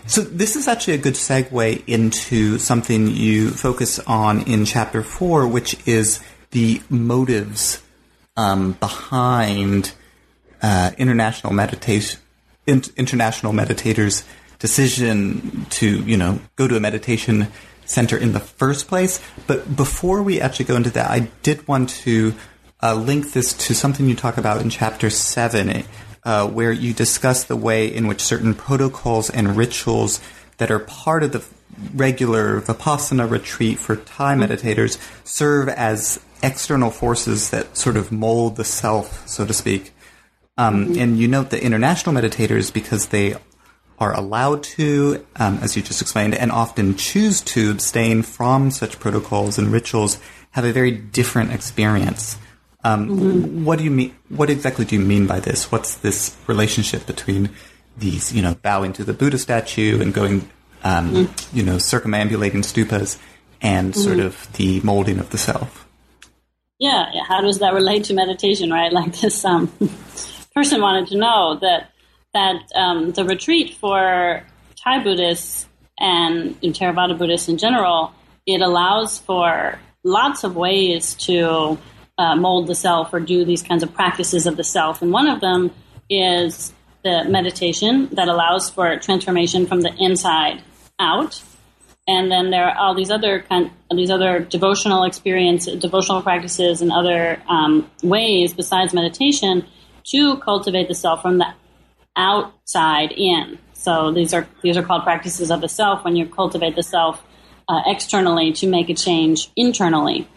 So 0.07 0.23
this 0.23 0.57
is 0.57 0.67
actually 0.67 0.95
a 0.95 0.99
good 0.99 1.15
segue 1.15 1.85
into 1.87 2.59
something 2.59 3.07
you 3.07 3.51
focus 3.51 4.01
on 4.01 4.43
in 4.43 4.65
chapter 4.65 5.03
four, 5.03 5.47
which 5.47 5.77
is 5.87 6.21
the 6.51 6.83
motives 6.91 7.81
um, 8.37 8.73
behind 8.73 9.93
uh, 10.61 10.91
international 10.99 11.53
meditation, 11.53 12.21
in, 12.67 12.83
international 12.97 13.53
meditators' 13.53 14.25
decision 14.63 15.67
to, 15.71 15.87
you 16.05 16.17
know, 16.17 16.39
go 16.55 16.69
to 16.69 16.77
a 16.77 16.81
meditation 16.81 17.49
center 17.85 18.17
in 18.17 18.33
the 18.33 18.41
first 18.41 18.87
place. 18.87 19.21
But 19.49 19.77
before 19.77 20.23
we 20.23 20.41
actually 20.41 20.67
go 20.67 20.77
into 20.77 20.91
that, 20.91 21.11
I 21.11 21.29
did 21.43 21.67
want 21.67 21.89
to 22.07 22.35
uh, 22.81 22.95
link 22.95 23.33
this 23.33 23.53
to 23.67 23.75
something 23.75 24.09
you 24.09 24.15
talk 24.15 24.39
about 24.39 24.63
in 24.63 24.71
chapter 24.71 25.11
seven, 25.11 25.83
uh, 26.23 26.47
where 26.47 26.71
you 26.71 26.95
discuss 26.95 27.43
the 27.45 27.57
way 27.57 27.93
in 27.93 28.07
which 28.07 28.21
certain 28.21 28.55
protocols 28.55 29.29
and 29.29 29.57
rituals 29.57 30.21
that 30.59 30.71
are 30.71 30.79
part 30.79 31.25
of 31.25 31.33
the 31.33 31.43
regular 31.95 32.61
vipassana 32.61 33.29
retreat 33.29 33.81
for 33.81 33.97
Thai 33.97 34.37
meditators 34.37 34.97
serve 35.25 35.69
as 35.69 36.21
external 36.41 36.91
forces 36.91 37.51
that 37.51 37.77
sort 37.77 37.97
of 37.97 38.13
mold 38.13 38.55
the 38.57 38.65
self, 38.65 39.27
so 39.27 39.45
to 39.45 39.53
speak. 39.53 39.93
Um, 40.57 40.97
and 40.97 41.19
you 41.19 41.27
note 41.27 41.51
that 41.51 41.63
international 41.63 42.15
meditators, 42.15 42.73
because 42.73 43.09
they 43.09 43.35
are 44.03 44.13
allowed 44.19 44.65
to, 44.65 45.25
um, 45.37 45.59
as 45.63 45.77
you 45.77 45.83
just 45.83 46.03
explained, 46.03 46.35
and 46.35 46.51
often 46.51 46.97
choose 46.97 47.41
to 47.41 47.71
abstain 47.71 48.23
from 48.23 48.71
such 48.73 48.99
protocols 48.99 49.59
and 49.59 49.73
rituals, 49.73 50.19
have 50.51 50.65
a 50.65 50.73
very 50.73 50.91
different 50.91 51.53
experience. 51.53 52.37
Um, 52.85 53.65
What 53.65 53.79
do 53.79 53.85
you 53.85 53.93
mean? 53.93 54.13
What 54.29 54.51
exactly 54.51 54.85
do 54.85 54.97
you 54.97 55.05
mean 55.05 55.29
by 55.29 55.39
this? 55.39 55.71
What's 55.71 55.95
this 55.95 56.37
relationship 56.49 57.07
between 57.07 57.51
these, 57.97 58.33
you 58.33 58.43
know, 58.43 58.57
bowing 58.57 58.93
to 58.95 59.05
the 59.05 59.13
Buddha 59.13 59.39
statue 59.39 60.01
and 60.03 60.13
going, 60.13 60.51
um, 60.83 61.33
you 61.53 61.63
know, 61.63 61.77
circumambulating 61.79 62.65
stupas, 62.65 63.19
and 63.61 63.95
sort 63.95 64.19
of 64.19 64.53
the 64.55 64.81
molding 64.81 65.21
of 65.21 65.31
the 65.31 65.39
self? 65.39 65.87
Yeah, 66.81 67.07
yeah, 67.15 67.23
how 67.29 67.41
does 67.41 67.61
that 67.61 67.73
relate 67.73 68.05
to 68.05 68.15
meditation, 68.15 68.71
right? 68.71 68.93
Like 69.01 69.15
this 69.21 69.45
um, 69.45 69.71
person 70.55 70.81
wanted 70.81 71.07
to 71.13 71.17
know 71.17 71.59
that 71.61 71.92
that 72.35 72.63
um, 72.75 73.13
the 73.13 73.25
retreat 73.25 73.75
for 73.75 74.43
Thai 74.77 75.03
Buddhists 75.03 75.67
and 75.99 76.61
Theravada 76.61 77.17
Buddhists 77.17 77.49
in 77.49 77.59
general, 77.59 78.13
it 78.47 78.61
allows 78.61 79.19
for 79.19 79.79
lots 80.05 80.45
of 80.45 80.57
ways 80.57 81.15
to 81.15 81.79
uh, 82.19 82.35
mold 82.37 82.67
the 82.67 82.75
self 82.75 83.13
or 83.13 83.21
do 83.21 83.45
these 83.45 83.63
kinds 83.63 83.83
of 83.83 83.93
practices 83.95 84.47
of 84.47 84.57
the 84.57 84.65
self. 84.65 85.03
And 85.03 85.13
one 85.13 85.29
of 85.29 85.41
them 85.41 85.71
is 86.11 86.73
the 87.05 87.25
meditation 87.29 88.09
that 88.13 88.29
allows 88.29 88.71
for 88.71 88.97
transformation 88.99 89.67
from 89.67 89.81
the 89.81 89.95
inside 89.99 90.63
out. 90.99 91.43
And 92.09 92.31
then 92.31 92.51
there 92.51 92.69
are 92.69 92.77
all 92.77 92.95
these 92.95 93.11
other 93.11 93.43
kind, 93.43 93.71
these 93.95 94.11
other 94.11 94.41
devotional 94.41 95.05
experience, 95.05 95.67
devotional 95.67 96.23
practices, 96.23 96.83
and 96.83 96.91
other 96.91 97.41
um, 97.49 97.89
ways 98.03 98.53
besides 98.55 98.93
meditation 98.93 99.65
to 100.05 100.37
cultivate 100.39 100.89
the 100.89 100.95
self 100.95 101.23
from 101.23 101.39
the 101.39 101.47
outside 102.17 103.13
in. 103.13 103.59
So 103.73 104.13
these 104.13 104.33
are 104.33 104.47
these 104.63 104.77
are 104.77 104.83
called 104.83 105.03
practices 105.03 105.51
of 105.51 105.61
the 105.61 105.69
self 105.69 106.05
when 106.05 106.17
you 106.17 106.27
cultivate 106.27 106.77
the 106.77 106.83
self 106.83 107.23
uh, 107.69 107.83
externally 107.87 108.53
to 108.53 108.67
make 108.67 108.91
a 108.91 108.95
change 108.95 109.51
internally. 109.57 110.29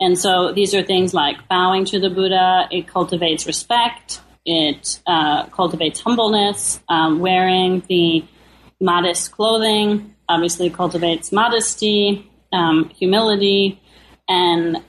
And 0.00 0.18
so 0.18 0.52
these 0.52 0.74
are 0.74 0.82
things 0.82 1.12
like 1.12 1.48
bowing 1.48 1.84
to 1.86 1.98
the 1.98 2.10
Buddha. 2.10 2.68
It 2.70 2.86
cultivates 2.86 3.46
respect. 3.46 4.20
It 4.44 5.00
uh, 5.06 5.46
cultivates 5.46 6.00
humbleness. 6.00 6.80
Um, 6.88 7.18
wearing 7.18 7.82
the 7.88 8.24
modest 8.80 9.32
clothing 9.32 10.14
obviously 10.28 10.70
cultivates 10.70 11.32
modesty, 11.32 12.30
um, 12.52 12.90
humility, 12.90 13.80
and 14.28 14.82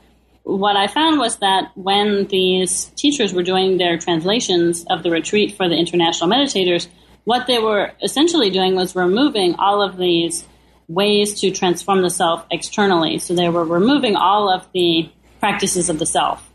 what 0.57 0.75
I 0.75 0.87
found 0.87 1.19
was 1.19 1.37
that 1.37 1.71
when 1.75 2.25
these 2.27 2.85
teachers 2.95 3.33
were 3.33 3.43
doing 3.43 3.77
their 3.77 3.97
translations 3.97 4.85
of 4.89 5.03
the 5.03 5.11
retreat 5.11 5.55
for 5.55 5.69
the 5.69 5.75
international 5.75 6.29
meditators, 6.29 6.87
what 7.25 7.47
they 7.47 7.59
were 7.59 7.91
essentially 8.01 8.49
doing 8.49 8.75
was 8.75 8.95
removing 8.95 9.55
all 9.55 9.81
of 9.81 9.97
these 9.97 10.45
ways 10.87 11.39
to 11.41 11.51
transform 11.51 12.01
the 12.01 12.09
self 12.09 12.45
externally. 12.49 13.19
So 13.19 13.35
they 13.35 13.49
were 13.49 13.63
removing 13.63 14.15
all 14.15 14.51
of 14.51 14.67
the 14.73 15.09
practices 15.39 15.89
of 15.89 15.99
the 15.99 16.05
self. 16.05 16.45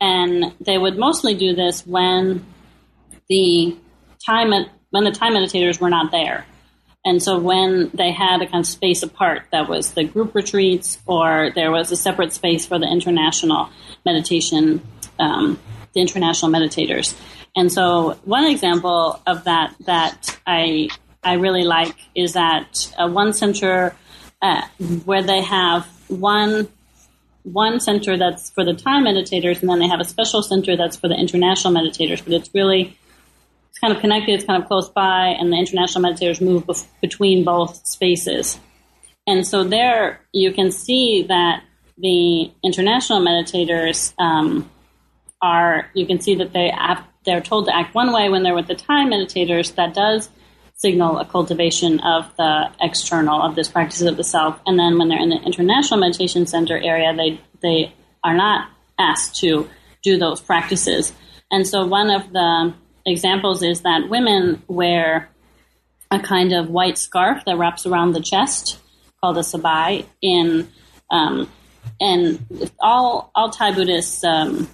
And 0.00 0.54
they 0.60 0.78
would 0.78 0.98
mostly 0.98 1.34
do 1.34 1.54
this 1.54 1.86
when 1.86 2.44
the 3.28 3.76
time 4.24 4.50
when 4.90 5.04
the 5.04 5.10
Thai 5.10 5.30
meditators 5.30 5.80
were 5.80 5.90
not 5.90 6.10
there. 6.12 6.46
And 7.08 7.22
so 7.22 7.38
when 7.38 7.90
they 7.94 8.12
had 8.12 8.42
a 8.42 8.46
kind 8.46 8.60
of 8.60 8.66
space 8.66 9.02
apart, 9.02 9.44
that 9.50 9.66
was 9.66 9.94
the 9.94 10.04
group 10.04 10.34
retreats, 10.34 10.98
or 11.06 11.50
there 11.54 11.70
was 11.70 11.90
a 11.90 11.96
separate 11.96 12.34
space 12.34 12.66
for 12.66 12.78
the 12.78 12.86
international 12.86 13.70
meditation, 14.04 14.82
um, 15.18 15.58
the 15.94 16.02
international 16.02 16.50
meditators. 16.52 17.18
And 17.56 17.72
so 17.72 18.18
one 18.24 18.44
example 18.44 19.22
of 19.26 19.44
that 19.44 19.74
that 19.86 20.38
I 20.46 20.90
I 21.24 21.34
really 21.44 21.64
like 21.64 21.96
is 22.14 22.34
that 22.34 22.92
uh, 22.98 23.08
one 23.08 23.32
center 23.32 23.96
uh, 24.42 24.62
where 25.06 25.22
they 25.22 25.40
have 25.40 25.86
one 26.08 26.68
one 27.44 27.80
center 27.80 28.18
that's 28.18 28.50
for 28.50 28.64
the 28.66 28.74
Thai 28.74 29.00
meditators, 29.00 29.62
and 29.62 29.70
then 29.70 29.78
they 29.78 29.88
have 29.88 30.00
a 30.00 30.04
special 30.04 30.42
center 30.42 30.76
that's 30.76 30.98
for 30.98 31.08
the 31.08 31.16
international 31.16 31.72
meditators. 31.72 32.22
But 32.22 32.34
it's 32.34 32.50
really 32.52 32.98
it's 33.78 33.80
kind 33.80 33.94
of 33.94 34.00
connected, 34.00 34.32
it's 34.32 34.44
kind 34.44 34.60
of 34.60 34.68
close 34.68 34.88
by, 34.88 35.36
and 35.38 35.52
the 35.52 35.56
international 35.56 36.02
meditators 36.02 36.40
move 36.40 36.64
bef- 36.66 36.86
between 37.00 37.44
both 37.44 37.86
spaces. 37.86 38.58
And 39.24 39.46
so 39.46 39.62
there 39.62 40.20
you 40.32 40.52
can 40.52 40.72
see 40.72 41.22
that 41.28 41.62
the 41.96 42.50
international 42.64 43.20
meditators 43.20 44.14
um, 44.18 44.68
are, 45.40 45.88
you 45.94 46.06
can 46.06 46.20
see 46.20 46.34
that 46.36 46.52
they 46.52 46.72
they're 47.24 47.40
told 47.40 47.66
to 47.66 47.76
act 47.76 47.94
one 47.94 48.12
way 48.12 48.28
when 48.28 48.42
they're 48.42 48.54
with 48.54 48.66
the 48.66 48.74
Thai 48.74 49.04
meditators. 49.04 49.74
That 49.76 49.94
does 49.94 50.28
signal 50.74 51.18
a 51.18 51.24
cultivation 51.24 52.00
of 52.00 52.34
the 52.36 52.72
external 52.80 53.40
of 53.40 53.54
this 53.54 53.68
practice 53.68 54.00
of 54.02 54.16
the 54.16 54.24
self. 54.24 54.58
And 54.66 54.76
then 54.78 54.98
when 54.98 55.08
they're 55.08 55.22
in 55.22 55.28
the 55.28 55.40
international 55.42 56.00
meditation 56.00 56.46
center 56.46 56.78
area, 56.78 57.14
they 57.14 57.40
they 57.60 57.92
are 58.24 58.34
not 58.34 58.70
asked 58.98 59.36
to 59.40 59.68
do 60.02 60.18
those 60.18 60.40
practices. 60.40 61.12
And 61.50 61.66
so 61.66 61.86
one 61.86 62.10
of 62.10 62.32
the 62.32 62.74
examples 63.10 63.62
is 63.62 63.82
that 63.82 64.08
women 64.08 64.62
wear 64.68 65.28
a 66.10 66.18
kind 66.18 66.52
of 66.52 66.70
white 66.70 66.98
scarf 66.98 67.44
that 67.46 67.58
wraps 67.58 67.86
around 67.86 68.12
the 68.12 68.20
chest 68.20 68.78
called 69.20 69.36
a 69.36 69.40
sabai 69.40 70.06
in 70.22 70.68
um, 71.10 71.50
and 72.00 72.70
all 72.80 73.30
all 73.34 73.50
Thai 73.50 73.74
Buddhists 73.74 74.22
um, 74.24 74.68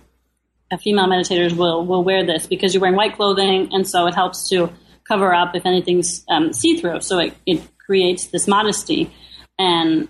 female 0.82 1.06
meditators 1.06 1.56
will 1.56 1.84
will 1.84 2.04
wear 2.04 2.24
this 2.24 2.46
because 2.46 2.74
you're 2.74 2.80
wearing 2.80 2.96
white 2.96 3.16
clothing 3.16 3.68
and 3.72 3.88
so 3.88 4.06
it 4.06 4.14
helps 4.14 4.48
to 4.48 4.70
cover 5.06 5.34
up 5.34 5.54
if 5.54 5.64
anything's 5.66 6.24
um, 6.28 6.52
see 6.52 6.76
through 6.78 7.00
so 7.00 7.18
it, 7.18 7.34
it 7.46 7.62
creates 7.78 8.28
this 8.28 8.48
modesty 8.48 9.12
and 9.58 10.08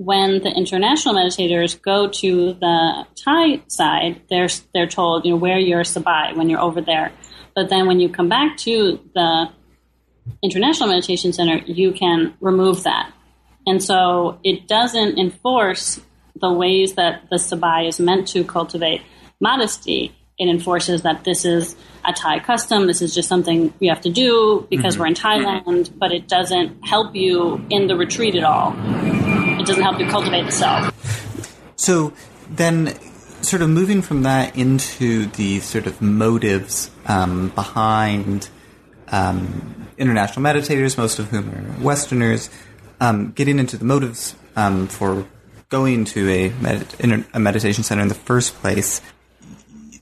when 0.00 0.40
the 0.42 0.48
international 0.48 1.14
meditators 1.14 1.80
go 1.80 2.08
to 2.08 2.54
the 2.54 3.06
Thai 3.22 3.60
side, 3.68 4.22
they're 4.30 4.48
they're 4.72 4.86
told, 4.86 5.26
you 5.26 5.32
know, 5.32 5.36
wear 5.36 5.58
your 5.58 5.82
sabai 5.82 6.34
when 6.34 6.48
you're 6.48 6.60
over 6.60 6.80
there. 6.80 7.12
But 7.54 7.68
then 7.68 7.86
when 7.86 8.00
you 8.00 8.08
come 8.08 8.28
back 8.28 8.56
to 8.58 9.00
the 9.14 9.50
International 10.42 10.88
Meditation 10.88 11.32
Center, 11.32 11.58
you 11.66 11.92
can 11.92 12.34
remove 12.40 12.84
that. 12.84 13.12
And 13.66 13.82
so 13.82 14.38
it 14.42 14.68
doesn't 14.68 15.18
enforce 15.18 16.00
the 16.40 16.52
ways 16.52 16.94
that 16.94 17.28
the 17.30 17.36
sabai 17.36 17.88
is 17.88 18.00
meant 18.00 18.28
to 18.28 18.44
cultivate 18.44 19.02
modesty. 19.40 20.14
It 20.38 20.48
enforces 20.48 21.02
that 21.02 21.24
this 21.24 21.44
is 21.44 21.76
a 22.04 22.12
Thai 22.12 22.40
custom, 22.40 22.86
this 22.86 23.02
is 23.02 23.14
just 23.14 23.28
something 23.28 23.74
you 23.78 23.90
have 23.90 24.00
to 24.02 24.10
do 24.10 24.66
because 24.70 24.94
mm-hmm. 24.94 25.02
we're 25.02 25.06
in 25.08 25.14
Thailand, 25.14 25.98
but 25.98 26.12
it 26.12 26.28
doesn't 26.28 26.84
help 26.84 27.14
you 27.14 27.64
in 27.68 27.88
the 27.88 27.96
retreat 27.96 28.34
at 28.34 28.44
all. 28.44 28.74
It 29.60 29.66
doesn't 29.66 29.82
help 29.82 30.00
you 30.00 30.06
cultivate 30.06 30.46
the 30.46 30.52
self. 30.52 31.76
So 31.76 32.14
then 32.48 32.98
sort 33.42 33.62
of 33.62 33.68
moving 33.68 34.02
from 34.02 34.22
that 34.22 34.56
into 34.56 35.26
the 35.26 35.60
sort 35.60 35.86
of 35.86 36.00
motives 36.00 36.90
um, 37.06 37.48
behind 37.50 38.48
um, 39.08 39.88
international 39.98 40.44
meditators, 40.44 40.96
most 40.96 41.18
of 41.18 41.28
whom 41.28 41.50
are 41.50 41.82
Westerners, 41.82 42.50
um, 43.00 43.32
getting 43.32 43.58
into 43.58 43.76
the 43.76 43.84
motives 43.84 44.34
um, 44.56 44.86
for 44.86 45.26
going 45.68 46.04
to 46.04 46.28
a, 46.30 46.48
med- 46.60 47.26
a, 47.32 47.38
meditation 47.38 47.84
center 47.84 48.02
in 48.02 48.08
the 48.08 48.14
first 48.14 48.54
place, 48.56 49.00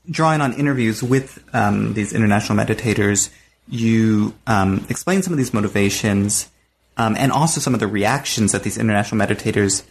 drawing 0.09 0.41
on 0.41 0.53
interviews 0.53 1.03
with 1.03 1.43
um, 1.53 1.93
these 1.93 2.13
international 2.13 2.57
meditators, 2.57 3.29
you 3.67 4.33
um, 4.47 4.85
explain 4.89 5.21
some 5.21 5.33
of 5.33 5.37
these 5.37 5.53
motivations 5.53 6.49
and 6.97 7.31
also 7.31 7.61
some 7.61 7.73
of 7.73 7.79
the 7.79 7.87
reactions 7.87 8.51
that 8.51 8.63
these 8.63 8.77
international 8.77 9.25
meditators 9.25 9.83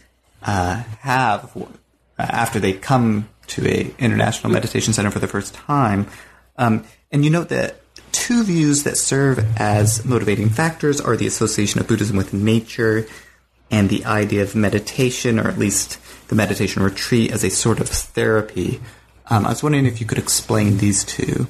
uh, 0.43 0.75
have 0.99 1.51
after 2.19 2.59
they 2.59 2.73
come 2.73 3.27
to 3.49 3.67
a 3.67 3.93
international 3.99 4.51
meditation 4.51 4.93
center 4.93 5.11
for 5.11 5.19
the 5.19 5.27
first 5.27 5.53
time. 5.53 6.07
Um, 6.57 6.85
and 7.11 7.23
you 7.23 7.31
note 7.31 7.49
that 7.49 7.77
two 8.11 8.43
views 8.43 8.83
that 8.83 8.97
serve 8.97 9.39
as 9.57 10.05
motivating 10.05 10.49
factors 10.49 10.99
are 10.99 11.15
the 11.15 11.27
association 11.27 11.79
of 11.79 11.87
Buddhism 11.87 12.17
with 12.17 12.33
nature 12.33 13.07
and 13.71 13.89
the 13.89 14.05
idea 14.05 14.41
of 14.41 14.55
meditation, 14.55 15.39
or 15.39 15.47
at 15.47 15.57
least 15.57 15.99
the 16.27 16.35
meditation 16.35 16.81
retreat, 16.81 17.31
as 17.31 17.43
a 17.43 17.49
sort 17.49 17.79
of 17.79 17.87
therapy. 17.87 18.79
Um, 19.29 19.45
I 19.45 19.49
was 19.49 19.61
wondering 19.61 19.85
if 19.85 19.99
you 19.99 20.07
could 20.07 20.17
explain 20.17 20.77
these 20.77 21.03
2 21.03 21.47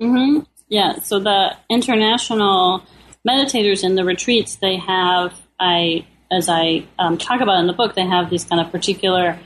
mm-hmm. 0.00 0.40
Yeah. 0.68 1.00
So 1.00 1.18
the 1.20 1.54
international 1.68 2.82
meditators 3.28 3.84
in 3.84 3.94
the 3.94 4.04
retreats, 4.04 4.56
they 4.56 4.76
have 4.76 5.34
I 5.60 6.06
as 6.30 6.48
I 6.48 6.86
um, 6.98 7.18
talk 7.18 7.42
about 7.42 7.60
in 7.60 7.66
the 7.66 7.74
book, 7.74 7.94
they 7.94 8.06
have 8.06 8.30
these 8.30 8.44
kind 8.44 8.60
of 8.60 8.72
particular 8.72 9.38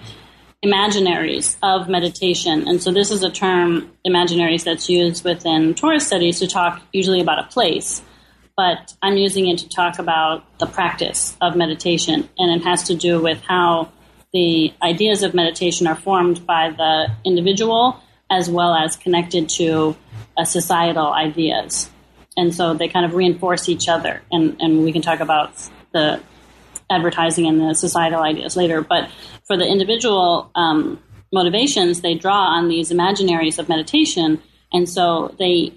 imaginaries 0.64 1.56
of 1.62 1.88
meditation. 1.88 2.66
And 2.66 2.82
so 2.82 2.90
this 2.90 3.10
is 3.10 3.22
a 3.22 3.30
term, 3.30 3.92
imaginaries, 4.06 4.64
that's 4.64 4.88
used 4.88 5.24
within 5.24 5.74
tourism 5.74 6.06
studies 6.06 6.38
to 6.40 6.46
talk 6.46 6.82
usually 6.92 7.20
about 7.20 7.38
a 7.38 7.44
place. 7.48 8.02
But 8.56 8.94
I'm 9.02 9.16
using 9.16 9.48
it 9.48 9.58
to 9.58 9.68
talk 9.68 9.98
about 9.98 10.58
the 10.58 10.66
practice 10.66 11.36
of 11.40 11.56
meditation. 11.56 12.28
And 12.38 12.60
it 12.60 12.64
has 12.64 12.84
to 12.84 12.94
do 12.94 13.20
with 13.20 13.40
how 13.42 13.92
the 14.32 14.72
ideas 14.82 15.22
of 15.22 15.34
meditation 15.34 15.86
are 15.86 15.96
formed 15.96 16.46
by 16.46 16.70
the 16.70 17.08
individual 17.24 18.00
as 18.30 18.50
well 18.50 18.74
as 18.74 18.96
connected 18.96 19.48
to 19.48 19.96
uh, 20.36 20.44
societal 20.44 21.12
ideas. 21.12 21.90
And 22.36 22.54
so 22.54 22.74
they 22.74 22.88
kind 22.88 23.06
of 23.06 23.14
reinforce 23.14 23.68
each 23.68 23.88
other. 23.88 24.22
And, 24.32 24.56
and 24.60 24.84
we 24.84 24.92
can 24.92 25.02
talk 25.02 25.20
about 25.20 25.52
the 25.92 26.20
advertising 26.90 27.46
and 27.46 27.60
the 27.60 27.74
societal 27.74 28.20
ideas 28.20 28.56
later. 28.56 28.80
But 28.80 29.10
for 29.46 29.56
the 29.56 29.66
individual 29.66 30.50
um, 30.54 31.00
motivations, 31.32 32.00
they 32.00 32.14
draw 32.14 32.56
on 32.56 32.68
these 32.68 32.90
imaginaries 32.90 33.58
of 33.58 33.68
meditation, 33.68 34.40
and 34.72 34.88
so 34.88 35.34
they 35.38 35.72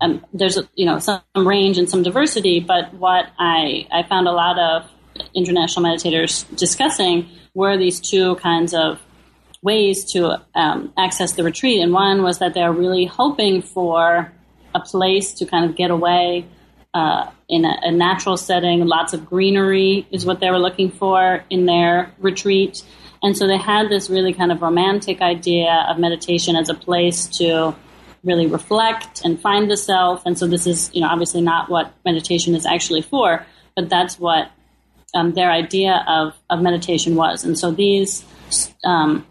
um, 0.00 0.24
there's 0.32 0.58
you 0.74 0.86
know 0.86 0.98
some 0.98 1.22
range 1.36 1.78
and 1.78 1.88
some 1.88 2.02
diversity. 2.02 2.60
But 2.60 2.94
what 2.94 3.26
I 3.38 3.86
I 3.92 4.02
found 4.04 4.28
a 4.28 4.32
lot 4.32 4.58
of 4.58 4.90
international 5.34 5.84
meditators 5.84 6.44
discussing 6.56 7.28
were 7.54 7.76
these 7.76 8.00
two 8.00 8.36
kinds 8.36 8.74
of 8.74 9.00
ways 9.62 10.10
to 10.12 10.42
um, 10.54 10.92
access 10.96 11.32
the 11.32 11.44
retreat, 11.44 11.80
and 11.80 11.92
one 11.92 12.22
was 12.22 12.38
that 12.38 12.54
they're 12.54 12.72
really 12.72 13.04
hoping 13.04 13.62
for 13.62 14.32
a 14.74 14.80
place 14.80 15.34
to 15.34 15.46
kind 15.46 15.68
of 15.68 15.76
get 15.76 15.90
away 15.90 16.46
uh, 16.94 17.30
in 17.52 17.66
a, 17.66 17.76
a, 17.82 17.92
natural 17.92 18.38
setting. 18.38 18.84
Lots 18.86 19.12
of 19.12 19.26
greenery 19.26 20.08
is 20.10 20.24
what 20.24 20.40
they 20.40 20.50
were 20.50 20.58
looking 20.58 20.90
for 20.90 21.44
in 21.50 21.66
their 21.66 22.10
retreat. 22.18 22.82
And 23.22 23.36
so 23.36 23.46
they 23.46 23.58
had 23.58 23.90
this 23.90 24.08
really 24.08 24.32
kind 24.32 24.50
of 24.50 24.62
romantic 24.62 25.20
idea 25.20 25.86
of 25.86 25.98
meditation 25.98 26.56
as 26.56 26.70
a 26.70 26.74
place 26.74 27.26
to 27.38 27.76
really 28.24 28.46
reflect 28.46 29.22
and 29.22 29.38
find 29.38 29.70
the 29.70 29.76
self. 29.76 30.22
And 30.24 30.38
so 30.38 30.46
this 30.46 30.66
is, 30.66 30.90
you 30.94 31.02
know, 31.02 31.08
obviously 31.08 31.42
not 31.42 31.68
what 31.68 31.92
meditation 32.06 32.54
is 32.54 32.64
actually 32.64 33.02
for, 33.02 33.44
but 33.76 33.90
that's 33.90 34.18
what 34.18 34.50
um, 35.14 35.34
their 35.34 35.50
idea 35.50 36.04
of, 36.08 36.32
of 36.48 36.62
meditation 36.62 37.16
was. 37.16 37.44
And 37.44 37.58
so 37.58 37.70
these 37.70 38.24
um, 38.82 39.26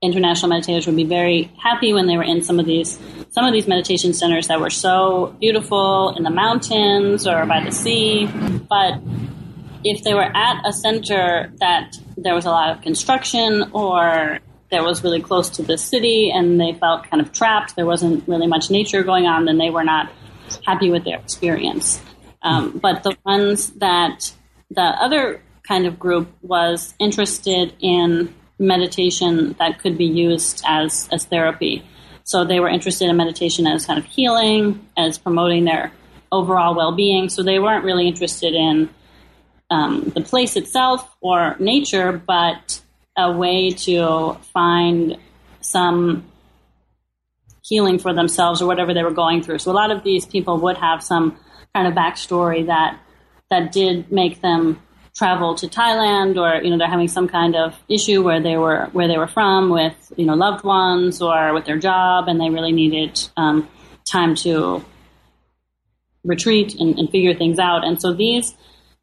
international 0.00 0.50
meditators 0.52 0.86
would 0.86 0.96
be 0.96 1.04
very 1.04 1.50
happy 1.60 1.92
when 1.92 2.06
they 2.06 2.16
were 2.16 2.22
in 2.22 2.42
some 2.42 2.60
of 2.60 2.66
these 2.66 2.98
some 3.30 3.44
of 3.44 3.52
these 3.52 3.66
meditation 3.66 4.12
centers 4.12 4.46
that 4.46 4.60
were 4.60 4.70
so 4.70 5.34
beautiful 5.40 6.14
in 6.16 6.22
the 6.22 6.30
mountains 6.30 7.26
or 7.26 7.44
by 7.46 7.62
the 7.62 7.72
sea. 7.72 8.26
But 8.68 9.00
if 9.84 10.04
they 10.04 10.14
were 10.14 10.30
at 10.36 10.62
a 10.64 10.72
center 10.72 11.52
that 11.58 11.96
there 12.16 12.34
was 12.34 12.46
a 12.46 12.50
lot 12.50 12.76
of 12.76 12.82
construction 12.82 13.70
or 13.72 14.38
that 14.70 14.84
was 14.84 15.02
really 15.02 15.20
close 15.20 15.50
to 15.50 15.62
the 15.62 15.78
city 15.78 16.30
and 16.30 16.60
they 16.60 16.74
felt 16.74 17.08
kind 17.08 17.20
of 17.20 17.32
trapped 17.32 17.74
there 17.74 17.86
wasn't 17.86 18.26
really 18.28 18.46
much 18.46 18.70
nature 18.70 19.02
going 19.02 19.26
on 19.26 19.46
then 19.46 19.56
they 19.58 19.70
were 19.70 19.84
not 19.84 20.10
happy 20.66 20.90
with 20.90 21.04
their 21.04 21.18
experience. 21.18 22.00
Um, 22.42 22.78
but 22.78 23.02
the 23.02 23.16
ones 23.24 23.70
that 23.74 24.32
the 24.70 24.82
other 24.82 25.42
kind 25.66 25.86
of 25.86 25.98
group 25.98 26.28
was 26.42 26.94
interested 26.98 27.74
in 27.80 28.34
meditation 28.58 29.54
that 29.58 29.78
could 29.78 29.96
be 29.96 30.04
used 30.04 30.62
as, 30.66 31.08
as 31.12 31.24
therapy. 31.24 31.84
So 32.24 32.44
they 32.44 32.60
were 32.60 32.68
interested 32.68 33.08
in 33.08 33.16
meditation 33.16 33.66
as 33.66 33.86
kind 33.86 33.98
of 33.98 34.04
healing, 34.04 34.86
as 34.96 35.16
promoting 35.18 35.64
their 35.64 35.92
overall 36.30 36.74
well 36.74 36.92
being. 36.92 37.28
So 37.28 37.42
they 37.42 37.58
weren't 37.58 37.84
really 37.84 38.06
interested 38.06 38.54
in 38.54 38.90
um, 39.70 40.12
the 40.14 40.20
place 40.20 40.56
itself 40.56 41.16
or 41.20 41.56
nature, 41.58 42.12
but 42.12 42.82
a 43.16 43.32
way 43.32 43.70
to 43.70 44.34
find 44.52 45.16
some 45.60 46.24
healing 47.62 47.98
for 47.98 48.14
themselves 48.14 48.62
or 48.62 48.66
whatever 48.66 48.94
they 48.94 49.02
were 49.02 49.10
going 49.10 49.42
through. 49.42 49.58
So 49.58 49.70
a 49.70 49.72
lot 49.72 49.90
of 49.90 50.04
these 50.04 50.24
people 50.24 50.58
would 50.58 50.78
have 50.78 51.02
some 51.02 51.38
kind 51.74 51.86
of 51.86 51.94
backstory 51.94 52.66
that 52.66 52.98
that 53.50 53.72
did 53.72 54.10
make 54.12 54.40
them 54.40 54.80
travel 55.18 55.56
to 55.56 55.66
Thailand 55.66 56.36
or 56.36 56.62
you 56.62 56.70
know 56.70 56.78
they're 56.78 56.88
having 56.88 57.08
some 57.08 57.26
kind 57.26 57.56
of 57.56 57.74
issue 57.88 58.22
where 58.22 58.40
they 58.40 58.56
were 58.56 58.88
where 58.92 59.08
they 59.08 59.18
were 59.18 59.26
from 59.26 59.68
with 59.68 60.12
you 60.16 60.24
know 60.24 60.34
loved 60.34 60.64
ones 60.64 61.20
or 61.20 61.52
with 61.52 61.64
their 61.64 61.76
job 61.76 62.28
and 62.28 62.40
they 62.40 62.50
really 62.50 62.70
needed 62.70 63.20
um, 63.36 63.68
time 64.04 64.36
to 64.36 64.84
retreat 66.24 66.74
and, 66.78 66.96
and 66.98 67.10
figure 67.10 67.34
things 67.34 67.58
out. 67.58 67.84
And 67.84 68.00
so 68.00 68.12
these 68.12 68.54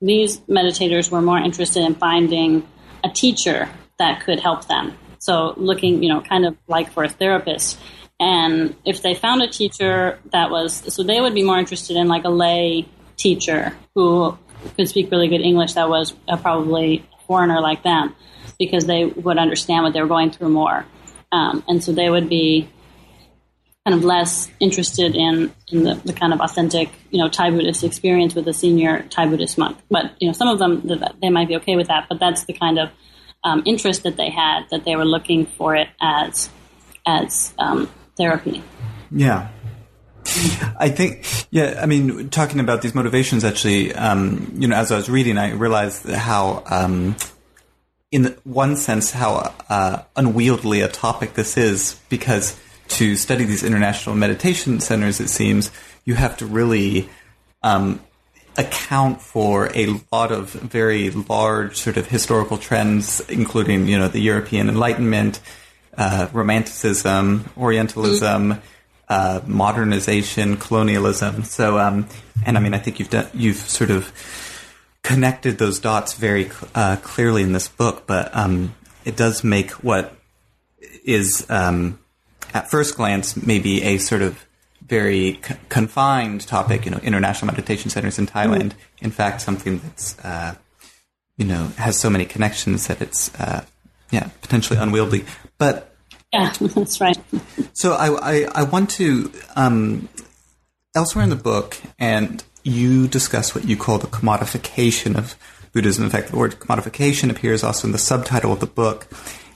these 0.01 0.39
meditators 0.41 1.11
were 1.11 1.22
more 1.22 1.38
interested 1.38 1.84
in 1.84 1.95
finding 1.95 2.66
a 3.03 3.09
teacher 3.09 3.68
that 3.99 4.24
could 4.24 4.39
help 4.39 4.68
them. 4.68 4.97
So 5.20 5.53
looking 5.57 6.01
you 6.01 6.07
know 6.07 6.22
kind 6.22 6.45
of 6.45 6.55
like 6.68 6.93
for 6.93 7.03
a 7.03 7.09
therapist. 7.09 7.78
And 8.22 8.78
if 8.86 9.01
they 9.01 9.13
found 9.13 9.41
a 9.41 9.49
teacher 9.49 10.18
that 10.32 10.49
was, 10.49 10.93
so 10.93 11.03
they 11.03 11.20
would 11.20 11.34
be 11.34 11.43
more 11.43 11.59
interested 11.59 11.97
in 11.97 12.07
like 12.07 12.24
a 12.24 12.30
lay 12.30 12.88
teacher 13.18 13.76
who 13.93 14.38
could 14.78 14.89
speak 14.89 15.11
really 15.11 15.28
good 15.28 15.41
English 15.41 15.74
that 15.74 15.89
was 15.89 16.13
uh, 16.28 16.38
probably 16.38 17.05
a 17.13 17.24
foreigner 17.26 17.61
like 17.61 17.84
them 17.84 18.16
because 18.59 18.86
they 18.86 19.05
would 19.05 19.38
understand 19.38 19.84
what 19.84 19.93
they 19.93 20.01
were 20.01 20.07
going 20.07 20.32
through 20.32 20.49
more. 20.49 20.86
Um, 21.32 21.63
and 21.68 21.84
so 21.84 21.91
they 21.91 22.09
would 22.09 22.30
be 22.30 22.70
kind 23.86 23.97
of 23.97 24.03
less 24.03 24.49
interested 24.59 25.16
in, 25.16 25.53
in 25.72 25.84
the, 25.84 25.95
the, 26.05 26.13
kind 26.13 26.34
of 26.34 26.39
authentic, 26.39 26.89
you 27.11 27.20
know, 27.20 27.28
Thai 27.28 27.51
Buddhist 27.51 27.84
experience 27.84 28.34
with 28.34 28.47
a 28.47 28.53
senior 28.53 29.03
Thai 29.09 29.28
Buddhist 29.28 29.57
monk. 29.57 29.78
But, 29.91 30.11
you 30.20 30.28
know, 30.28 30.34
some 30.34 30.47
of 30.47 30.57
them, 30.57 30.82
they 31.22 31.30
might 31.30 31.47
be 31.47 31.57
okay 31.57 31.76
with 31.76 31.88
that, 31.88 32.07
but 32.09 32.20
that's 32.20 32.45
the 32.45 32.53
kind 32.53 32.80
of 32.80 32.89
um, 33.43 33.61
interest 33.66 34.03
that 34.03 34.18
they 34.18 34.30
had, 34.30 34.63
that 34.72 34.86
they 34.86 34.95
were 34.95 35.05
looking 35.05 35.45
for 35.45 35.76
it 35.76 35.88
as, 36.01 36.49
as 37.05 37.53
um, 37.59 37.88
therapy. 38.18 38.63
Yeah. 39.11 39.49
I 40.80 40.89
think, 40.89 41.26
yeah, 41.51 41.80
I 41.82 41.86
mean, 41.86 42.30
talking 42.30 42.59
about 42.59 42.82
these 42.82 42.95
motivations, 42.95 43.43
actually, 43.43 43.93
um, 43.93 44.51
you 44.55 44.67
know, 44.67 44.76
as 44.76 44.91
I 44.91 44.95
was 44.95 45.09
reading, 45.09 45.38
I 45.38 45.51
realized 45.51 46.09
how, 46.09 46.63
um, 46.65 47.15
in 48.11 48.36
one 48.43 48.76
sense, 48.76 49.11
how 49.11 49.53
uh, 49.69 50.03
unwieldy 50.15 50.82
a 50.82 50.88
topic 50.88 51.36
this 51.36 51.57
is, 51.57 51.99
because 52.09 52.59
to 52.88 53.15
study 53.15 53.45
these 53.45 53.63
international 53.63 54.15
meditation 54.15 54.80
centers, 54.80 55.19
it 55.19 55.30
seems, 55.30 55.71
you 56.05 56.15
have 56.15 56.38
to 56.38 56.45
really 56.45 57.09
um, 57.61 57.99
account 58.57 59.21
for 59.21 59.69
a 59.76 60.01
lot 60.11 60.32
of 60.32 60.51
very 60.51 61.11
large 61.11 61.78
sort 61.78 61.97
of 61.97 62.07
historical 62.07 62.57
trends, 62.57 63.19
including, 63.30 63.88
you 63.88 63.97
know, 63.97 64.07
the 64.07 64.21
European 64.21 64.69
Enlightenment, 64.69 65.39
uh, 65.97 66.28
Romanticism, 66.34 67.45
Orientalism, 67.57 68.61
uh, 69.08 69.41
modernization, 69.45 70.58
colonialism. 70.58 71.43
So, 71.43 71.80
um, 71.80 72.08
and 72.45 72.58
I 72.58 72.60
mean, 72.60 72.74
I 72.74 72.80
think 72.80 72.99
you've 72.99 73.10
done, 73.10 73.28
you've 73.34 73.58
sort 73.58 73.91
of 73.91 74.12
connected 75.03 75.58
those 75.58 75.80
dots 75.80 76.14
very 76.14 76.49
uh, 76.74 76.97
clearly 76.97 77.43
in 77.43 77.53
this 77.53 77.68
book, 77.68 78.08
but 78.08 78.36
um, 78.36 78.74
it 79.03 79.16
does 79.16 79.43
make 79.43 79.72
what 79.84 80.16
is 81.03 81.45
um, 81.49 81.99
at 82.53 82.72
first 82.72 82.95
glance 82.95 83.38
maybe 83.45 83.84
a 83.84 83.97
sort 83.97 84.22
of 84.22 84.45
very 84.88 85.39
c- 85.43 85.56
confined 85.70 86.41
topic, 86.47 86.86
you 86.86 86.91
know, 86.91 86.99
international 87.03 87.51
meditation 87.51 87.89
centers 87.89 88.20
in 88.20 88.28
Thailand. 88.28 88.72
Mm-hmm. 88.72 89.06
In 89.06 89.12
fact, 89.12 89.41
something 89.41 89.80
that's 89.80 90.18
uh, 90.20 90.56
you 91.38 91.45
know 91.45 91.66
has 91.78 91.99
so 91.99 92.10
many 92.10 92.26
connections 92.26 92.88
that 92.88 93.01
it's 93.01 93.34
uh, 93.36 93.66
yeah, 94.12 94.30
potentially 94.41 94.80
unwieldy. 94.80 95.26
But 95.58 95.95
yeah, 96.36 96.54
that's 96.76 97.00
right. 97.00 97.18
So 97.74 97.94
I, 97.94 98.08
I, 98.08 98.48
I 98.56 98.64
want 98.64 98.90
to 98.92 99.32
um, 99.56 100.10
elsewhere 100.96 101.24
in 101.24 101.30
the 101.30 101.36
book, 101.36 101.78
and 101.98 102.44
you 102.64 103.08
discuss 103.08 103.56
what 103.56 103.66
you 103.66 103.78
call 103.78 103.98
the 104.00 104.08
commodification 104.08 105.18
of 105.18 105.36
Buddhism. 105.72 106.04
In 106.04 106.10
fact, 106.10 106.30
the 106.32 106.38
word 106.38 106.60
commodification 106.60 107.30
appears 107.30 107.64
also 107.64 107.88
in 107.88 107.92
the 107.92 107.98
subtitle 107.98 108.52
of 108.52 108.60
the 108.60 108.66
book. 108.66 109.08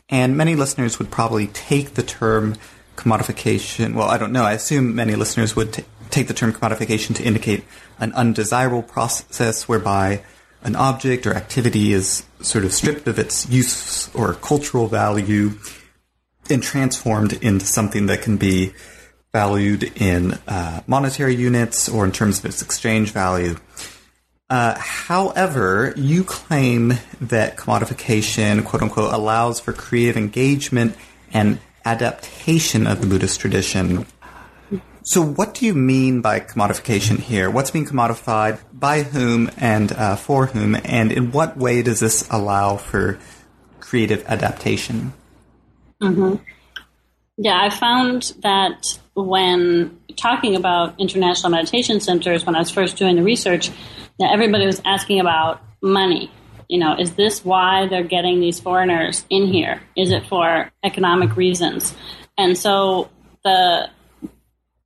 And 0.10 0.36
many 0.36 0.56
listeners 0.56 0.98
would 1.00 1.12
probably 1.12 1.48
take 1.48 1.94
the 1.94 2.04
term 2.04 2.56
commodification. 2.96 3.94
Well, 3.94 4.10
I 4.10 4.18
don't 4.18 4.34
know. 4.34 4.44
I 4.44 4.54
assume 4.54 4.96
many 4.96 5.16
listeners 5.16 5.56
would 5.56 5.74
t- 5.74 5.86
take 6.10 6.28
the 6.28 6.34
term 6.34 6.52
commodification 6.52 7.16
to 7.16 7.24
indicate 7.24 7.64
an 8.00 8.12
undesirable 8.14 8.82
process 8.82 9.68
whereby 9.68 10.24
an 10.64 10.76
object 10.76 11.26
or 11.26 11.34
activity 11.34 11.94
is 11.94 12.24
sort 12.42 12.66
of 12.66 12.74
stripped 12.74 13.08
of 13.08 13.20
its 13.20 13.48
use 13.50 14.14
or 14.16 14.34
cultural 14.34 14.88
value 14.88 15.52
and 16.52 16.62
transformed 16.64 17.34
into 17.34 17.66
something 17.66 18.08
that 18.08 18.22
can 18.22 18.38
be 18.38 18.74
valued 19.32 19.84
in 20.02 20.34
uh, 20.47 20.82
monetary 20.88 21.36
units 21.36 21.88
or 21.88 22.06
in 22.06 22.12
terms 22.12 22.39
of 22.39 22.45
its 22.45 22.62
exchange 22.62 23.12
value. 23.12 23.56
Uh, 24.50 24.76
however, 24.80 25.93
you 25.95 26.24
claim 26.24 26.93
that 27.22 27.56
commodification, 27.56 28.66
quote 28.66 28.82
unquote, 28.82 29.14
allows 29.14 29.60
for 29.60 29.74
creative 29.74 30.18
engagement 30.18 30.95
and 31.32 31.60
adaptation 31.86 32.88
of 32.88 33.02
the 33.02 33.08
Buddhist 33.08 33.39
tradition 33.39 34.06
so, 35.12 35.24
what 35.24 35.56
do 35.56 35.66
you 35.66 35.74
mean 35.74 36.22
by 36.22 36.39
commodification 36.39 37.18
here? 37.18 37.50
What's 37.50 37.72
being 37.72 37.88
commodified? 37.88 38.60
By 38.72 39.02
whom 39.02 39.50
and 39.58 39.91
uh, 39.91 40.16
for 40.18 40.45
whom? 40.45 40.78
And 40.84 41.12
in 41.12 41.32
what 41.32 41.58
way 41.58 41.82
does 41.82 42.00
this 42.00 42.28
allow 42.30 42.78
for 42.78 43.18
creative 43.80 44.24
adaptation? 44.28 45.14
Mm-hmm. 46.02 46.36
Yeah, 47.38 47.60
I 47.62 47.70
found 47.70 48.34
that 48.41 49.00
when 49.16 49.97
talking 50.18 50.56
about 50.56 51.00
international 51.00 51.52
meditation 51.52 52.00
centers, 52.00 52.45
when 52.45 52.56
I 52.56 52.60
was 52.60 52.70
first 52.70 52.97
doing 52.97 53.16
the 53.16 53.24
research, 53.24 53.70
that 54.20 54.32
everybody 54.34 54.66
was 54.66 54.82
asking 54.86 55.20
about 55.20 55.62
money. 55.82 56.32
You 56.68 56.80
know, 56.80 56.95
is 57.00 57.16
this 57.16 57.43
why 57.43 57.88
they're 57.88 58.04
getting 58.04 58.39
these 58.39 58.60
foreigners 58.60 59.26
in 59.30 59.47
here? 59.47 59.82
Is 59.95 60.12
it 60.12 60.28
for 60.28 60.72
economic 60.84 61.36
reasons? 61.36 61.95
And 62.38 62.58
so 62.58 63.10
the 63.43 63.89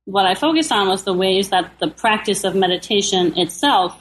what 0.06 0.26
I 0.26 0.34
focused 0.34 0.70
on 0.70 0.88
was 0.88 1.04
the 1.04 1.14
ways 1.14 1.48
that 1.50 1.78
the 1.80 1.88
practice 1.88 2.44
of 2.44 2.54
meditation 2.54 3.38
itself 3.38 4.00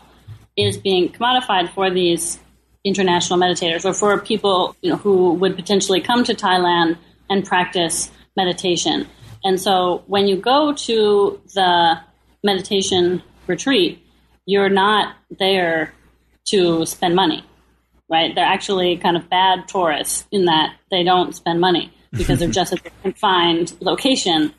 is 0.57 0.78
being 0.78 1.09
commodified 1.09 1.74
for 1.74 1.89
these 1.89 2.39
international 2.84 3.39
meditators 3.39 3.86
or 3.86 3.93
for 3.93 4.19
people 4.19 4.75
you 4.81 4.91
know, 4.91 4.97
who 4.97 5.34
would 5.34 5.55
potentially 5.55 6.01
come 6.01 6.23
to 6.23 6.34
Thailand 6.34 6.97
and 7.29 7.45
practice 7.45 8.11
meditation. 8.36 9.07
And 9.43 9.59
so 9.59 10.03
when 10.07 10.27
you 10.27 10.38
go 10.38 10.73
to 10.73 11.41
the 11.53 11.99
meditation 12.43 13.23
retreat, 13.47 14.05
you're 14.45 14.69
not 14.69 15.15
there 15.39 15.93
to 16.45 16.86
spend 16.86 17.15
money, 17.15 17.43
right? 18.09 18.36
They're 18.36 18.45
actually 18.45 18.97
kind 18.97 19.15
of 19.15 19.29
bad 19.29 19.67
tourists 19.67 20.25
in 20.31 20.45
that 20.45 20.75
they 20.91 21.03
don't 21.03 21.34
spend 21.36 21.61
money 21.61 21.93
because 22.11 22.39
they're 22.39 22.49
just 22.61 22.73
at 22.73 22.86
a 22.86 22.89
confined 23.01 23.73
location 23.79 24.53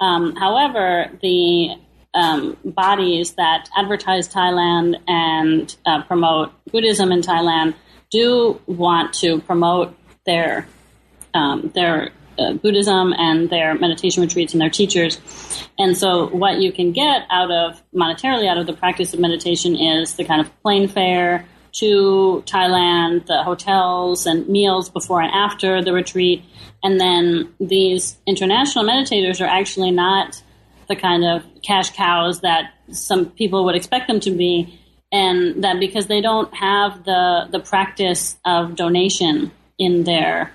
um, 0.00 0.36
however, 0.36 1.10
the 1.22 1.70
um, 2.18 2.56
bodies 2.64 3.34
that 3.34 3.68
advertise 3.76 4.28
Thailand 4.28 4.96
and 5.06 5.74
uh, 5.86 6.02
promote 6.02 6.52
Buddhism 6.72 7.12
in 7.12 7.20
Thailand 7.20 7.74
do 8.10 8.60
want 8.66 9.14
to 9.14 9.40
promote 9.40 9.96
their 10.26 10.66
um, 11.34 11.70
their 11.74 12.10
uh, 12.38 12.54
Buddhism 12.54 13.12
and 13.12 13.50
their 13.50 13.74
meditation 13.74 14.22
retreats 14.22 14.52
and 14.52 14.60
their 14.60 14.70
teachers. 14.70 15.20
And 15.78 15.96
so, 15.96 16.26
what 16.28 16.58
you 16.60 16.72
can 16.72 16.92
get 16.92 17.22
out 17.30 17.50
of 17.50 17.82
monetarily 17.94 18.48
out 18.48 18.58
of 18.58 18.66
the 18.66 18.72
practice 18.72 19.14
of 19.14 19.20
meditation 19.20 19.76
is 19.76 20.14
the 20.14 20.24
kind 20.24 20.40
of 20.40 20.62
plane 20.62 20.88
fare 20.88 21.46
to 21.74 22.42
Thailand, 22.46 23.26
the 23.26 23.44
hotels 23.44 24.26
and 24.26 24.48
meals 24.48 24.90
before 24.90 25.20
and 25.20 25.32
after 25.32 25.82
the 25.82 25.92
retreat. 25.92 26.42
And 26.82 27.00
then 27.00 27.54
these 27.60 28.18
international 28.26 28.84
meditators 28.84 29.40
are 29.40 29.48
actually 29.48 29.92
not 29.92 30.42
the 30.88 30.96
kind 30.96 31.24
of 31.24 31.44
cash 31.62 31.90
cows 31.90 32.40
that 32.40 32.72
some 32.90 33.26
people 33.26 33.64
would 33.64 33.74
expect 33.74 34.08
them 34.08 34.20
to 34.20 34.30
be. 34.30 34.78
And 35.10 35.64
that 35.64 35.80
because 35.80 36.06
they 36.06 36.20
don't 36.20 36.52
have 36.54 37.04
the, 37.04 37.48
the 37.50 37.60
practice 37.60 38.36
of 38.44 38.76
donation 38.76 39.50
in 39.78 40.04
their 40.04 40.52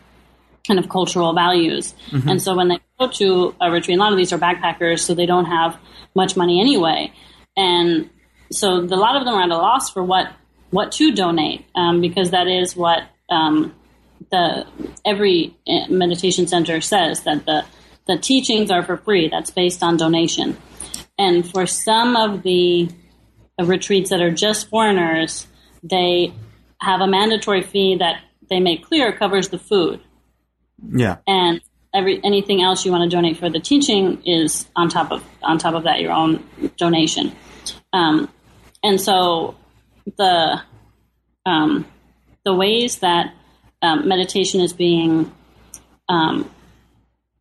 kind 0.67 0.79
of 0.79 0.89
cultural 0.89 1.33
values. 1.33 1.93
Mm-hmm. 2.11 2.29
And 2.29 2.41
so 2.41 2.55
when 2.55 2.67
they 2.67 2.79
go 2.99 3.07
to 3.09 3.55
a 3.59 3.71
retreat, 3.71 3.97
a 3.97 3.99
lot 3.99 4.11
of 4.11 4.17
these 4.17 4.31
are 4.31 4.37
backpackers, 4.37 4.99
so 4.99 5.13
they 5.13 5.25
don't 5.25 5.45
have 5.45 5.77
much 6.15 6.37
money 6.37 6.59
anyway. 6.59 7.11
And 7.57 8.09
so 8.51 8.75
a 8.75 8.81
lot 8.81 9.15
of 9.15 9.25
them 9.25 9.33
are 9.33 9.41
at 9.41 9.49
a 9.49 9.57
loss 9.57 9.89
for 9.89 10.03
what 10.03 10.31
what 10.69 10.91
to 10.91 11.11
donate 11.11 11.65
um, 11.75 12.01
because 12.01 12.31
that 12.31 12.47
is 12.47 12.75
what 12.75 13.03
um, 13.29 13.75
the 14.31 14.65
every 15.05 15.55
eh, 15.67 15.85
meditation 15.87 16.47
center 16.47 16.81
says 16.81 17.23
that 17.23 17.45
the 17.45 17.63
the 18.07 18.17
teachings 18.17 18.71
are 18.71 18.83
for 18.83 18.97
free. 18.97 19.29
That's 19.29 19.51
based 19.51 19.83
on 19.83 19.97
donation, 19.97 20.57
and 21.17 21.49
for 21.49 21.65
some 21.65 22.15
of 22.15 22.43
the 22.43 22.89
retreats 23.61 24.09
that 24.09 24.21
are 24.21 24.31
just 24.31 24.69
foreigners, 24.69 25.47
they 25.83 26.33
have 26.81 27.01
a 27.01 27.07
mandatory 27.07 27.61
fee 27.61 27.97
that 27.97 28.21
they 28.49 28.59
make 28.59 28.85
clear 28.85 29.11
covers 29.11 29.49
the 29.49 29.59
food. 29.59 30.01
Yeah. 30.91 31.17
And 31.27 31.61
every 31.93 32.23
anything 32.23 32.61
else 32.61 32.85
you 32.85 32.91
want 32.91 33.09
to 33.09 33.15
donate 33.15 33.37
for 33.37 33.49
the 33.49 33.59
teaching 33.59 34.21
is 34.25 34.67
on 34.75 34.89
top 34.89 35.11
of 35.11 35.23
on 35.41 35.57
top 35.57 35.75
of 35.75 35.83
that 35.83 36.01
your 36.01 36.11
own 36.11 36.43
donation. 36.77 37.33
Um, 37.93 38.29
and 38.83 38.99
so 38.99 39.55
the 40.17 40.61
um, 41.45 41.85
the 42.43 42.53
ways 42.53 42.99
that 42.99 43.33
um, 43.81 44.07
meditation 44.07 44.61
is 44.61 44.73
being 44.73 45.31
um, 46.09 46.52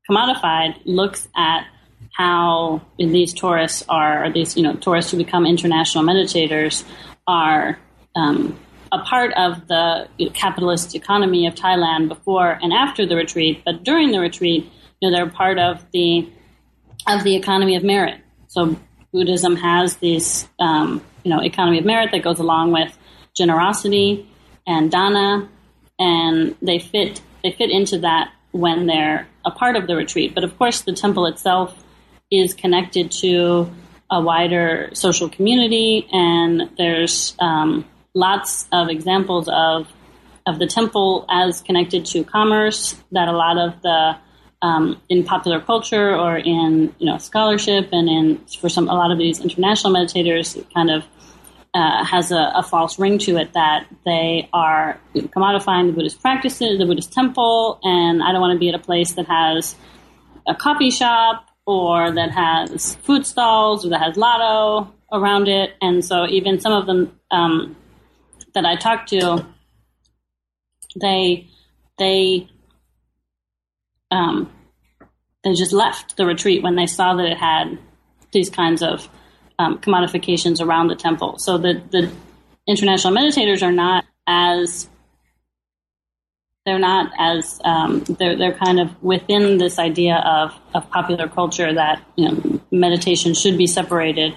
commodified 0.08 0.80
looks 0.84 1.28
at 1.36 1.66
how 2.12 2.82
these 2.98 3.32
tourists 3.32 3.82
are, 3.88 4.30
these 4.32 4.56
you 4.56 4.62
know 4.62 4.74
tourists 4.74 5.10
who 5.10 5.16
become 5.16 5.46
international 5.46 6.04
meditators 6.04 6.84
are 7.26 7.78
um, 8.16 8.58
a 8.90 8.98
part 8.98 9.32
of 9.34 9.66
the 9.68 10.08
capitalist 10.34 10.94
economy 10.94 11.46
of 11.46 11.54
Thailand 11.54 12.08
before 12.08 12.58
and 12.62 12.72
after 12.72 13.06
the 13.06 13.16
retreat, 13.16 13.62
but 13.64 13.82
during 13.84 14.12
the 14.12 14.20
retreat, 14.20 14.70
you 15.00 15.10
know 15.10 15.16
they're 15.16 15.30
part 15.30 15.58
of 15.58 15.84
the 15.92 16.28
of 17.06 17.24
the 17.24 17.34
economy 17.34 17.76
of 17.76 17.82
merit. 17.82 18.20
So 18.48 18.76
Buddhism 19.12 19.56
has 19.56 19.96
this 19.96 20.46
um, 20.58 21.02
you 21.24 21.30
know 21.30 21.42
economy 21.42 21.78
of 21.78 21.84
merit 21.84 22.10
that 22.12 22.22
goes 22.22 22.38
along 22.38 22.72
with 22.72 22.96
generosity 23.34 24.28
and 24.66 24.90
dana, 24.90 25.48
and 25.98 26.54
they 26.60 26.78
fit 26.78 27.22
they 27.42 27.52
fit 27.52 27.70
into 27.70 27.98
that 28.00 28.32
when 28.50 28.86
they're 28.86 29.26
a 29.44 29.50
part 29.50 29.76
of 29.76 29.86
the 29.86 29.96
retreat. 29.96 30.34
But 30.34 30.44
of 30.44 30.56
course, 30.58 30.82
the 30.82 30.92
temple 30.92 31.26
itself 31.26 31.76
is 32.30 32.54
connected 32.54 33.10
to 33.10 33.70
a 34.10 34.20
wider 34.20 34.90
social 34.92 35.28
community, 35.28 36.06
and 36.12 36.70
there's 36.76 37.34
um, 37.38 37.84
lots 38.14 38.66
of 38.72 38.88
examples 38.88 39.48
of 39.48 39.88
of 40.44 40.58
the 40.58 40.66
temple 40.66 41.24
as 41.30 41.60
connected 41.60 42.04
to 42.04 42.24
commerce 42.24 42.96
that 43.12 43.28
a 43.28 43.32
lot 43.32 43.58
of 43.58 43.80
the 43.82 44.16
um, 44.60 45.00
in 45.08 45.24
popular 45.24 45.60
culture 45.60 46.16
or 46.16 46.36
in 46.36 46.94
you 46.98 47.06
know 47.06 47.18
scholarship 47.18 47.88
and 47.92 48.08
in 48.08 48.38
for 48.60 48.68
some 48.68 48.88
a 48.88 48.94
lot 48.94 49.10
of 49.10 49.18
these 49.18 49.40
international 49.40 49.92
meditators 49.92 50.62
kind 50.72 50.90
of 50.90 51.04
uh, 51.74 52.04
has 52.04 52.30
a, 52.30 52.52
a, 52.54 52.62
false 52.62 52.98
ring 52.98 53.18
to 53.18 53.38
it 53.38 53.54
that 53.54 53.86
they 54.04 54.48
are 54.52 55.00
commodifying 55.14 55.86
the 55.86 55.92
Buddhist 55.92 56.20
practices, 56.20 56.78
the 56.78 56.84
Buddhist 56.84 57.12
temple, 57.12 57.80
and 57.82 58.22
I 58.22 58.30
don't 58.32 58.42
want 58.42 58.54
to 58.54 58.58
be 58.58 58.68
at 58.68 58.74
a 58.74 58.78
place 58.78 59.12
that 59.12 59.26
has 59.26 59.74
a 60.46 60.54
coffee 60.54 60.90
shop 60.90 61.46
or 61.66 62.10
that 62.10 62.30
has 62.30 62.96
food 62.96 63.24
stalls 63.24 63.86
or 63.86 63.90
that 63.90 64.02
has 64.02 64.16
lotto 64.16 64.92
around 65.12 65.48
it. 65.48 65.74
And 65.80 66.04
so 66.04 66.26
even 66.26 66.60
some 66.60 66.72
of 66.72 66.86
them 66.86 67.18
um, 67.30 67.76
that 68.54 68.66
I 68.66 68.76
talked 68.76 69.08
to, 69.10 69.46
they 71.00 71.48
they 71.98 72.48
um, 74.10 74.52
they 75.42 75.54
just 75.54 75.72
left 75.72 76.16
the 76.16 76.26
retreat 76.26 76.62
when 76.62 76.76
they 76.76 76.86
saw 76.86 77.14
that 77.14 77.26
it 77.26 77.38
had 77.38 77.78
these 78.32 78.50
kinds 78.50 78.82
of 78.82 79.08
um, 79.62 79.78
commodifications 79.78 80.60
around 80.60 80.88
the 80.88 80.96
temple. 80.96 81.38
So 81.38 81.58
the 81.58 81.74
the 81.90 82.10
international 82.66 83.14
meditators 83.14 83.62
are 83.62 83.72
not 83.72 84.04
as 84.26 84.88
they're 86.64 86.78
not 86.78 87.10
as 87.18 87.60
um, 87.64 88.00
they're 88.18 88.36
they're 88.36 88.54
kind 88.54 88.80
of 88.80 89.02
within 89.02 89.58
this 89.58 89.78
idea 89.78 90.16
of 90.16 90.52
of 90.74 90.88
popular 90.90 91.28
culture 91.28 91.72
that 91.72 92.02
you 92.16 92.28
know 92.28 92.60
meditation 92.70 93.34
should 93.34 93.56
be 93.58 93.66
separated, 93.66 94.34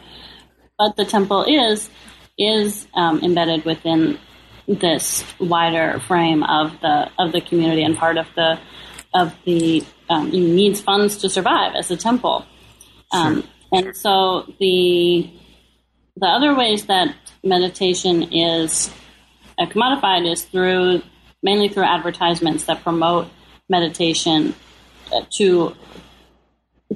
but 0.78 0.95
the 0.95 1.05
temple 1.05 1.43
is 1.43 1.89
is 2.38 2.88
um, 2.95 3.19
embedded 3.21 3.63
within 3.65 4.19
this 4.67 5.23
wider 5.39 5.99
frame 6.07 6.43
of 6.43 6.80
the 6.82 7.09
of 7.19 7.32
the 7.32 7.41
community 7.41 7.84
and 7.84 7.97
part 7.97 8.17
of 8.17 8.28
the 8.36 8.59
of 9.13 9.34
the 9.45 9.84
um, 10.09 10.30
needs 10.30 10.82
funds 10.82 11.17
to 11.17 11.30
survive 11.30 11.73
as 11.76 11.89
a 11.91 11.97
temple. 11.97 12.45
Um, 13.11 13.41
sure. 13.41 13.51
And 13.72 13.95
so 13.95 14.53
the 14.59 15.30
the 16.18 16.28
other 16.28 16.55
ways 16.55 16.86
that 16.86 17.13
meditation 17.43 18.34
is 18.34 18.89
uh, 19.59 19.66
commodified 19.66 20.32
is 20.32 20.43
through 20.43 21.01
mainly 21.43 21.70
through 21.70 21.84
advertisements 21.84 22.66
that 22.66 22.82
promote 22.84 23.28
meditation 23.70 24.55
uh, 25.13 25.22
to 25.38 25.76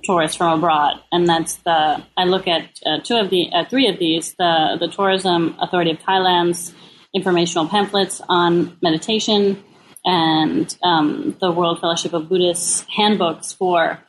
tourists 0.03 0.37
from 0.37 0.59
abroad, 0.59 0.99
and 1.11 1.27
that's 1.27 1.55
the 1.57 2.03
I 2.15 2.23
look 2.25 2.47
at 2.47 2.79
uh, 2.85 2.99
two 2.99 3.17
of 3.17 3.29
the 3.29 3.51
uh, 3.51 3.65
three 3.65 3.87
of 3.87 3.99
these 3.99 4.35
the 4.35 4.77
the 4.79 4.87
Tourism 4.87 5.55
Authority 5.59 5.91
of 5.91 5.99
Thailand's 5.99 6.73
informational 7.13 7.67
pamphlets 7.67 8.21
on 8.29 8.77
meditation 8.81 9.63
and 10.05 10.75
um, 10.83 11.35
the 11.41 11.51
World 11.51 11.79
Fellowship 11.81 12.13
of 12.13 12.29
Buddhists 12.29 12.85
handbooks 12.95 13.51
for 13.51 13.99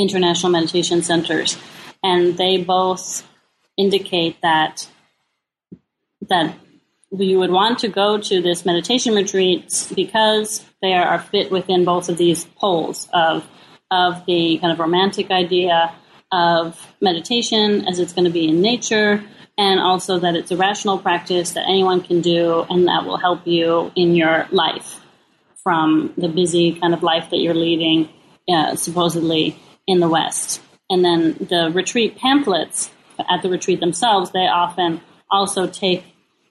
international 0.00 0.50
meditation 0.52 1.02
centers, 1.02 1.56
and 2.02 2.36
they 2.36 2.62
both 2.62 3.26
indicate 3.76 4.40
that 4.42 4.88
that 6.28 6.54
you 7.18 7.38
would 7.38 7.50
want 7.50 7.80
to 7.80 7.88
go 7.88 8.18
to 8.18 8.40
this 8.40 8.64
meditation 8.64 9.14
retreats 9.14 9.92
because 9.92 10.64
they 10.80 10.92
are 10.92 11.18
fit 11.18 11.50
within 11.50 11.84
both 11.84 12.08
of 12.08 12.16
these 12.16 12.44
poles 12.44 13.08
of 13.12 13.46
of 13.90 14.24
the 14.26 14.58
kind 14.58 14.72
of 14.72 14.78
romantic 14.78 15.30
idea 15.30 15.92
of 16.32 16.94
meditation 17.00 17.88
as 17.88 17.98
it's 17.98 18.12
going 18.12 18.24
to 18.24 18.30
be 18.30 18.46
in 18.48 18.60
nature 18.60 19.24
and 19.58 19.80
also 19.80 20.18
that 20.20 20.36
it's 20.36 20.52
a 20.52 20.56
rational 20.56 20.96
practice 20.96 21.50
that 21.52 21.64
anyone 21.68 22.00
can 22.00 22.20
do 22.20 22.64
and 22.70 22.86
that 22.86 23.04
will 23.04 23.16
help 23.16 23.44
you 23.46 23.90
in 23.96 24.14
your 24.14 24.46
life 24.52 25.00
from 25.62 26.14
the 26.16 26.28
busy 26.28 26.78
kind 26.80 26.94
of 26.94 27.02
life 27.02 27.30
that 27.30 27.38
you're 27.38 27.54
leading 27.54 28.08
uh, 28.48 28.76
supposedly 28.76 29.58
in 29.90 29.98
the 29.98 30.08
West. 30.08 30.62
And 30.88 31.04
then 31.04 31.32
the 31.50 31.70
retreat 31.74 32.16
pamphlets 32.16 32.90
at 33.18 33.42
the 33.42 33.48
retreat 33.48 33.80
themselves, 33.80 34.30
they 34.30 34.46
often 34.46 35.00
also 35.30 35.66
take 35.66 36.04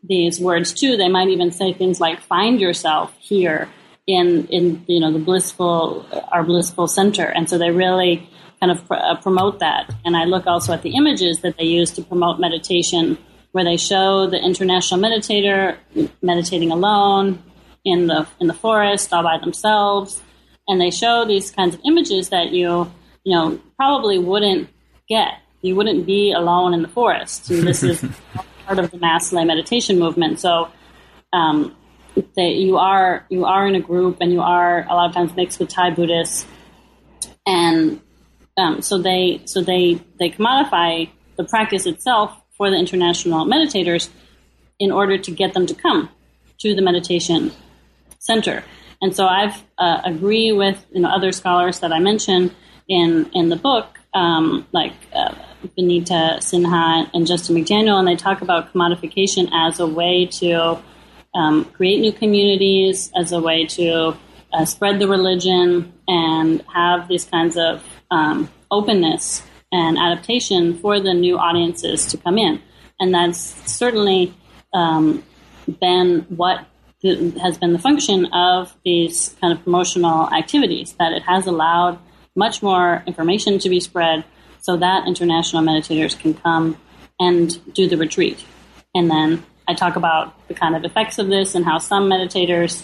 these 0.04 0.40
words 0.40 0.74
too. 0.74 0.98
They 0.98 1.08
might 1.08 1.30
even 1.30 1.52
say 1.52 1.74
things 1.74 2.00
like 2.00 2.20
"find 2.20 2.60
yourself 2.60 3.16
here 3.20 3.70
in 4.08 4.48
in 4.48 4.84
you 4.88 5.00
know 5.00 5.12
the 5.12 5.20
blissful 5.20 6.06
our 6.32 6.44
blissful 6.44 6.88
center," 6.88 7.26
and 7.26 7.50
so 7.50 7.58
they 7.58 7.72
really 7.72 8.30
kind 8.60 8.72
of 8.72 8.86
pr- 8.88 8.96
uh, 8.96 9.16
promote 9.22 9.60
that. 9.60 9.94
And 10.06 10.18
I 10.18 10.26
look 10.26 10.46
also 10.46 10.74
at 10.74 10.82
the 10.82 10.96
images 10.96 11.40
that 11.40 11.58
they 11.58 11.66
use 11.66 11.92
to 11.92 12.02
promote 12.02 12.40
meditation, 12.40 13.18
where 13.54 13.64
they 13.64 13.78
show 13.78 14.28
the 14.28 14.40
international 14.40 15.00
meditator 15.00 15.78
meditating 16.22 16.72
alone 16.72 17.42
in 17.86 18.08
the 18.08 18.28
in 18.40 18.48
the 18.48 18.54
forest 18.54 19.14
all 19.14 19.24
by 19.24 19.38
themselves, 19.38 20.22
and 20.68 20.80
they 20.80 20.92
show 20.92 21.26
these 21.26 21.52
kinds 21.52 21.76
of 21.76 21.82
images 21.86 22.30
that 22.30 22.52
you 22.52 22.90
you 23.24 23.36
know, 23.36 23.60
probably 23.76 24.18
wouldn't 24.18 24.70
get. 25.08 25.34
You 25.62 25.76
wouldn't 25.76 26.06
be 26.06 26.32
alone 26.32 26.74
in 26.74 26.82
the 26.82 26.88
forest. 26.88 27.50
And 27.50 27.68
this 27.68 27.84
is 27.84 28.04
part 28.66 28.80
of 28.80 28.92
the 28.92 28.98
mass 28.98 29.34
lay 29.34 29.44
meditation 29.44 30.00
movement. 30.00 30.40
So 30.40 30.70
um, 31.34 31.76
they, 32.36 32.52
you 32.52 32.78
are 32.78 33.26
you 33.30 33.46
are 33.46 33.68
in 33.68 33.76
a 33.76 33.82
group, 33.82 34.18
and 34.22 34.32
you 34.32 34.42
are 34.42 34.86
a 34.90 34.94
lot 34.94 35.10
of 35.10 35.16
times 35.16 35.36
mixed 35.36 35.60
with 35.60 35.70
Thai 35.70 35.92
Buddhists, 35.92 36.46
and 37.46 38.00
um, 38.58 38.82
so 38.82 38.98
they 38.98 39.42
so 39.46 39.62
they 39.62 40.02
they 40.20 40.30
commodify 40.30 41.10
the 41.38 41.44
practice 41.44 41.86
itself 41.86 42.36
for 42.58 42.70
the 42.70 42.78
international 42.78 43.46
meditators 43.46 44.10
in 44.80 44.92
order 44.92 45.18
to 45.18 45.32
get 45.32 45.54
them 45.54 45.66
to 45.66 45.74
come 45.74 46.10
to 46.60 46.76
the 46.76 46.82
meditation 46.82 47.52
center. 48.20 48.64
And 49.02 49.16
so 49.16 49.26
I've 49.26 49.64
uh, 49.78 50.02
agree 50.04 50.52
with 50.52 50.86
you 50.92 51.02
know 51.02 51.10
other 51.10 51.32
scholars 51.32 51.80
that 51.80 51.92
I 51.92 52.00
mentioned 52.00 52.54
in 52.90 53.30
in 53.34 53.50
the 53.50 53.56
book, 53.56 54.00
um, 54.14 54.68
like 54.74 54.94
uh, 55.14 55.34
Vineeta 55.78 56.40
Sinha 56.40 57.10
and 57.14 57.28
Justin 57.28 57.56
McDaniel, 57.56 57.98
and 58.00 58.08
they 58.08 58.16
talk 58.16 58.42
about 58.42 58.74
commodification 58.74 59.50
as 59.54 59.80
a 59.80 59.88
way 59.88 60.26
to 60.26 60.80
um, 61.36 61.66
create 61.66 62.00
new 62.02 62.12
communities, 62.12 63.12
as 63.16 63.32
a 63.32 63.40
way 63.40 63.66
to 63.68 64.18
uh, 64.52 64.66
spread 64.66 65.00
the 65.00 65.08
religion, 65.08 65.94
and 66.08 66.64
have 66.74 67.08
these 67.08 67.26
kinds 67.26 67.56
of 67.56 67.84
um, 68.12 68.50
openness 68.72 69.44
and 69.72 69.98
adaptation 69.98 70.76
for 70.80 71.00
the 71.00 71.14
new 71.14 71.38
audiences 71.38 72.08
to 72.08 72.18
come 72.18 72.38
in. 72.40 72.60
And 73.00 73.14
that's 73.14 73.40
certainly 73.72 74.34
um, 74.74 75.24
been 75.80 76.26
what 76.30 76.66
has 77.04 77.58
been 77.58 77.72
the 77.72 77.80
function 77.80 78.26
of 78.34 78.76
these 78.84 79.36
kind 79.40 79.54
of 79.56 79.64
promotional 79.64 80.28
activities, 80.34 80.96
that 81.00 81.14
it 81.14 81.22
has 81.22 81.46
allowed 81.48 82.00
much 82.46 82.64
more 82.64 83.04
information 83.06 83.60
to 83.60 83.70
be 83.70 83.80
spread 83.90 84.24
so 84.62 84.72
that 84.78 85.08
international 85.12 85.62
meditators 85.72 86.14
can 86.24 86.34
come 86.34 86.66
and 87.20 87.46
do 87.74 87.84
the 87.92 87.98
retreat. 88.06 88.40
And 88.98 89.06
then 89.14 89.44
I 89.68 89.74
talk 89.76 89.96
about 90.02 90.26
the 90.48 90.56
kind 90.62 90.74
of 90.76 90.82
effects 90.90 91.20
of 91.20 91.28
this 91.28 91.54
and 91.56 91.64
how 91.70 91.78
some 91.78 92.10
meditators, 92.10 92.84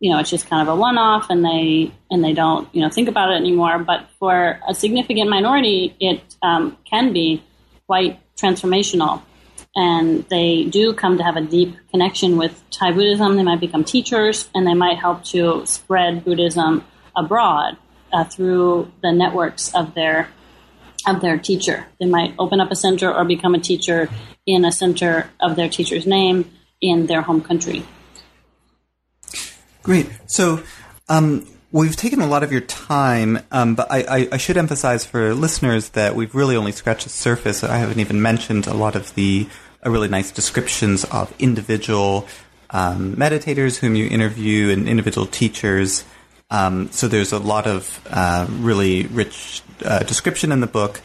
you 0.00 0.10
know, 0.10 0.18
it's 0.20 0.30
just 0.36 0.46
kind 0.50 0.60
of 0.64 0.68
a 0.74 0.76
one-off 0.88 1.30
and 1.30 1.40
they 1.42 1.90
and 2.10 2.22
they 2.22 2.34
don't, 2.42 2.64
you 2.74 2.80
know, 2.82 2.90
think 2.90 3.08
about 3.08 3.32
it 3.32 3.36
anymore. 3.36 3.78
But 3.90 4.00
for 4.18 4.60
a 4.68 4.74
significant 4.74 5.28
minority, 5.30 5.96
it 5.98 6.20
um, 6.42 6.76
can 6.90 7.12
be 7.12 7.42
quite 7.86 8.20
transformational. 8.36 9.22
and 9.78 10.24
they 10.28 10.64
do 10.64 10.92
come 10.92 11.18
to 11.18 11.24
have 11.24 11.36
a 11.36 11.40
deep 11.40 11.76
connection 11.90 12.36
with 12.36 12.60
Thai 12.70 12.92
Buddhism. 12.92 13.36
They 13.36 13.42
might 13.44 13.60
become 13.60 13.84
teachers, 13.84 14.48
and 14.54 14.66
they 14.66 14.74
might 14.74 14.98
help 14.98 15.24
to 15.26 15.64
spread 15.66 16.24
Buddhism 16.24 16.84
abroad 17.16 17.76
uh, 18.12 18.24
through 18.24 18.90
the 19.02 19.12
networks 19.12 19.74
of 19.74 19.94
their 19.94 20.28
of 21.06 21.20
their 21.20 21.38
teacher. 21.38 21.86
They 22.00 22.06
might 22.06 22.34
open 22.38 22.60
up 22.60 22.70
a 22.70 22.76
center 22.76 23.12
or 23.12 23.24
become 23.24 23.54
a 23.54 23.60
teacher 23.60 24.10
in 24.46 24.64
a 24.64 24.72
center 24.72 25.30
of 25.40 25.56
their 25.56 25.68
teacher's 25.68 26.06
name 26.06 26.50
in 26.80 27.06
their 27.06 27.22
home 27.22 27.40
country. 27.40 27.84
Great. 29.82 30.10
So, 30.26 30.62
um, 31.08 31.46
we've 31.72 31.96
taken 31.96 32.20
a 32.20 32.26
lot 32.26 32.42
of 32.42 32.52
your 32.52 32.60
time, 32.60 33.40
um, 33.50 33.74
but 33.74 33.90
I, 33.90 33.98
I, 34.02 34.28
I, 34.32 34.36
should 34.36 34.56
emphasize 34.56 35.04
for 35.04 35.34
listeners 35.34 35.90
that 35.90 36.14
we've 36.14 36.34
really 36.34 36.56
only 36.56 36.72
scratched 36.72 37.04
the 37.04 37.10
surface. 37.10 37.62
I 37.62 37.76
haven't 37.76 38.00
even 38.00 38.20
mentioned 38.20 38.66
a 38.66 38.74
lot 38.74 38.96
of 38.96 39.14
the 39.14 39.48
uh, 39.84 39.90
really 39.90 40.08
nice 40.08 40.30
descriptions 40.30 41.04
of 41.04 41.34
individual 41.38 42.26
um, 42.70 43.16
meditators 43.16 43.78
whom 43.78 43.94
you 43.94 44.06
interview 44.08 44.70
and 44.70 44.88
individual 44.88 45.26
teachers. 45.26 46.04
Um, 46.50 46.90
so 46.90 47.08
there's 47.08 47.32
a 47.32 47.38
lot 47.38 47.66
of 47.66 48.00
uh, 48.10 48.46
really 48.48 49.06
rich 49.06 49.62
uh, 49.84 50.00
description 50.00 50.50
in 50.52 50.60
the 50.60 50.66
book 50.66 51.00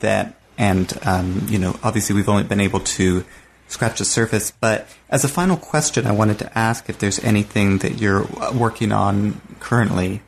that, 0.00 0.34
and 0.56 0.92
um, 1.04 1.46
you 1.48 1.58
know, 1.58 1.78
obviously 1.82 2.16
we've 2.16 2.28
only 2.28 2.44
been 2.44 2.60
able 2.60 2.80
to 2.80 3.24
scratch 3.68 3.98
the 3.98 4.04
surface. 4.04 4.50
But 4.50 4.88
as 5.08 5.24
a 5.24 5.28
final 5.28 5.56
question, 5.56 6.06
I 6.06 6.12
wanted 6.12 6.38
to 6.40 6.58
ask 6.58 6.88
if 6.88 6.98
there's 6.98 7.22
anything 7.22 7.78
that 7.78 8.00
you're 8.00 8.26
working 8.54 8.92
on 8.92 9.40
currently. 9.60 10.22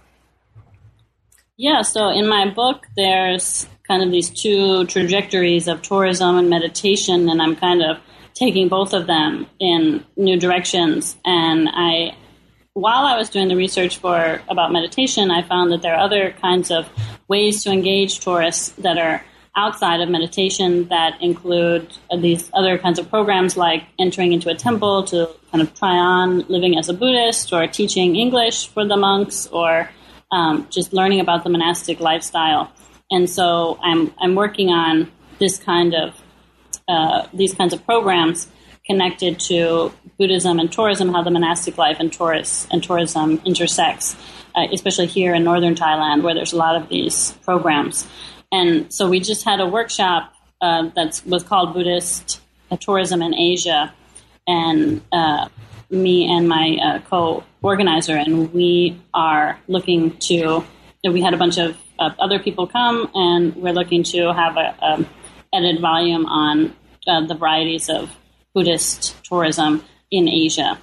Yeah, 1.57 1.83
so 1.83 2.09
in 2.09 2.27
my 2.27 2.49
book, 2.49 2.87
there's 2.97 3.67
kind 3.87 4.03
of 4.03 4.11
these 4.11 4.31
two 4.31 4.87
trajectories 4.87 5.69
of 5.69 5.83
tourism 5.83 6.39
and 6.39 6.49
meditation, 6.49 7.29
and 7.29 7.43
I'm 7.43 7.57
kind 7.57 7.83
of 7.83 7.99
taking 8.35 8.69
both 8.69 8.95
of 8.95 9.07
them 9.07 9.47
in 9.59 10.05
new 10.17 10.39
directions. 10.39 11.17
And 11.25 11.69
I, 11.69 12.17
while 12.81 13.05
I 13.05 13.17
was 13.17 13.29
doing 13.29 13.49
the 13.49 13.57
research 13.57 13.99
for 13.99 14.41
about 14.49 14.73
meditation, 14.73 15.31
I 15.31 15.43
found 15.43 15.71
that 15.73 15.83
there 15.83 15.95
are 15.95 16.01
other 16.01 16.33
kinds 16.33 16.71
of 16.71 16.89
ways 17.29 17.63
to 17.65 17.71
engage 17.71 18.21
tourists 18.21 18.71
that 18.79 18.99
are 18.99 19.23
outside 19.57 20.01
of 20.01 20.09
meditation 20.09 20.89
that 20.89 21.21
include 21.21 21.93
these 22.19 22.51
other 22.55 22.79
kinds 22.79 22.99
of 22.99 23.11
programs 23.11 23.57
like 23.57 23.85
entering 23.99 24.33
into 24.33 24.49
a 24.49 24.55
temple 24.55 25.03
to 25.05 25.29
kind 25.51 25.61
of 25.61 25.75
try 25.75 25.95
on 25.95 26.41
living 26.49 26.79
as 26.79 26.89
a 26.89 26.95
Buddhist 26.95 27.53
or 27.53 27.67
teaching 27.67 28.17
English 28.17 28.69
for 28.69 28.87
the 28.87 28.97
monks 28.97 29.47
or 29.49 29.91
um, 30.31 30.67
just 30.71 30.93
learning 30.93 31.21
about 31.21 31.45
the 31.45 31.51
monastic 31.51 32.01
lifestyle. 32.01 32.73
And 33.11 33.29
so 33.29 33.79
I'm, 33.83 34.15
I'm 34.21 34.37
working 34.37 34.69
on 34.71 35.11
this 35.39 35.59
kind 35.59 35.95
of 35.95 36.15
uh, 36.89 37.27
these 37.33 37.55
kinds 37.55 37.73
of 37.73 37.85
programs 37.85 38.49
connected 38.91 39.39
to 39.39 39.93
Buddhism 40.19 40.59
and 40.59 40.71
tourism, 40.73 41.13
how 41.15 41.23
the 41.23 41.31
monastic 41.31 41.79
life 41.79 41.99
and 42.01 42.13
tourist 42.13 42.67
and 42.73 42.83
tourism 42.83 43.41
intersects, 43.45 44.17
uh, 44.57 44.67
especially 44.73 45.07
here 45.07 45.33
in 45.33 45.45
northern 45.45 45.77
Thailand, 45.77 46.23
where 46.23 46.35
there's 46.35 46.53
a 46.53 46.57
lot 46.57 46.75
of 46.75 46.89
these 46.89 47.33
programs. 47.45 48.09
And 48.51 48.93
so 48.93 49.09
we 49.09 49.21
just 49.21 49.45
had 49.45 49.61
a 49.61 49.67
workshop 49.79 50.35
uh, 50.61 50.89
that 50.97 51.23
was 51.25 51.45
called 51.45 51.73
Buddhist 51.73 52.41
Tourism 52.81 53.23
in 53.23 53.33
Asia, 53.33 53.95
and 54.49 55.01
uh, 55.13 55.49
me 55.89 56.17
and 56.35 56.49
my 56.49 56.77
uh, 56.83 56.99
co-organizer, 57.09 58.17
and 58.17 58.53
we 58.53 59.01
are 59.15 59.59
looking 59.69 60.17
to. 60.29 60.35
You 61.03 61.09
know, 61.09 61.13
we 61.13 61.23
had 61.23 61.33
a 61.33 61.39
bunch 61.39 61.59
of 61.59 61.77
other 61.99 62.39
people 62.39 62.67
come, 62.67 63.09
and 63.15 63.55
we're 63.57 63.73
looking 63.73 64.03
to 64.15 64.33
have 64.35 64.57
a, 64.57 64.69
a 64.83 65.07
edited 65.55 65.81
volume 65.81 66.27
on 66.27 66.77
uh, 67.07 67.27
the 67.27 67.35
varieties 67.35 67.89
of 67.89 68.11
Buddhist 68.55 69.23
tourism 69.25 69.85
in 70.11 70.29
Asia. 70.29 70.79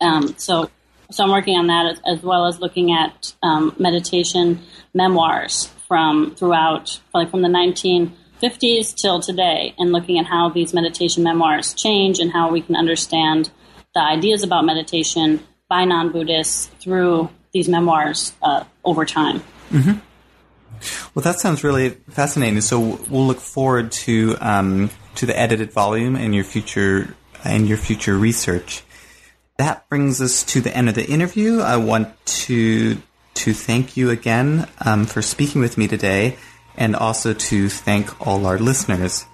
Um, 0.00 0.34
so, 0.38 0.70
so 1.10 1.24
I'm 1.24 1.30
working 1.30 1.56
on 1.56 1.66
that 1.66 1.86
as, 1.86 2.16
as 2.18 2.22
well 2.22 2.46
as 2.46 2.58
looking 2.60 2.92
at 2.92 3.34
um, 3.42 3.74
meditation 3.78 4.60
memoirs 4.94 5.66
from 5.86 6.34
throughout, 6.34 7.00
like 7.12 7.30
from 7.30 7.42
the 7.42 7.48
1950s 7.48 8.94
till 8.94 9.20
today, 9.20 9.74
and 9.78 9.92
looking 9.92 10.18
at 10.18 10.26
how 10.26 10.48
these 10.48 10.72
meditation 10.72 11.22
memoirs 11.22 11.74
change 11.74 12.18
and 12.18 12.32
how 12.32 12.50
we 12.50 12.62
can 12.62 12.76
understand 12.76 13.50
the 13.94 14.00
ideas 14.00 14.42
about 14.42 14.64
meditation 14.64 15.40
by 15.68 15.84
non 15.84 16.12
Buddhists 16.12 16.66
through 16.80 17.28
these 17.52 17.68
memoirs 17.68 18.32
uh, 18.42 18.64
over 18.84 19.04
time. 19.04 19.42
Mm-hmm. 19.70 19.98
Well, 21.14 21.22
that 21.22 21.40
sounds 21.40 21.62
really 21.62 21.90
fascinating. 22.10 22.60
So 22.60 22.80
we'll 22.80 23.26
look 23.26 23.40
forward 23.40 23.92
to 23.92 24.36
um, 24.40 24.90
to 25.16 25.26
the 25.26 25.38
edited 25.38 25.72
volume 25.72 26.16
and 26.16 26.34
your 26.34 26.44
future 26.44 27.14
and 27.44 27.68
your 27.68 27.78
future 27.78 28.16
research. 28.16 28.82
That 29.58 29.88
brings 29.88 30.20
us 30.20 30.42
to 30.44 30.60
the 30.60 30.74
end 30.74 30.88
of 30.88 30.94
the 30.94 31.06
interview. 31.06 31.60
I 31.60 31.76
want 31.76 32.14
to 32.46 33.00
to 33.34 33.54
thank 33.54 33.96
you 33.96 34.10
again 34.10 34.68
um, 34.84 35.06
for 35.06 35.22
speaking 35.22 35.60
with 35.60 35.78
me 35.78 35.88
today 35.88 36.36
and 36.76 36.94
also 36.94 37.32
to 37.32 37.68
thank 37.68 38.26
all 38.26 38.44
our 38.46 38.58
listeners. 38.58 39.24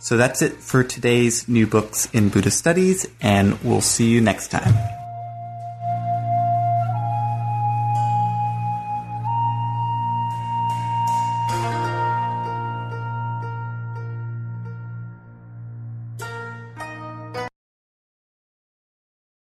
So 0.00 0.16
that's 0.16 0.42
it 0.42 0.54
for 0.54 0.84
today's 0.84 1.48
New 1.48 1.66
Books 1.66 2.08
in 2.12 2.28
Buddhist 2.28 2.58
Studies, 2.58 3.06
and 3.20 3.58
we'll 3.62 3.80
see 3.80 4.10
you 4.10 4.20
next 4.20 4.48
time. 4.48 4.74